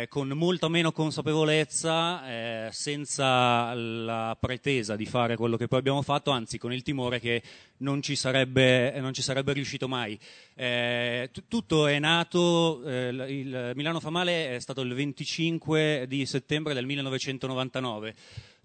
eh, 0.00 0.06
con 0.08 0.28
molta 0.28 0.68
meno 0.68 0.92
consapevolezza, 0.92 2.28
eh, 2.28 2.68
senza 2.72 3.74
la 3.74 4.36
pretesa 4.40 4.96
di 4.96 5.04
fare 5.04 5.36
quello 5.36 5.56
che 5.56 5.68
poi 5.68 5.78
abbiamo 5.78 6.02
fatto, 6.02 6.30
anzi 6.30 6.58
con 6.58 6.72
il 6.72 6.82
timore 6.82 7.20
che 7.20 7.42
non 7.78 8.00
ci 8.00 8.16
sarebbe, 8.16 8.98
non 9.00 9.12
ci 9.12 9.22
sarebbe 9.22 9.52
riuscito 9.52 9.88
mai. 9.88 10.18
Eh, 10.54 11.28
t- 11.32 11.44
tutto 11.48 11.86
è 11.86 11.98
nato, 11.98 12.82
eh, 12.84 13.08
il 13.08 13.72
Milano 13.74 14.00
fa 14.00 14.10
male 14.10 14.54
è 14.54 14.58
stato 14.60 14.80
il 14.80 14.94
25 14.94 16.06
di 16.08 16.24
settembre 16.26 16.74
del 16.74 16.86
1999. 16.86 18.14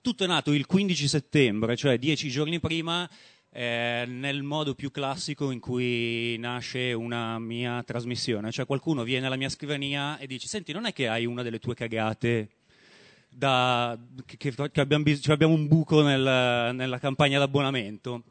Tutto 0.02 0.24
è 0.24 0.28
nato 0.28 0.54
il 0.54 0.66
15 0.66 1.08
settembre, 1.08 1.76
cioè 1.76 1.98
dieci 1.98 2.30
giorni 2.30 2.60
prima, 2.60 3.10
eh, 3.58 4.06
nel 4.08 4.44
modo 4.44 4.76
più 4.76 4.92
classico 4.92 5.50
in 5.50 5.60
cui 5.60 6.38
nasce 6.38 6.94
una 6.94 7.40
mia 7.40 7.82
trasmissione. 7.82 8.52
Cioè 8.52 8.68
qualcuno 8.68 9.02
viene 9.02 9.26
alla 9.26 9.36
mia 9.36 9.50
scrivania 9.50 10.20
e 10.20 10.28
dice, 10.28 10.48
senti, 10.48 10.74
non 10.74 10.86
è 10.86 10.94
che 10.94 11.08
hai 11.08 11.26
una 11.26 11.42
delle 11.42 11.58
tue 11.58 11.74
cagate 11.74 12.50
da, 13.28 13.98
che, 14.28 14.38
che 14.38 14.80
abbiamo, 14.80 15.04
cioè 15.16 15.34
abbiamo, 15.34 15.56
un 15.56 15.68
buco 15.68 16.04
nel, 16.04 16.76
nella 16.76 17.00
campagna 17.00 17.40
d'abbonamento? 17.40 18.26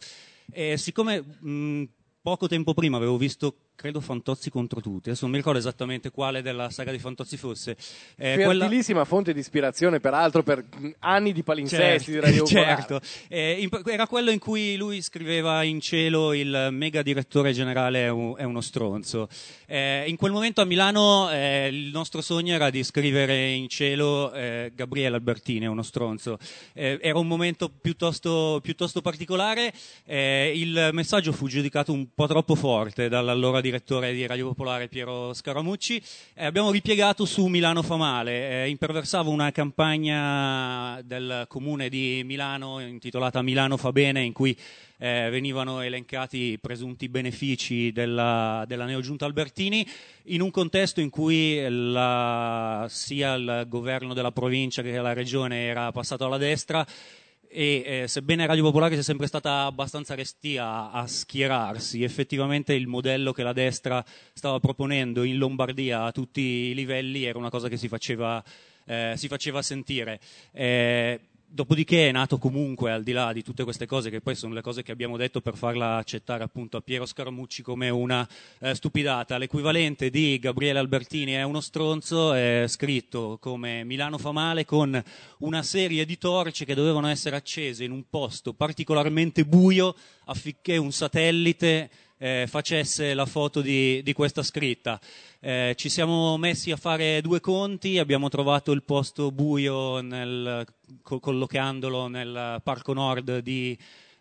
E 0.48 0.76
siccome 0.76 1.20
mh, 1.20 1.88
poco 2.22 2.46
tempo 2.46 2.72
prima 2.72 2.96
avevo 2.96 3.16
visto 3.16 3.65
credo 3.76 4.00
Fantozzi 4.00 4.50
contro 4.50 4.80
tutti, 4.80 5.10
adesso 5.10 5.24
non 5.24 5.32
mi 5.32 5.36
ricordo 5.36 5.58
esattamente 5.58 6.10
quale 6.10 6.42
della 6.42 6.70
saga 6.70 6.90
di 6.90 6.98
Fantozzi 6.98 7.36
fosse. 7.36 7.76
Eh, 8.16 8.34
Fertilissima 8.36 9.00
quella... 9.00 9.04
fonte 9.04 9.32
di 9.32 9.40
ispirazione, 9.40 10.00
peraltro, 10.00 10.42
per 10.42 10.64
anni 11.00 11.32
di 11.32 11.42
palinsesti 11.42 12.10
certo, 12.10 12.10
di 12.10 12.18
Radio 12.20 12.46
Certo, 12.46 13.00
eh, 13.28 13.60
in, 13.60 13.68
era 13.84 14.06
quello 14.06 14.30
in 14.30 14.38
cui 14.38 14.76
lui 14.76 15.02
scriveva 15.02 15.62
in 15.62 15.80
cielo 15.80 16.32
il 16.32 16.68
mega 16.70 17.02
direttore 17.02 17.52
generale 17.52 18.04
è, 18.06 18.08
un, 18.08 18.34
è 18.36 18.44
uno 18.44 18.62
stronzo. 18.62 19.28
Eh, 19.66 20.04
in 20.08 20.16
quel 20.16 20.32
momento 20.32 20.62
a 20.62 20.64
Milano 20.64 21.30
eh, 21.30 21.68
il 21.68 21.90
nostro 21.92 22.22
sogno 22.22 22.54
era 22.54 22.70
di 22.70 22.82
scrivere 22.82 23.50
in 23.50 23.68
cielo 23.68 24.32
eh, 24.32 24.72
Gabriele 24.74 25.16
Albertini 25.16 25.66
è 25.66 25.68
uno 25.68 25.82
stronzo. 25.82 26.38
Eh, 26.72 26.98
era 27.02 27.18
un 27.18 27.26
momento 27.26 27.68
piuttosto, 27.68 28.60
piuttosto 28.62 29.02
particolare, 29.02 29.72
il 30.06 30.90
messaggio 30.92 31.32
fu 31.32 31.46
giudicato 31.48 31.92
un 31.92 32.06
po' 32.14 32.26
troppo 32.26 32.54
forte 32.54 33.08
dall'allora 33.08 33.60
direttore 33.66 34.12
di 34.12 34.24
Radio 34.26 34.46
Popolare 34.46 34.86
Piero 34.86 35.32
Scaramucci, 35.32 36.00
eh, 36.34 36.44
abbiamo 36.44 36.70
ripiegato 36.70 37.24
su 37.24 37.46
Milano 37.46 37.82
fa 37.82 37.96
male. 37.96 38.62
Eh, 38.62 38.68
imperversava 38.68 39.28
una 39.28 39.50
campagna 39.50 41.00
del 41.02 41.46
comune 41.48 41.88
di 41.88 42.22
Milano 42.24 42.78
intitolata 42.78 43.42
Milano 43.42 43.76
fa 43.76 43.90
bene, 43.90 44.22
in 44.22 44.32
cui 44.32 44.56
eh, 44.98 45.28
venivano 45.30 45.80
elencati 45.80 46.52
i 46.52 46.58
presunti 46.60 47.08
benefici 47.08 47.90
della, 47.90 48.62
della 48.68 48.84
neogiunta 48.84 49.24
Albertini, 49.24 49.84
in 50.26 50.42
un 50.42 50.52
contesto 50.52 51.00
in 51.00 51.10
cui 51.10 51.60
la, 51.68 52.86
sia 52.88 53.34
il 53.34 53.64
governo 53.66 54.14
della 54.14 54.30
provincia 54.30 54.82
che 54.82 54.96
la 54.96 55.12
regione 55.12 55.64
era 55.66 55.90
passato 55.90 56.24
alla 56.24 56.38
destra 56.38 56.86
e 57.48 57.82
eh, 57.84 58.08
sebbene 58.08 58.46
Radio 58.46 58.64
Popolare 58.64 58.94
sia 58.94 59.02
sempre 59.02 59.26
stata 59.26 59.64
abbastanza 59.64 60.14
restia 60.14 60.90
a, 60.90 61.06
schierarsi, 61.06 62.02
effettivamente 62.02 62.74
il 62.74 62.86
modello 62.86 63.32
che 63.32 63.42
la 63.42 63.52
destra 63.52 64.04
stava 64.32 64.60
proponendo 64.60 65.22
in 65.22 65.38
Lombardia 65.38 66.04
a 66.04 66.12
tutti 66.12 66.40
i 66.40 66.74
livelli 66.74 67.24
era 67.24 67.38
una 67.38 67.50
cosa 67.50 67.68
che 67.68 67.76
si 67.76 67.88
faceva, 67.88 68.42
eh, 68.84 69.14
si 69.16 69.28
faceva 69.28 69.62
sentire. 69.62 70.20
Eh, 70.52 71.20
Dopodiché 71.48 72.08
è 72.08 72.12
nato 72.12 72.38
comunque, 72.38 72.90
al 72.90 73.04
di 73.04 73.12
là 73.12 73.32
di 73.32 73.42
tutte 73.42 73.62
queste 73.62 73.86
cose, 73.86 74.10
che 74.10 74.20
poi 74.20 74.34
sono 74.34 74.52
le 74.52 74.62
cose 74.62 74.82
che 74.82 74.90
abbiamo 74.90 75.16
detto 75.16 75.40
per 75.40 75.56
farla 75.56 75.96
accettare 75.96 76.42
appunto 76.42 76.76
a 76.76 76.80
Piero 76.80 77.06
Scaramucci 77.06 77.62
come 77.62 77.88
una 77.88 78.28
eh, 78.58 78.74
stupidata, 78.74 79.38
l'equivalente 79.38 80.10
di 80.10 80.38
Gabriele 80.40 80.80
Albertini 80.80 81.32
è 81.32 81.44
uno 81.44 81.60
stronzo, 81.60 82.32
è 82.32 82.64
scritto 82.66 83.38
come 83.40 83.84
Milano 83.84 84.18
fa 84.18 84.32
male 84.32 84.64
con 84.64 85.00
una 85.38 85.62
serie 85.62 86.04
di 86.04 86.18
torce 86.18 86.64
che 86.64 86.74
dovevano 86.74 87.06
essere 87.06 87.36
accese 87.36 87.84
in 87.84 87.92
un 87.92 88.04
posto 88.10 88.52
particolarmente 88.52 89.44
buio 89.44 89.94
affinché 90.24 90.76
un 90.76 90.90
satellite 90.90 91.90
eh, 92.18 92.46
facesse 92.48 93.14
la 93.14 93.26
foto 93.26 93.60
di, 93.60 94.02
di 94.02 94.12
questa 94.12 94.42
scritta. 94.42 95.00
Eh, 95.40 95.74
ci 95.76 95.88
siamo 95.88 96.36
messi 96.36 96.70
a 96.70 96.76
fare 96.76 97.20
due 97.20 97.40
conti, 97.40 97.98
abbiamo 97.98 98.28
trovato 98.28 98.72
il 98.72 98.82
posto 98.82 99.30
buio 99.30 100.00
nel, 100.00 100.66
co- 101.02 101.20
collocandolo 101.20 102.08
nel 102.08 102.60
Parco 102.62 102.92
Nord 102.92 103.38
di 103.38 103.76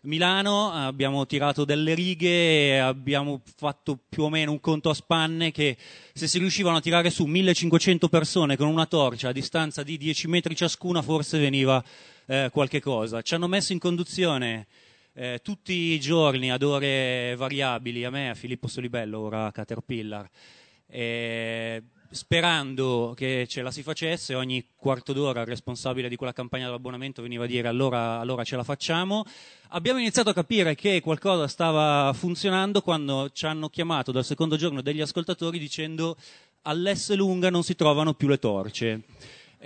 Milano, 0.06 0.70
abbiamo 0.70 1.26
tirato 1.26 1.64
delle 1.64 1.94
righe 1.94 2.74
e 2.74 2.76
abbiamo 2.76 3.40
fatto 3.56 3.98
più 4.08 4.22
o 4.22 4.28
meno 4.28 4.52
un 4.52 4.60
conto 4.60 4.88
a 4.88 4.94
spanne 4.94 5.50
che 5.50 5.76
se 6.12 6.28
si 6.28 6.38
riuscivano 6.38 6.76
a 6.76 6.80
tirare 6.80 7.10
su 7.10 7.24
1500 7.24 8.08
persone 8.08 8.56
con 8.56 8.68
una 8.68 8.86
torcia 8.86 9.30
a 9.30 9.32
distanza 9.32 9.82
di 9.82 9.96
10 9.96 10.28
metri 10.28 10.54
ciascuna 10.54 11.02
forse 11.02 11.38
veniva 11.38 11.82
eh, 12.26 12.50
qualche 12.52 12.80
cosa. 12.80 13.20
Ci 13.20 13.34
hanno 13.34 13.48
messo 13.48 13.72
in 13.72 13.80
conduzione 13.80 14.66
eh, 15.16 15.40
tutti 15.42 15.72
i 15.72 15.98
giorni 15.98 16.50
ad 16.50 16.62
ore 16.62 17.34
variabili, 17.36 18.04
a 18.04 18.10
me, 18.10 18.28
a 18.28 18.34
Filippo 18.34 18.68
Solibello, 18.68 19.20
ora 19.20 19.46
a 19.46 19.52
Caterpillar. 19.52 20.28
Eh, 20.86 21.82
sperando 22.10 23.14
che 23.16 23.46
ce 23.48 23.62
la 23.62 23.70
si 23.70 23.82
facesse, 23.82 24.34
ogni 24.34 24.64
quarto 24.76 25.14
d'ora 25.14 25.40
il 25.40 25.46
responsabile 25.46 26.10
di 26.10 26.16
quella 26.16 26.34
campagna 26.34 26.66
dell'abbonamento 26.66 27.22
veniva 27.22 27.44
a 27.44 27.46
dire 27.46 27.66
allora, 27.66 28.20
allora 28.20 28.44
ce 28.44 28.56
la 28.56 28.62
facciamo. 28.62 29.24
Abbiamo 29.68 29.98
iniziato 29.98 30.28
a 30.30 30.34
capire 30.34 30.74
che 30.74 31.00
qualcosa 31.00 31.48
stava 31.48 32.12
funzionando 32.12 32.82
quando 32.82 33.30
ci 33.32 33.46
hanno 33.46 33.70
chiamato 33.70 34.12
dal 34.12 34.24
secondo 34.24 34.56
giorno 34.56 34.82
degli 34.82 35.00
ascoltatori 35.00 35.58
dicendo 35.58 36.16
all'S 36.62 37.14
lunga 37.14 37.48
non 37.48 37.62
si 37.62 37.74
trovano 37.74 38.12
più 38.12 38.28
le 38.28 38.38
torce. 38.38 39.02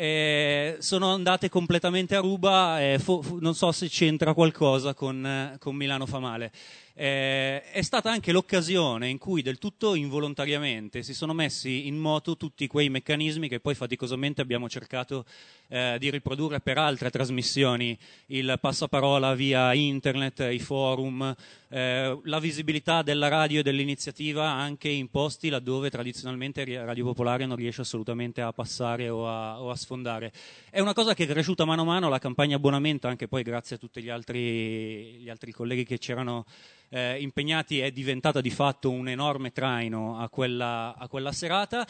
Eh, 0.03 0.77
sono 0.79 1.13
andate 1.13 1.51
completamente 1.51 2.17
a 2.17 2.21
ruba, 2.21 2.81
eh, 2.81 2.99
fo- 2.99 3.21
fo- 3.21 3.37
non 3.39 3.55
so 3.55 3.71
se 3.71 3.87
c'entra 3.91 4.33
qualcosa 4.33 4.95
con, 4.95 5.27
eh, 5.27 5.57
con 5.59 5.77
Milano 5.77 6.07
fa 6.07 6.19
male. 6.19 6.53
Eh, 6.95 7.63
è 7.65 7.83
stata 7.83 8.11
anche 8.11 8.33
l'occasione 8.33 9.09
in 9.09 9.19
cui 9.19 9.43
del 9.43 9.59
tutto 9.59 9.95
involontariamente 9.95 11.03
si 11.03 11.13
sono 11.13 11.35
messi 11.35 11.87
in 11.87 11.99
moto 11.99 12.39
tutti 12.39 12.67
quei 12.67 12.89
meccanismi 12.89 13.47
che 13.47 13.61
poi 13.61 13.75
faticosamente 13.75 14.41
abbiamo 14.41 14.71
cercato 14.71 15.27
eh, 15.69 15.97
di 15.99 16.11
riprodurre 16.11 16.61
per 16.61 16.79
altre 16.79 17.11
trasmissioni, 17.11 17.97
il 18.29 18.57
passaparola 18.59 19.35
via 19.35 19.75
internet, 19.75 20.49
i 20.51 20.61
forum, 20.61 21.35
eh, 21.73 22.21
la 22.25 22.41
visibilità 22.41 23.03
della 23.03 23.29
radio 23.29 23.61
e 23.61 23.63
dell'iniziativa 23.63 24.49
anche 24.49 24.89
in 24.89 25.09
posti 25.09 25.49
laddove 25.49 25.89
tradizionalmente 25.89 26.65
Radio 26.85 27.05
Popolare 27.05 27.47
non 27.47 27.57
riesce 27.57 27.83
assolutamente 27.83 28.41
a 28.41 28.53
passare 28.53 29.09
o 29.09 29.29
a, 29.29 29.63
o 29.63 29.71
a 29.71 29.77
sfondare. 29.77 30.33
È 30.69 30.81
una 30.81 30.93
cosa 30.93 31.15
che 31.15 31.25
è 31.25 31.27
cresciuta 31.29 31.65
mano 31.65 31.83
a 31.83 31.85
mano, 31.85 32.09
la 32.09 32.19
campagna 32.19 32.57
abbonamento, 32.57 33.07
anche 33.07 33.29
poi 33.29 33.43
grazie 33.43 33.77
a 33.77 33.79
tutti 33.79 34.03
gli 34.03 34.09
altri, 34.09 35.19
gli 35.21 35.29
altri 35.29 35.53
colleghi 35.53 35.85
che 35.85 35.99
c'erano 35.99 36.45
eh, 36.89 37.21
impegnati 37.21 37.79
è 37.79 37.93
diventata 37.93 38.41
di 38.41 38.51
fatto 38.51 38.91
un 38.91 39.09
enorme 39.09 39.53
traino 39.53 40.19
a 40.19 40.29
quella, 40.29 40.97
a 40.97 41.07
quella 41.09 41.31
serata 41.31 41.87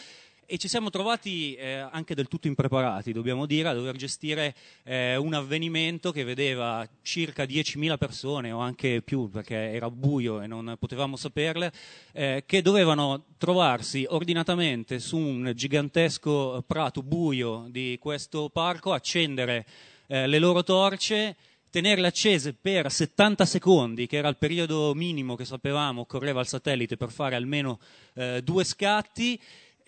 e 0.53 0.59
ci 0.59 0.67
siamo 0.67 0.91
trovati 0.91 1.55
eh, 1.55 1.75
anche 1.75 2.17
del 2.17 2.27
tutto 2.27 2.49
impreparati, 2.49 3.13
dobbiamo 3.13 3.47
dire, 3.47 3.69
a 3.69 3.73
dover 3.73 3.95
gestire 3.95 4.53
eh, 4.83 5.15
un 5.15 5.33
avvenimento 5.33 6.11
che 6.11 6.25
vedeva 6.25 6.85
circa 7.03 7.45
10.000 7.45 7.97
persone 7.97 8.51
o 8.51 8.59
anche 8.59 9.01
più 9.01 9.31
perché 9.31 9.55
era 9.55 9.89
buio 9.89 10.41
e 10.41 10.49
non 10.49 10.75
potevamo 10.77 11.15
saperle, 11.15 11.73
eh, 12.11 12.43
che 12.47 12.63
dovevano 12.63 13.27
trovarsi 13.39 14.05
ordinatamente 14.09 14.99
su 14.99 15.19
un 15.19 15.53
gigantesco 15.55 16.65
prato 16.67 17.05
buio 17.05 17.69
di 17.69 17.97
questo 18.01 18.49
parco, 18.49 18.93
accendere 18.93 19.65
eh, 20.09 20.27
le 20.27 20.39
loro 20.41 20.65
torce 20.65 21.37
tenerle 21.71 22.09
accese 22.09 22.55
per 22.55 22.91
70 22.91 23.45
secondi, 23.45 24.09
che 24.09 24.17
era 24.17 24.27
il 24.27 24.37
periodo 24.37 24.93
minimo 24.97 25.37
che 25.37 25.45
sapevamo 25.45 26.01
occorreva 26.01 26.41
al 26.41 26.49
satellite 26.49 26.97
per 26.97 27.13
fare 27.13 27.37
almeno 27.37 27.79
eh, 28.15 28.41
due 28.43 28.65
scatti, 28.65 29.41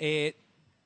e 0.03 0.35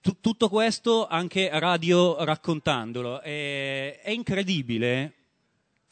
t- 0.07 0.17
tutto 0.21 0.49
questo 0.49 1.09
anche 1.09 1.49
radio 1.53 2.23
raccontandolo. 2.25 3.21
E, 3.23 4.01
è 4.01 4.11
incredibile, 4.11 5.13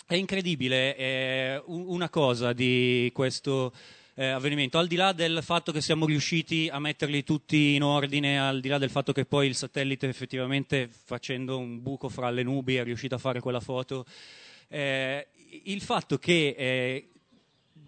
è 0.06 0.14
incredibile 0.14 0.96
eh, 0.96 1.62
una 1.66 2.08
cosa 2.08 2.52
di 2.52 3.10
questo 3.12 3.72
eh, 4.14 4.26
avvenimento, 4.26 4.78
al 4.78 4.86
di 4.86 4.94
là 4.94 5.12
del 5.12 5.40
fatto 5.42 5.72
che 5.72 5.80
siamo 5.80 6.06
riusciti 6.06 6.68
a 6.70 6.78
metterli 6.78 7.24
tutti 7.24 7.74
in 7.74 7.82
ordine, 7.82 8.38
al 8.38 8.60
di 8.60 8.68
là 8.68 8.78
del 8.78 8.90
fatto 8.90 9.12
che 9.12 9.24
poi 9.24 9.48
il 9.48 9.56
satellite 9.56 10.06
effettivamente 10.06 10.88
facendo 10.88 11.58
un 11.58 11.82
buco 11.82 12.08
fra 12.08 12.30
le 12.30 12.44
nubi 12.44 12.76
è 12.76 12.84
riuscito 12.84 13.16
a 13.16 13.18
fare 13.18 13.40
quella 13.40 13.58
foto 13.58 14.06
eh, 14.68 15.26
il 15.64 15.80
fatto 15.80 16.18
che 16.18 16.54
eh, 16.56 17.08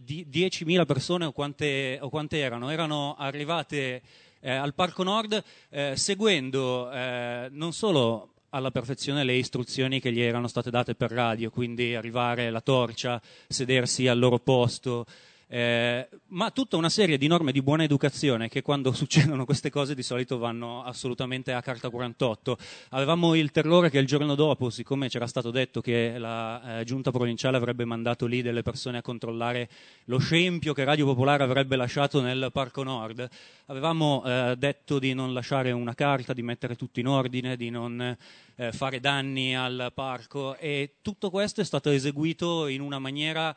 10.000 0.04 0.86
persone 0.86 1.24
o 1.24 1.32
quante, 1.32 1.98
o 2.00 2.08
quante, 2.08 2.38
erano, 2.38 2.70
erano 2.70 3.16
arrivate 3.16 4.02
eh, 4.40 4.50
al 4.50 4.74
Parco 4.74 5.02
Nord 5.02 5.42
eh, 5.70 5.94
seguendo 5.96 6.90
eh, 6.90 7.48
non 7.50 7.72
solo 7.72 8.32
alla 8.50 8.70
perfezione 8.70 9.24
le 9.24 9.34
istruzioni 9.34 10.00
che 10.00 10.12
gli 10.12 10.20
erano 10.20 10.48
state 10.48 10.70
date 10.70 10.94
per 10.94 11.10
radio, 11.10 11.50
quindi 11.50 11.94
arrivare 11.94 12.50
la 12.50 12.60
torcia, 12.60 13.20
sedersi 13.48 14.08
al 14.08 14.18
loro 14.18 14.38
posto, 14.38 15.04
eh, 15.48 16.08
ma 16.28 16.50
tutta 16.50 16.76
una 16.76 16.88
serie 16.88 17.18
di 17.18 17.28
norme 17.28 17.52
di 17.52 17.62
buona 17.62 17.84
educazione 17.84 18.48
che 18.48 18.62
quando 18.62 18.90
succedono 18.94 19.44
queste 19.44 19.70
cose 19.70 19.94
di 19.94 20.02
solito 20.02 20.38
vanno 20.38 20.82
assolutamente 20.82 21.52
a 21.52 21.62
carta 21.62 21.88
48. 21.88 22.56
Avevamo 22.90 23.34
il 23.34 23.50
terrore 23.52 23.90
che 23.90 23.98
il 23.98 24.06
giorno 24.06 24.34
dopo, 24.34 24.70
siccome 24.70 25.08
c'era 25.08 25.26
stato 25.26 25.50
detto 25.50 25.80
che 25.80 26.18
la 26.18 26.80
eh, 26.80 26.84
giunta 26.84 27.10
provinciale 27.10 27.56
avrebbe 27.56 27.84
mandato 27.84 28.26
lì 28.26 28.42
delle 28.42 28.62
persone 28.62 28.98
a 28.98 29.02
controllare 29.02 29.68
lo 30.06 30.18
scempio 30.18 30.72
che 30.72 30.84
Radio 30.84 31.06
Popolare 31.06 31.44
avrebbe 31.44 31.76
lasciato 31.76 32.20
nel 32.20 32.50
Parco 32.52 32.82
Nord, 32.82 33.28
avevamo 33.66 34.22
eh, 34.24 34.54
detto 34.58 34.98
di 34.98 35.14
non 35.14 35.32
lasciare 35.32 35.70
una 35.70 35.94
carta, 35.94 36.32
di 36.32 36.42
mettere 36.42 36.74
tutto 36.74 37.00
in 37.00 37.06
ordine, 37.06 37.56
di 37.56 37.70
non 37.70 38.16
eh, 38.56 38.72
fare 38.72 39.00
danni 39.00 39.54
al 39.54 39.92
parco 39.94 40.56
e 40.56 40.96
tutto 41.02 41.30
questo 41.30 41.60
è 41.60 41.64
stato 41.64 41.90
eseguito 41.90 42.66
in 42.66 42.80
una 42.80 42.98
maniera 42.98 43.54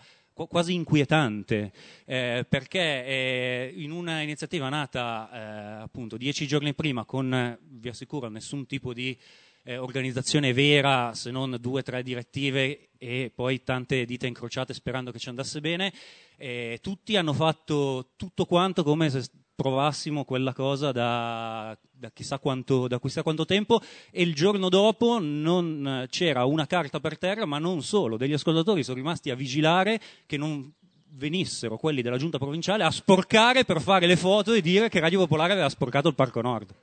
quasi 0.47 0.73
inquietante, 0.73 1.71
eh, 2.05 2.45
perché 2.47 3.05
eh, 3.05 3.73
in 3.75 3.91
una 3.91 4.21
iniziativa 4.21 4.69
nata 4.69 5.29
eh, 5.31 5.81
appunto 5.83 6.17
dieci 6.17 6.47
giorni 6.47 6.73
prima 6.73 7.05
con, 7.05 7.57
vi 7.61 7.89
assicuro, 7.89 8.29
nessun 8.29 8.65
tipo 8.65 8.93
di 8.93 9.17
eh, 9.63 9.77
organizzazione 9.77 10.53
vera, 10.53 11.13
se 11.13 11.31
non 11.31 11.57
due 11.59 11.79
o 11.81 11.83
tre 11.83 12.03
direttive 12.03 12.89
e 12.97 13.31
poi 13.33 13.63
tante 13.63 14.05
dita 14.05 14.27
incrociate 14.27 14.73
sperando 14.73 15.11
che 15.11 15.19
ci 15.19 15.29
andasse 15.29 15.61
bene, 15.61 15.93
eh, 16.37 16.79
tutti 16.81 17.15
hanno 17.15 17.33
fatto 17.33 18.11
tutto 18.15 18.45
quanto 18.45 18.83
come 18.83 19.09
se 19.09 19.23
provassimo 19.59 20.23
quella 20.23 20.53
cosa 20.53 20.93
da, 20.93 21.77
da, 21.91 22.09
chissà 22.11 22.39
quanto, 22.39 22.87
da, 22.87 22.97
chissà 22.97 23.23
quanto, 23.23 23.43
tempo 23.43 23.81
e 24.09 24.21
il 24.21 24.33
giorno 24.33 24.69
dopo 24.69 25.19
non 25.19 26.07
c'era 26.09 26.45
una 26.45 26.65
carta 26.65 27.01
per 27.01 27.17
terra, 27.17 27.45
ma 27.45 27.59
non 27.59 27.83
solo, 27.83 28.15
degli 28.15 28.31
ascoltatori 28.31 28.83
sono 28.83 28.95
rimasti 28.95 29.29
a 29.31 29.35
vigilare 29.35 29.99
che 30.25 30.37
non 30.37 30.71
venissero 31.11 31.75
quelli 31.75 32.01
della 32.01 32.17
giunta 32.17 32.37
provinciale 32.37 32.85
a 32.85 32.91
sporcare 32.91 33.65
per 33.65 33.81
fare 33.81 34.07
le 34.07 34.15
foto 34.15 34.53
e 34.53 34.61
dire 34.61 34.87
che 34.87 35.01
Radio 35.01 35.19
Popolare 35.19 35.51
aveva 35.51 35.67
sporcato 35.67 36.07
il 36.07 36.15
Parco 36.15 36.41
Nord. 36.41 36.73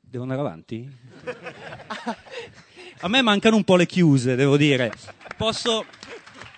Devo 0.00 0.22
andare 0.22 0.40
avanti? 0.40 0.88
A 3.02 3.08
me 3.08 3.22
mancano 3.22 3.56
un 3.56 3.64
po' 3.64 3.74
le 3.76 3.86
chiuse, 3.86 4.36
devo 4.36 4.56
dire. 4.56 4.92
Posso... 5.36 5.84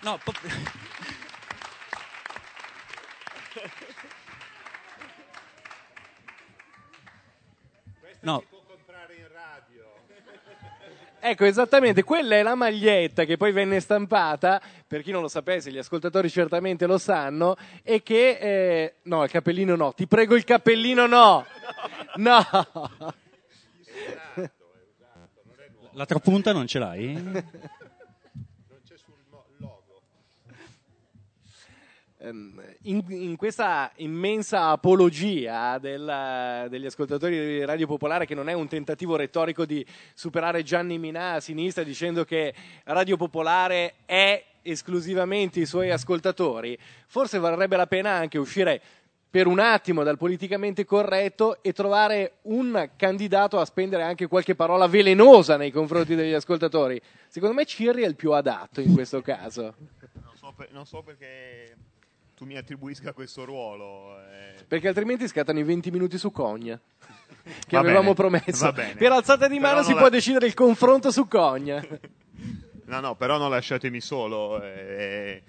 No, 0.03 0.19
po- 0.23 0.33
No. 8.23 8.43
Ecco, 11.25 11.45
esattamente, 11.45 12.03
quella 12.03 12.35
è 12.35 12.43
la 12.43 12.55
maglietta 12.55 13.23
che 13.23 13.37
poi 13.37 13.53
venne 13.53 13.79
stampata, 13.79 14.61
per 14.85 15.01
chi 15.01 15.11
non 15.11 15.21
lo 15.21 15.29
sapesse, 15.29 15.71
gli 15.71 15.77
ascoltatori 15.77 16.29
certamente 16.29 16.85
lo 16.85 16.97
sanno, 16.97 17.55
e 17.81 18.03
che... 18.03 18.37
Eh, 18.39 18.95
no, 19.03 19.23
il 19.23 19.31
cappellino 19.31 19.77
no, 19.77 19.93
ti 19.93 20.05
prego 20.05 20.35
il 20.35 20.43
cappellino 20.43 21.05
no! 21.05 21.45
No! 22.15 22.45
L'altra 25.91 26.19
punta 26.19 26.51
non 26.51 26.67
ce 26.67 26.79
l'hai? 26.79 27.43
in, 32.83 33.03
in, 33.09 33.35
questa 33.35 33.91
immensa 33.97 34.69
apologia 34.69 35.77
del, 35.77 36.67
degli 36.69 36.85
ascoltatori 36.85 37.37
di 37.37 37.65
Radio 37.65 37.87
Popolare, 37.87 38.25
che 38.25 38.35
non 38.35 38.47
è 38.47 38.53
un 38.53 38.67
tentativo 38.67 39.15
retorico 39.15 39.65
di 39.65 39.85
superare 40.13 40.63
Gianni 40.63 40.97
Minà 40.97 41.33
a 41.33 41.39
sinistra 41.39 41.83
dicendo 41.83 42.23
che 42.23 42.53
Radio 42.85 43.17
Popolare 43.17 43.95
è 44.05 44.43
esclusivamente 44.61 45.59
i 45.59 45.65
suoi 45.65 45.91
ascoltatori, 45.91 46.77
forse 47.07 47.39
varrebbe 47.39 47.75
la 47.75 47.87
pena 47.87 48.11
anche 48.11 48.37
uscire 48.37 48.81
per 49.29 49.47
un 49.47 49.59
attimo 49.59 50.03
dal 50.03 50.17
politicamente 50.17 50.85
corretto 50.85 51.61
e 51.63 51.73
trovare 51.73 52.33
un 52.43 52.91
candidato 52.95 53.59
a 53.59 53.65
spendere 53.65 54.03
anche 54.03 54.27
qualche 54.27 54.53
parola 54.53 54.87
velenosa 54.87 55.57
nei 55.57 55.71
confronti 55.71 56.13
degli 56.13 56.33
ascoltatori. 56.33 57.01
Secondo 57.27 57.55
me 57.55 57.65
Cirri 57.65 58.03
è 58.03 58.07
il 58.07 58.15
più 58.15 58.31
adatto 58.31 58.79
in 58.79 58.93
questo 58.93 59.21
caso. 59.21 59.73
Non 60.13 60.35
so, 60.35 60.53
per, 60.55 60.71
non 60.71 60.85
so 60.85 61.01
perché 61.01 61.75
tu 62.43 62.49
mi 62.49 62.57
attribuisca 62.57 63.13
questo 63.13 63.45
ruolo. 63.45 64.17
Eh. 64.19 64.63
Perché 64.67 64.89
altrimenti 64.89 65.27
scattano 65.27 65.59
i 65.59 65.63
20 65.63 65.91
minuti 65.91 66.17
su 66.17 66.31
Cogna. 66.31 66.77
Che 67.43 67.75
Va 67.75 67.79
avevamo 67.79 68.13
bene, 68.13 68.41
promesso. 68.41 68.71
Per 68.71 69.11
alzata 69.11 69.47
di 69.49 69.59
mano 69.59 69.75
Però 69.79 69.87
si 69.87 69.91
può 69.93 70.03
la- 70.03 70.09
decidere 70.09 70.45
il 70.45 70.53
confronto 70.53 71.11
su 71.11 71.27
Cogna. 71.27 71.81
No, 72.85 72.99
no, 72.99 73.15
però 73.15 73.37
non 73.37 73.49
lasciatemi 73.49 74.01
solo. 74.01 74.61
eh, 74.61 75.41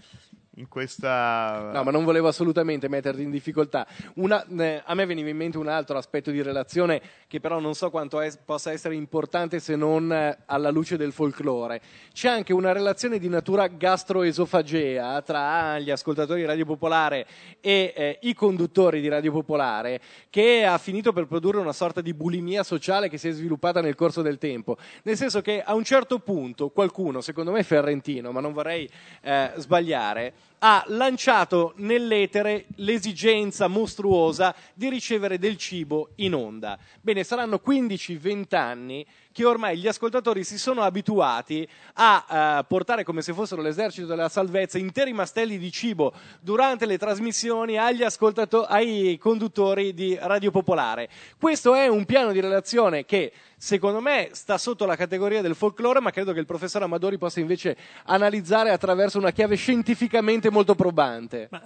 in 0.57 0.69
questa... 0.69 1.71
No, 1.73 1.83
ma 1.83 1.91
non 1.91 2.05
volevo 2.05 2.29
assolutamente 2.29 2.89
metterti 2.89 3.23
in 3.23 3.31
difficoltà. 3.31 3.87
Una- 4.15 4.45
eh, 4.59 4.83
a 4.85 4.95
me 4.95 5.07
veniva 5.07 5.29
in 5.29 5.37
mente 5.37 5.59
un 5.59 5.69
altro 5.69 5.97
aspetto 5.99 6.31
di 6.31 6.43
relazione 6.43 7.01
che 7.27 7.41
però 7.41 7.59
non 7.59 7.75
so 7.75 7.91
quanto 7.91 8.21
es- 8.21 8.37
possa 8.37 8.71
essere 8.71 8.95
importante 8.95 9.59
se 9.59 9.77
non 9.77 10.13
eh, 10.13 10.39
alla 10.47 10.71
luce 10.71 10.97
del 10.97 11.13
folklore. 11.13 11.81
C'è 12.13 12.29
anche 12.29 12.53
una 12.53 12.73
relazione 12.73 13.19
di 13.19 13.29
natura 13.29 13.67
gastroesofagea 13.67 15.23
tra 15.23 15.79
gli 15.79 15.91
ascoltatori 15.91 16.41
di 16.41 16.47
Radio 16.47 16.67
Popolare 16.67 17.27
e 17.61 17.93
eh, 17.97 18.19
i 18.23 18.35
conduttori 18.35 19.01
di 19.01 19.09
Radio 19.09 19.33
Popolare 19.33 20.01
che 20.31 20.65
ha 20.65 20.79
finito 20.79 21.13
per 21.13 21.27
produrre 21.27 21.59
una 21.59 21.73
sorta 21.73 22.01
di 22.01 22.15
bulimia 22.15 22.63
sociale 22.63 23.09
che 23.09 23.19
si 23.19 23.29
è 23.29 23.33
sviluppata 23.33 23.81
nel 23.81 23.95
corso 23.95 24.23
del 24.23 24.39
tempo. 24.39 24.77
Nel 25.03 25.17
senso 25.17 25.41
che 25.41 25.63
a 25.63 25.75
un 25.75 25.85
certo 25.85 26.21
punto 26.21 26.71
qualcuno, 26.71 27.21
secondo 27.21 27.51
me 27.51 27.63
Ferrentino, 27.63 28.31
ma 28.31 28.41
non 28.41 28.53
vorrei 28.53 28.89
eh, 29.23 29.53
sbagliare, 29.57 30.33
ha 30.59 30.83
lanciato 30.89 31.75
nell'etere 31.77 32.65
l'esigenza 32.77 33.69
mostruosa 33.69 34.55
di 34.73 34.89
ricevere 34.89 35.39
del 35.39 35.59
cibo 35.59 36.11
in 36.17 36.35
onda. 36.35 36.79
Bene, 37.03 37.23
saranno 37.23 37.61
15-20 37.65 38.57
anni 38.57 39.07
che 39.35 39.45
ormai 39.45 39.77
gli 39.77 39.89
ascoltatori 39.89 40.45
si 40.45 40.57
sono 40.59 40.83
abituati 40.83 41.69
a 41.95 42.61
eh, 42.61 42.65
portare 42.69 43.03
come 43.03 43.21
se 43.21 43.33
fossero 43.33 43.63
l'esercito 43.63 44.07
della 44.07 44.29
salvezza 44.29 44.79
interi 44.79 45.13
mastelli 45.13 45.59
di 45.59 45.73
cibo 45.73 46.13
durante 46.41 46.87
le 46.87 46.99
trasmissioni 46.99 47.77
agli 47.77 48.05
ascoltato- 48.05 48.65
ai 48.65 49.19
conduttori 49.21 49.93
di 49.93 50.17
Radio 50.21 50.53
Popolare. 50.53 51.09
Questo 51.37 51.75
è 51.75 51.89
un 51.89 52.05
piano 52.05 52.31
di 52.31 52.39
relazione 52.39 53.05
che 53.05 53.33
secondo 53.57 54.01
me 54.01 54.29
sta 54.31 54.57
sotto 54.57 54.87
la 54.87 54.95
categoria 54.95 55.43
del 55.43 55.57
folklore, 55.57 55.99
ma 55.99 56.13
credo 56.13 56.33
che 56.33 56.39
il 56.39 56.47
professor 56.47 56.85
Amadori 56.85 57.19
possa 57.19 57.41
invece 57.41 57.77
analizzare 58.05 58.71
attraverso 58.71 59.19
una 59.19 59.33
chiave 59.33 59.57
scientificamente 59.57 60.49
molto 60.49 60.77
probante. 60.77 61.49
È, 61.51 61.59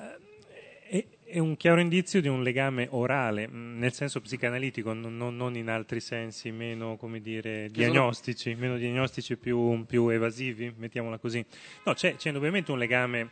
è 1.29 1.39
un 1.39 1.57
chiaro 1.57 1.81
indizio 1.81 2.21
di 2.21 2.29
un 2.29 2.43
legame 2.43 2.87
orale, 2.91 3.47
mh, 3.47 3.79
nel 3.79 3.93
senso 3.93 4.21
psicanalitico, 4.21 4.93
non, 4.93 5.17
non- 5.17 5.57
in 5.57 5.69
altri 5.69 6.01
sensi 6.01 6.51
meno, 6.51 6.97
come 6.97 7.21
dire, 7.21 7.67
sono- 7.67 7.71
diagnostici, 7.73 8.55
meno 8.55 8.77
diagnostici 8.77 9.37
più, 9.37 9.85
più 9.87 10.09
evasivi, 10.09 10.73
mettiamola 10.77 11.19
così. 11.19 11.45
No, 11.85 11.93
c'è, 11.95 12.17
c'è 12.17 12.29
indubbiamente 12.29 12.73
un 12.73 12.79
legame 12.79 13.31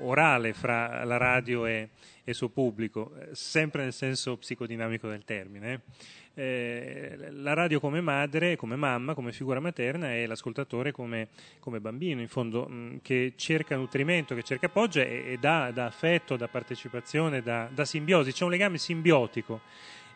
orale 0.00 0.52
fra 0.52 1.02
la 1.04 1.16
radio 1.16 1.64
e, 1.66 1.72
e 1.72 1.88
il 2.24 2.34
suo 2.34 2.48
pubblico, 2.50 3.14
eh, 3.18 3.28
sempre 3.34 3.82
nel 3.84 3.92
senso 3.92 4.36
psicodinamico 4.36 5.08
del 5.08 5.24
termine. 5.24 5.72
eh. 5.72 5.80
Eh, 6.38 7.16
la 7.32 7.52
radio 7.52 7.80
come 7.80 8.00
madre, 8.00 8.54
come 8.54 8.76
mamma, 8.76 9.12
come 9.12 9.32
figura 9.32 9.58
materna 9.58 10.14
e 10.14 10.24
l'ascoltatore 10.24 10.92
come, 10.92 11.30
come 11.58 11.80
bambino, 11.80 12.20
in 12.20 12.28
fondo, 12.28 12.64
mh, 12.68 13.00
che 13.02 13.32
cerca 13.34 13.74
nutrimento, 13.74 14.36
che 14.36 14.44
cerca 14.44 14.66
appoggio 14.66 15.00
e, 15.00 15.32
e 15.32 15.38
dà, 15.40 15.72
dà 15.72 15.86
affetto, 15.86 16.36
dà 16.36 16.46
partecipazione, 16.46 17.42
dà, 17.42 17.68
dà 17.72 17.84
simbiosi, 17.84 18.30
c'è 18.30 18.44
un 18.44 18.50
legame 18.50 18.78
simbiotico. 18.78 19.62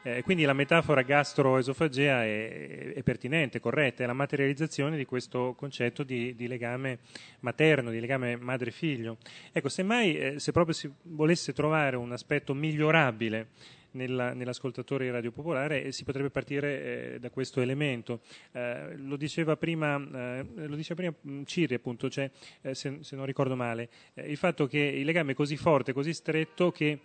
Eh, 0.05 0.23
quindi 0.23 0.45
la 0.45 0.53
metafora 0.53 1.03
gastroesofagea 1.03 2.25
è, 2.25 2.93
è 2.95 3.03
pertinente, 3.03 3.59
corretta, 3.59 4.05
è 4.05 4.07
la 4.07 4.13
materializzazione 4.13 4.97
di 4.97 5.05
questo 5.05 5.55
concetto 5.57 6.05
di, 6.05 6.37
di 6.37 6.47
legame 6.47 7.01
materno, 7.41 7.91
di 7.91 7.99
legame 7.99 8.37
madre-figlio. 8.37 9.17
Ecco, 9.51 9.69
semmai, 9.69 10.17
eh, 10.17 10.39
se 10.39 10.53
proprio 10.53 10.73
si 10.73 10.89
volesse 11.03 11.53
trovare 11.53 11.97
un 11.97 12.13
aspetto 12.13 12.55
migliorabile 12.55 13.49
nella- 13.93 14.33
nell'ascoltatore 14.33 15.05
di 15.05 15.11
Radio 15.11 15.33
Popolare 15.33 15.85
eh, 15.85 15.93
si 15.93 16.05
potrebbe 16.05 16.31
partire 16.31 17.15
eh, 17.15 17.19
da 17.19 17.31
questo 17.31 17.61
elemento. 17.61 18.21
Eh, 18.53 18.97
lo 18.97 19.17
diceva 19.17 19.57
prima, 19.57 19.97
eh, 19.97 20.45
lo 20.67 20.77
diceva 20.77 20.95
prima 20.95 21.15
mh, 21.21 21.45
Ciri, 21.45 21.75
appunto, 21.75 22.09
cioè, 22.11 22.31
eh, 22.63 22.75
se, 22.75 22.99
se 23.01 23.17
non 23.17 23.27
ricordo 23.27 23.57
male, 23.57 23.89
eh, 24.15 24.31
il 24.31 24.37
fatto 24.37 24.67
che 24.67 24.79
il 24.79 25.05
legame 25.05 25.33
è 25.33 25.35
così 25.35 25.57
forte, 25.57 25.93
così 25.93 26.13
stretto 26.13 26.71
che 26.71 26.99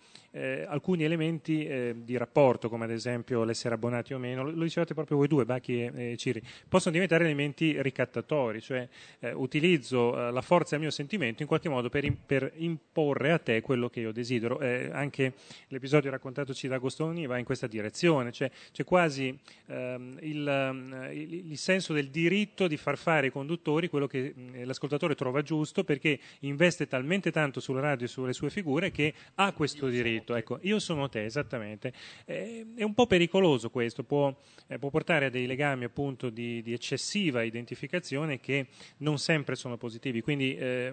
alcuni 0.68 1.04
elementi 1.04 1.66
di 2.04 2.16
rapporto, 2.16 2.68
come 2.68 2.84
ad 2.84 2.90
esempio 2.90 3.44
l'essere 3.44 3.74
abbonati 3.74 4.12
o 4.12 4.18
meno, 4.18 4.44
lo, 4.44 4.62
dicevate 4.62 4.92
proprio 4.92 5.16
voi 5.16 5.26
due, 5.26 5.46
Bacchi 5.46 5.82
e, 5.82 6.12
e 6.12 6.16
Ciri, 6.16 6.40
possono 6.68 6.92
diventare 6.92 7.24
elementi 7.24 7.80
ricattatori, 7.80 8.60
cioè 8.60 8.86
utilizzo 9.32 10.30
la 10.30 10.42
forza 10.42 10.72
del 10.72 10.80
mio 10.80 10.90
sentimento 10.90 11.42
in 11.42 11.48
qualche 11.48 11.70
modo 11.70 11.88
per, 11.88 12.12
per 12.24 12.52
imporre 12.56 13.32
a 13.32 13.38
te 13.38 13.62
quello 13.62 13.88
che 13.88 14.00
io 14.00 14.12
desidero. 14.12 14.60
Anche 14.92 15.32
l'episodio 15.68 16.10
raccontatoci 16.10 16.68
da 16.68 16.77
Agostoni 16.78 17.26
va 17.26 17.38
in 17.38 17.44
questa 17.44 17.66
direzione, 17.66 18.32
cioè 18.32 18.50
c'è 18.72 18.84
quasi 18.84 19.36
ehm, 19.66 20.18
il, 20.22 20.48
ehm, 20.48 21.08
il- 21.12 21.50
il 21.50 21.58
senso 21.58 21.92
del 21.92 22.08
diritto 22.08 22.66
di 22.66 22.76
far 22.76 22.96
fare 22.96 23.26
ai 23.26 23.32
conduttori 23.32 23.88
quello 23.88 24.06
che 24.06 24.34
l'ascoltatore 24.64 25.14
trova 25.14 25.42
giusto 25.42 25.84
perché 25.84 26.18
investe 26.40 26.86
talmente 26.86 27.30
tanto 27.30 27.60
sulla 27.60 27.80
radio 27.80 28.06
e 28.06 28.08
sulle 28.08 28.32
sue 28.32 28.50
figure 28.50 28.90
che 28.90 29.12
ha 29.36 29.52
questo 29.52 29.88
diritto. 29.88 30.34
Ecco, 30.34 30.58
io 30.62 30.78
sono 30.78 31.08
te, 31.08 31.24
esattamente. 31.24 31.92
Eh, 32.24 32.66
è 32.76 32.82
un 32.82 32.94
po' 32.94 33.06
pericoloso 33.06 33.70
questo, 33.70 34.02
può, 34.04 34.34
eh, 34.68 34.78
può 34.78 34.88
portare 34.90 35.26
a 35.26 35.30
dei 35.30 35.46
legami 35.46 35.84
appunto 35.84 36.30
di, 36.30 36.62
di 36.62 36.72
eccessiva 36.72 37.42
identificazione 37.42 38.40
che 38.40 38.68
non 38.98 39.18
sempre 39.18 39.54
sono 39.56 39.76
positivi. 39.76 40.20
Quindi 40.20 40.56
eh, 40.56 40.92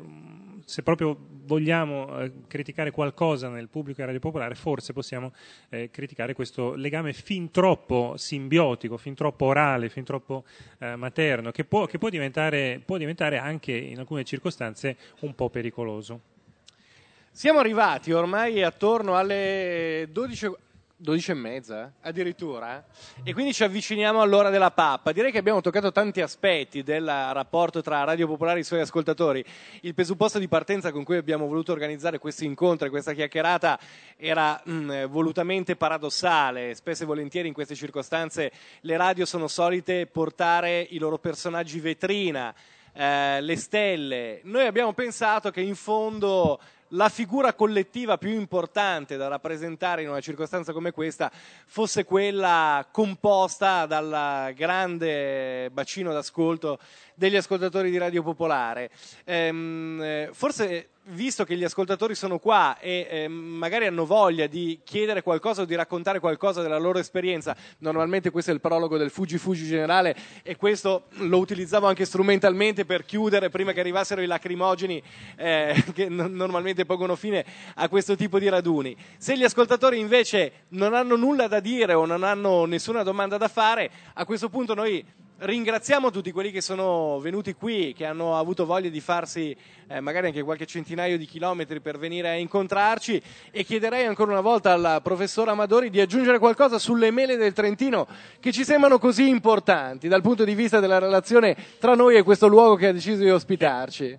se 0.65 0.83
proprio 0.83 1.17
vogliamo 1.45 2.19
eh, 2.19 2.31
criticare 2.47 2.91
qualcosa 2.91 3.49
nel 3.49 3.67
pubblico 3.69 4.01
e 4.01 4.05
Radio 4.05 4.19
Popolare, 4.19 4.55
forse 4.55 4.93
possiamo 4.93 5.33
eh, 5.75 5.89
criticare 5.91 6.33
questo 6.33 6.73
legame 6.75 7.13
fin 7.13 7.51
troppo 7.51 8.15
simbiotico, 8.17 8.97
fin 8.97 9.13
troppo 9.13 9.45
orale, 9.45 9.89
fin 9.89 10.03
troppo 10.03 10.43
eh, 10.79 10.95
materno, 10.95 11.51
che, 11.51 11.65
può, 11.65 11.85
che 11.85 11.97
può 11.97 12.09
diventare, 12.09 12.81
può 12.83 12.97
diventare 12.97 13.37
anche 13.37 13.73
in 13.73 13.99
alcune 13.99 14.23
circostanze 14.23 14.97
un 15.21 15.35
po' 15.35 15.49
pericoloso. 15.49 16.33
Siamo 17.31 17.59
arrivati 17.59 18.13
ormai 18.13 18.63
attorno 18.63 19.17
alle 19.17 20.07
12, 20.09 20.51
12 20.97 21.31
e 21.31 21.33
mezza, 21.33 21.91
addirittura, 22.01 22.85
e 23.21 23.33
quindi 23.33 23.53
ci 23.53 23.65
avviciniamo 23.65 24.21
all'ora 24.21 24.49
della 24.49 24.71
pappa. 24.71 25.11
Direi 25.11 25.29
che 25.29 25.37
abbiamo 25.37 25.59
toccato 25.59 25.91
tanti 25.91 26.21
aspetti 26.21 26.83
del 26.83 27.05
rapporto 27.05 27.81
tra 27.81 28.05
Radio 28.05 28.27
Popolare 28.27 28.59
e 28.59 28.61
i 28.61 28.63
suoi 28.65 28.79
ascoltatori. 28.79 29.43
Il 29.81 29.93
presupposto 29.93 30.39
di 30.39 30.47
partenza 30.47 30.93
con 30.93 31.03
cui 31.03 31.17
abbiamo 31.17 31.47
voluto 31.47 31.73
organizzare 31.73 32.17
questo 32.17 32.45
incontro 32.45 32.87
e 32.87 32.89
questa 32.89 33.11
chiacchierata 33.11 33.77
era 34.15 34.61
mh, 34.63 35.07
volutamente 35.07 35.75
paradossale. 35.75 36.73
Spesso 36.75 37.03
e 37.03 37.05
volentieri 37.07 37.49
in 37.49 37.53
queste 37.53 37.75
circostanze 37.75 38.51
le 38.81 38.95
radio 38.95 39.25
sono 39.25 39.49
solite 39.49 40.07
portare 40.07 40.79
i 40.91 40.97
loro 40.97 41.17
personaggi 41.17 41.81
vetrina, 41.81 42.55
eh, 42.93 43.41
le 43.41 43.55
stelle. 43.57 44.39
Noi 44.43 44.65
abbiamo 44.65 44.93
pensato 44.93 45.51
che 45.51 45.59
in 45.59 45.75
fondo 45.75 46.57
la 46.89 47.09
figura 47.09 47.53
collettiva 47.53 48.17
più 48.17 48.29
importante 48.29 49.17
da 49.17 49.27
rappresentare 49.27 50.03
in 50.03 50.09
una 50.09 50.19
circostanza 50.19 50.71
come 50.71 50.91
questa 50.91 51.31
fosse 51.65 52.03
quella 52.03 52.85
composta 52.91 53.85
dal 53.85 54.53
grande 54.53 55.69
bacino 55.71 56.13
d'ascolto 56.13 56.77
degli 57.15 57.35
ascoltatori 57.35 57.89
di 57.89 57.97
Radio 57.97 58.23
Popolare. 58.23 58.89
Ehm, 59.23 59.99
eh, 60.01 60.29
forse 60.33 60.89
visto 61.09 61.43
che 61.43 61.55
gli 61.55 61.63
ascoltatori 61.63 62.15
sono 62.15 62.39
qua 62.39 62.79
e 62.79 63.07
ehm, 63.09 63.31
magari 63.31 63.85
hanno 63.85 64.05
voglia 64.05 64.47
di 64.47 64.79
chiedere 64.83 65.21
qualcosa 65.21 65.61
o 65.61 65.65
di 65.65 65.75
raccontare 65.75 66.19
qualcosa 66.19 66.61
della 66.61 66.79
loro 66.79 66.97
esperienza, 66.97 67.55
normalmente 67.79 68.31
questo 68.31 68.51
è 68.51 68.53
il 68.53 68.59
prologo 68.59 68.97
del 68.97 69.11
Fuji 69.11 69.37
Fuji 69.37 69.65
generale 69.65 70.15
e 70.41 70.55
questo 70.55 71.05
lo 71.17 71.37
utilizzavo 71.37 71.85
anche 71.85 72.05
strumentalmente 72.05 72.85
per 72.85 73.05
chiudere 73.05 73.49
prima 73.49 73.71
che 73.71 73.81
arrivassero 73.81 74.21
i 74.21 74.25
lacrimogeni 74.25 75.01
eh, 75.35 75.83
che 75.93 76.09
no- 76.09 76.27
normalmente 76.27 76.85
pongono 76.85 77.15
fine 77.15 77.45
a 77.75 77.87
questo 77.87 78.15
tipo 78.15 78.39
di 78.39 78.49
raduni. 78.49 78.95
Se 79.17 79.37
gli 79.37 79.43
ascoltatori 79.43 79.99
invece 79.99 80.65
non 80.69 80.93
hanno 80.95 81.15
nulla 81.15 81.47
da 81.47 81.59
dire 81.59 81.93
o 81.93 82.05
non 82.05 82.23
hanno 82.23 82.65
nessuna 82.65 83.03
domanda 83.03 83.37
da 83.37 83.47
fare, 83.47 83.91
a 84.13 84.25
questo 84.25 84.49
punto 84.49 84.73
noi 84.73 85.05
ringraziamo 85.37 86.11
tutti 86.11 86.31
quelli 86.31 86.51
che 86.51 86.61
sono 86.61 87.19
venuti 87.19 87.53
qui, 87.53 87.93
che 87.93 88.05
hanno 88.05 88.37
avuto 88.37 88.65
voglia 88.65 88.89
di 88.89 89.01
farsi 89.01 89.55
eh, 89.87 89.99
magari 89.99 90.27
anche 90.27 90.43
qualche 90.43 90.65
centinaio 90.65 91.17
di 91.17 91.25
chilometri 91.25 91.81
per 91.81 91.97
venire 91.97 92.29
a 92.29 92.35
incontrarci 92.35 93.21
e 93.51 93.63
chiederei 93.63 94.05
ancora 94.05 94.31
una 94.31 94.41
volta 94.41 94.73
al 94.73 95.01
professor 95.03 95.49
Amadori 95.49 95.89
di 95.89 95.99
aggiungere 95.99 96.39
qualcosa 96.39 96.79
sulle 96.79 97.11
mele 97.11 97.35
del 97.35 97.53
Trentino 97.53 98.07
che 98.39 98.51
ci 98.51 98.63
sembrano 98.63 98.97
così 98.97 99.27
importanti 99.27 100.07
dal 100.07 100.21
punto 100.21 100.43
di 100.45 100.55
vista 100.55 100.79
della 100.79 100.99
relazione 100.99 101.55
tra 101.79 101.95
noi 101.95 102.15
e 102.15 102.23
questo 102.23 102.47
luogo 102.47 102.75
che 102.75 102.87
ha 102.87 102.93
deciso 102.93 103.21
di 103.21 103.29
ospitarci. 103.29 104.17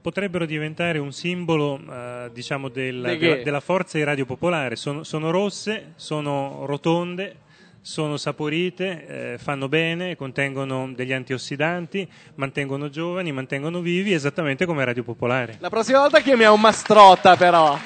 potrebbero 0.00 0.46
diventare 0.46 0.98
un 0.98 1.12
simbolo 1.12 1.78
eh, 1.78 2.30
diciamo 2.32 2.68
del- 2.68 3.16
della, 3.18 3.42
della 3.42 3.60
forza 3.60 3.98
di 3.98 4.04
Radio 4.04 4.24
Popolare. 4.26 4.76
Sono, 4.76 5.04
sono 5.04 5.30
rosse, 5.30 5.92
sono 5.96 6.64
rotonde, 6.64 7.36
sono 7.82 8.16
saporite, 8.16 9.32
eh, 9.32 9.38
fanno 9.38 9.68
bene, 9.68 10.16
contengono 10.16 10.92
degli 10.94 11.12
antiossidanti, 11.12 12.08
mantengono 12.34 12.90
giovani, 12.90 13.32
mantengono 13.32 13.80
vivi, 13.80 14.12
esattamente 14.12 14.66
come 14.66 14.84
Radio 14.84 15.02
Popolare. 15.02 15.56
La 15.60 15.70
prossima 15.70 16.00
volta 16.00 16.20
chiamiamo 16.20 16.56
Mastrotta 16.56 17.36
però. 17.36 17.78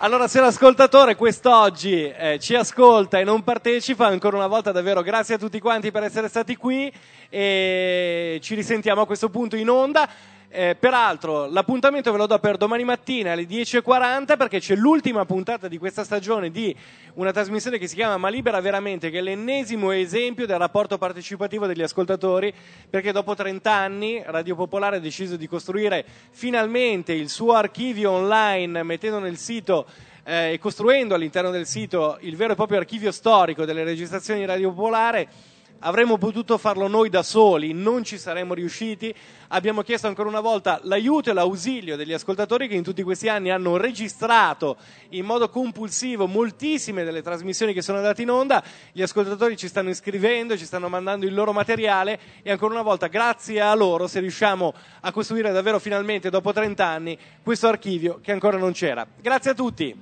Allora, 0.00 0.28
se 0.28 0.40
l'ascoltatore 0.40 1.16
quest'oggi 1.16 2.04
eh, 2.04 2.38
ci 2.38 2.54
ascolta 2.54 3.18
e 3.18 3.24
non 3.24 3.42
partecipa, 3.42 4.06
ancora 4.06 4.36
una 4.36 4.46
volta 4.46 4.70
davvero 4.70 5.00
grazie 5.00 5.36
a 5.36 5.38
tutti 5.38 5.58
quanti 5.58 5.90
per 5.90 6.02
essere 6.02 6.28
stati 6.28 6.54
qui 6.54 6.92
e 7.30 8.38
ci 8.42 8.54
risentiamo 8.54 9.00
a 9.00 9.06
questo 9.06 9.30
punto 9.30 9.56
in 9.56 9.70
onda. 9.70 10.06
Eh, 10.48 10.76
peraltro, 10.78 11.46
l'appuntamento 11.46 12.12
ve 12.12 12.18
lo 12.18 12.26
do 12.26 12.38
per 12.38 12.56
domani 12.56 12.84
mattina 12.84 13.32
alle 13.32 13.46
10.40 13.46 14.36
perché 14.36 14.60
c'è 14.60 14.76
l'ultima 14.76 15.24
puntata 15.24 15.66
di 15.66 15.76
questa 15.76 16.04
stagione 16.04 16.50
di 16.50 16.74
una 17.14 17.32
trasmissione 17.32 17.78
che 17.78 17.88
si 17.88 17.96
chiama 17.96 18.16
Ma 18.16 18.28
Libera 18.28 18.60
Veramente, 18.60 19.10
che 19.10 19.18
è 19.18 19.22
l'ennesimo 19.22 19.90
esempio 19.90 20.46
del 20.46 20.58
rapporto 20.58 20.98
partecipativo 20.98 21.66
degli 21.66 21.82
ascoltatori, 21.82 22.54
perché 22.88 23.10
dopo 23.10 23.34
30 23.34 23.72
anni 23.72 24.22
Radio 24.24 24.54
Popolare 24.54 24.96
ha 24.96 25.00
deciso 25.00 25.36
di 25.36 25.48
costruire 25.48 26.04
finalmente 26.30 27.12
il 27.12 27.28
suo 27.28 27.52
archivio 27.54 28.12
online, 28.12 28.84
mettendo 28.84 29.18
nel 29.18 29.38
sito 29.38 29.86
eh, 30.22 30.52
e 30.52 30.58
costruendo 30.58 31.14
all'interno 31.14 31.50
del 31.50 31.66
sito 31.66 32.18
il 32.20 32.36
vero 32.36 32.52
e 32.52 32.56
proprio 32.56 32.78
archivio 32.78 33.10
storico 33.10 33.64
delle 33.64 33.82
registrazioni 33.82 34.40
di 34.40 34.46
Radio 34.46 34.70
Popolare 34.70 35.54
Avremmo 35.80 36.16
potuto 36.16 36.56
farlo 36.56 36.88
noi 36.88 37.10
da 37.10 37.22
soli, 37.22 37.72
non 37.72 38.02
ci 38.02 38.16
saremmo 38.18 38.54
riusciti. 38.54 39.14
Abbiamo 39.48 39.82
chiesto 39.82 40.06
ancora 40.06 40.28
una 40.28 40.40
volta 40.40 40.80
l'aiuto 40.84 41.30
e 41.30 41.32
l'ausilio 41.34 41.96
degli 41.96 42.14
ascoltatori 42.14 42.66
che 42.66 42.74
in 42.74 42.82
tutti 42.82 43.02
questi 43.02 43.28
anni 43.28 43.50
hanno 43.50 43.76
registrato 43.76 44.78
in 45.10 45.26
modo 45.26 45.50
compulsivo 45.50 46.26
moltissime 46.26 47.04
delle 47.04 47.20
trasmissioni 47.20 47.74
che 47.74 47.82
sono 47.82 47.98
andate 47.98 48.22
in 48.22 48.30
onda. 48.30 48.64
Gli 48.90 49.02
ascoltatori 49.02 49.56
ci 49.56 49.68
stanno 49.68 49.90
iscrivendo, 49.90 50.56
ci 50.56 50.64
stanno 50.64 50.88
mandando 50.88 51.26
il 51.26 51.34
loro 51.34 51.52
materiale 51.52 52.18
e 52.42 52.50
ancora 52.50 52.72
una 52.72 52.82
volta 52.82 53.08
grazie 53.08 53.60
a 53.60 53.74
loro 53.74 54.06
se 54.06 54.20
riusciamo 54.20 54.72
a 55.02 55.12
costruire 55.12 55.52
davvero 55.52 55.78
finalmente 55.78 56.30
dopo 56.30 56.52
30 56.52 56.84
anni 56.84 57.18
questo 57.42 57.68
archivio 57.68 58.18
che 58.22 58.32
ancora 58.32 58.56
non 58.56 58.72
c'era. 58.72 59.06
Grazie 59.20 59.50
a 59.50 59.54
tutti. 59.54 59.94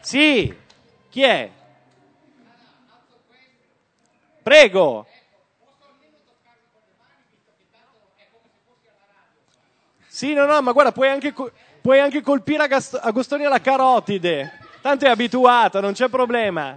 Sì. 0.00 0.64
Chi 1.16 1.22
è? 1.22 1.50
Prego. 4.42 5.06
Sì, 10.08 10.34
no, 10.34 10.44
no, 10.44 10.60
ma 10.60 10.72
guarda, 10.72 10.92
puoi 10.92 11.08
anche, 11.08 11.32
puoi 11.80 12.00
anche 12.00 12.20
colpire 12.20 12.68
Agostoni 13.00 13.46
alla 13.46 13.62
carotide. 13.62 14.58
Tanto 14.82 15.06
è 15.06 15.08
abituato, 15.08 15.80
non 15.80 15.94
c'è 15.94 16.10
problema. 16.10 16.76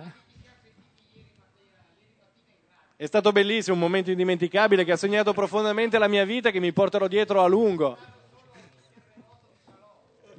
È 2.95 3.05
stato 3.05 3.33
bellissimo, 3.33 3.75
un 3.75 3.81
momento 3.81 4.09
indimenticabile 4.09 4.85
che 4.85 4.93
ha 4.93 4.97
segnato 4.97 5.33
profondamente 5.33 5.97
la 5.97 6.07
mia 6.07 6.23
vita 6.23 6.47
e 6.47 6.53
che 6.53 6.61
mi 6.61 6.71
porterò 6.71 7.07
dietro 7.07 7.43
a 7.43 7.47
lungo. 7.47 7.97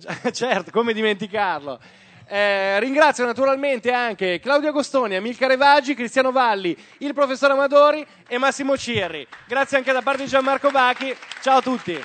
certo, 0.32 0.70
come 0.70 0.94
dimenticarlo? 0.94 1.78
Eh, 2.32 2.78
ringrazio 2.78 3.24
naturalmente 3.24 3.90
anche 3.90 4.38
Claudio 4.38 4.68
Agostoni, 4.68 5.16
Amilcare 5.16 5.56
Vaggi, 5.56 5.94
Cristiano 5.94 6.30
Valli, 6.30 6.76
il 6.98 7.12
professor 7.12 7.50
Amadori 7.50 8.06
e 8.28 8.38
Massimo 8.38 8.76
Cirri. 8.76 9.26
Grazie 9.48 9.78
anche 9.78 9.90
da 9.90 10.00
parte 10.00 10.22
di 10.22 10.28
Gianmarco 10.28 10.70
Bacchi. 10.70 11.12
Ciao 11.40 11.56
a 11.58 11.62
tutti. 11.62 12.00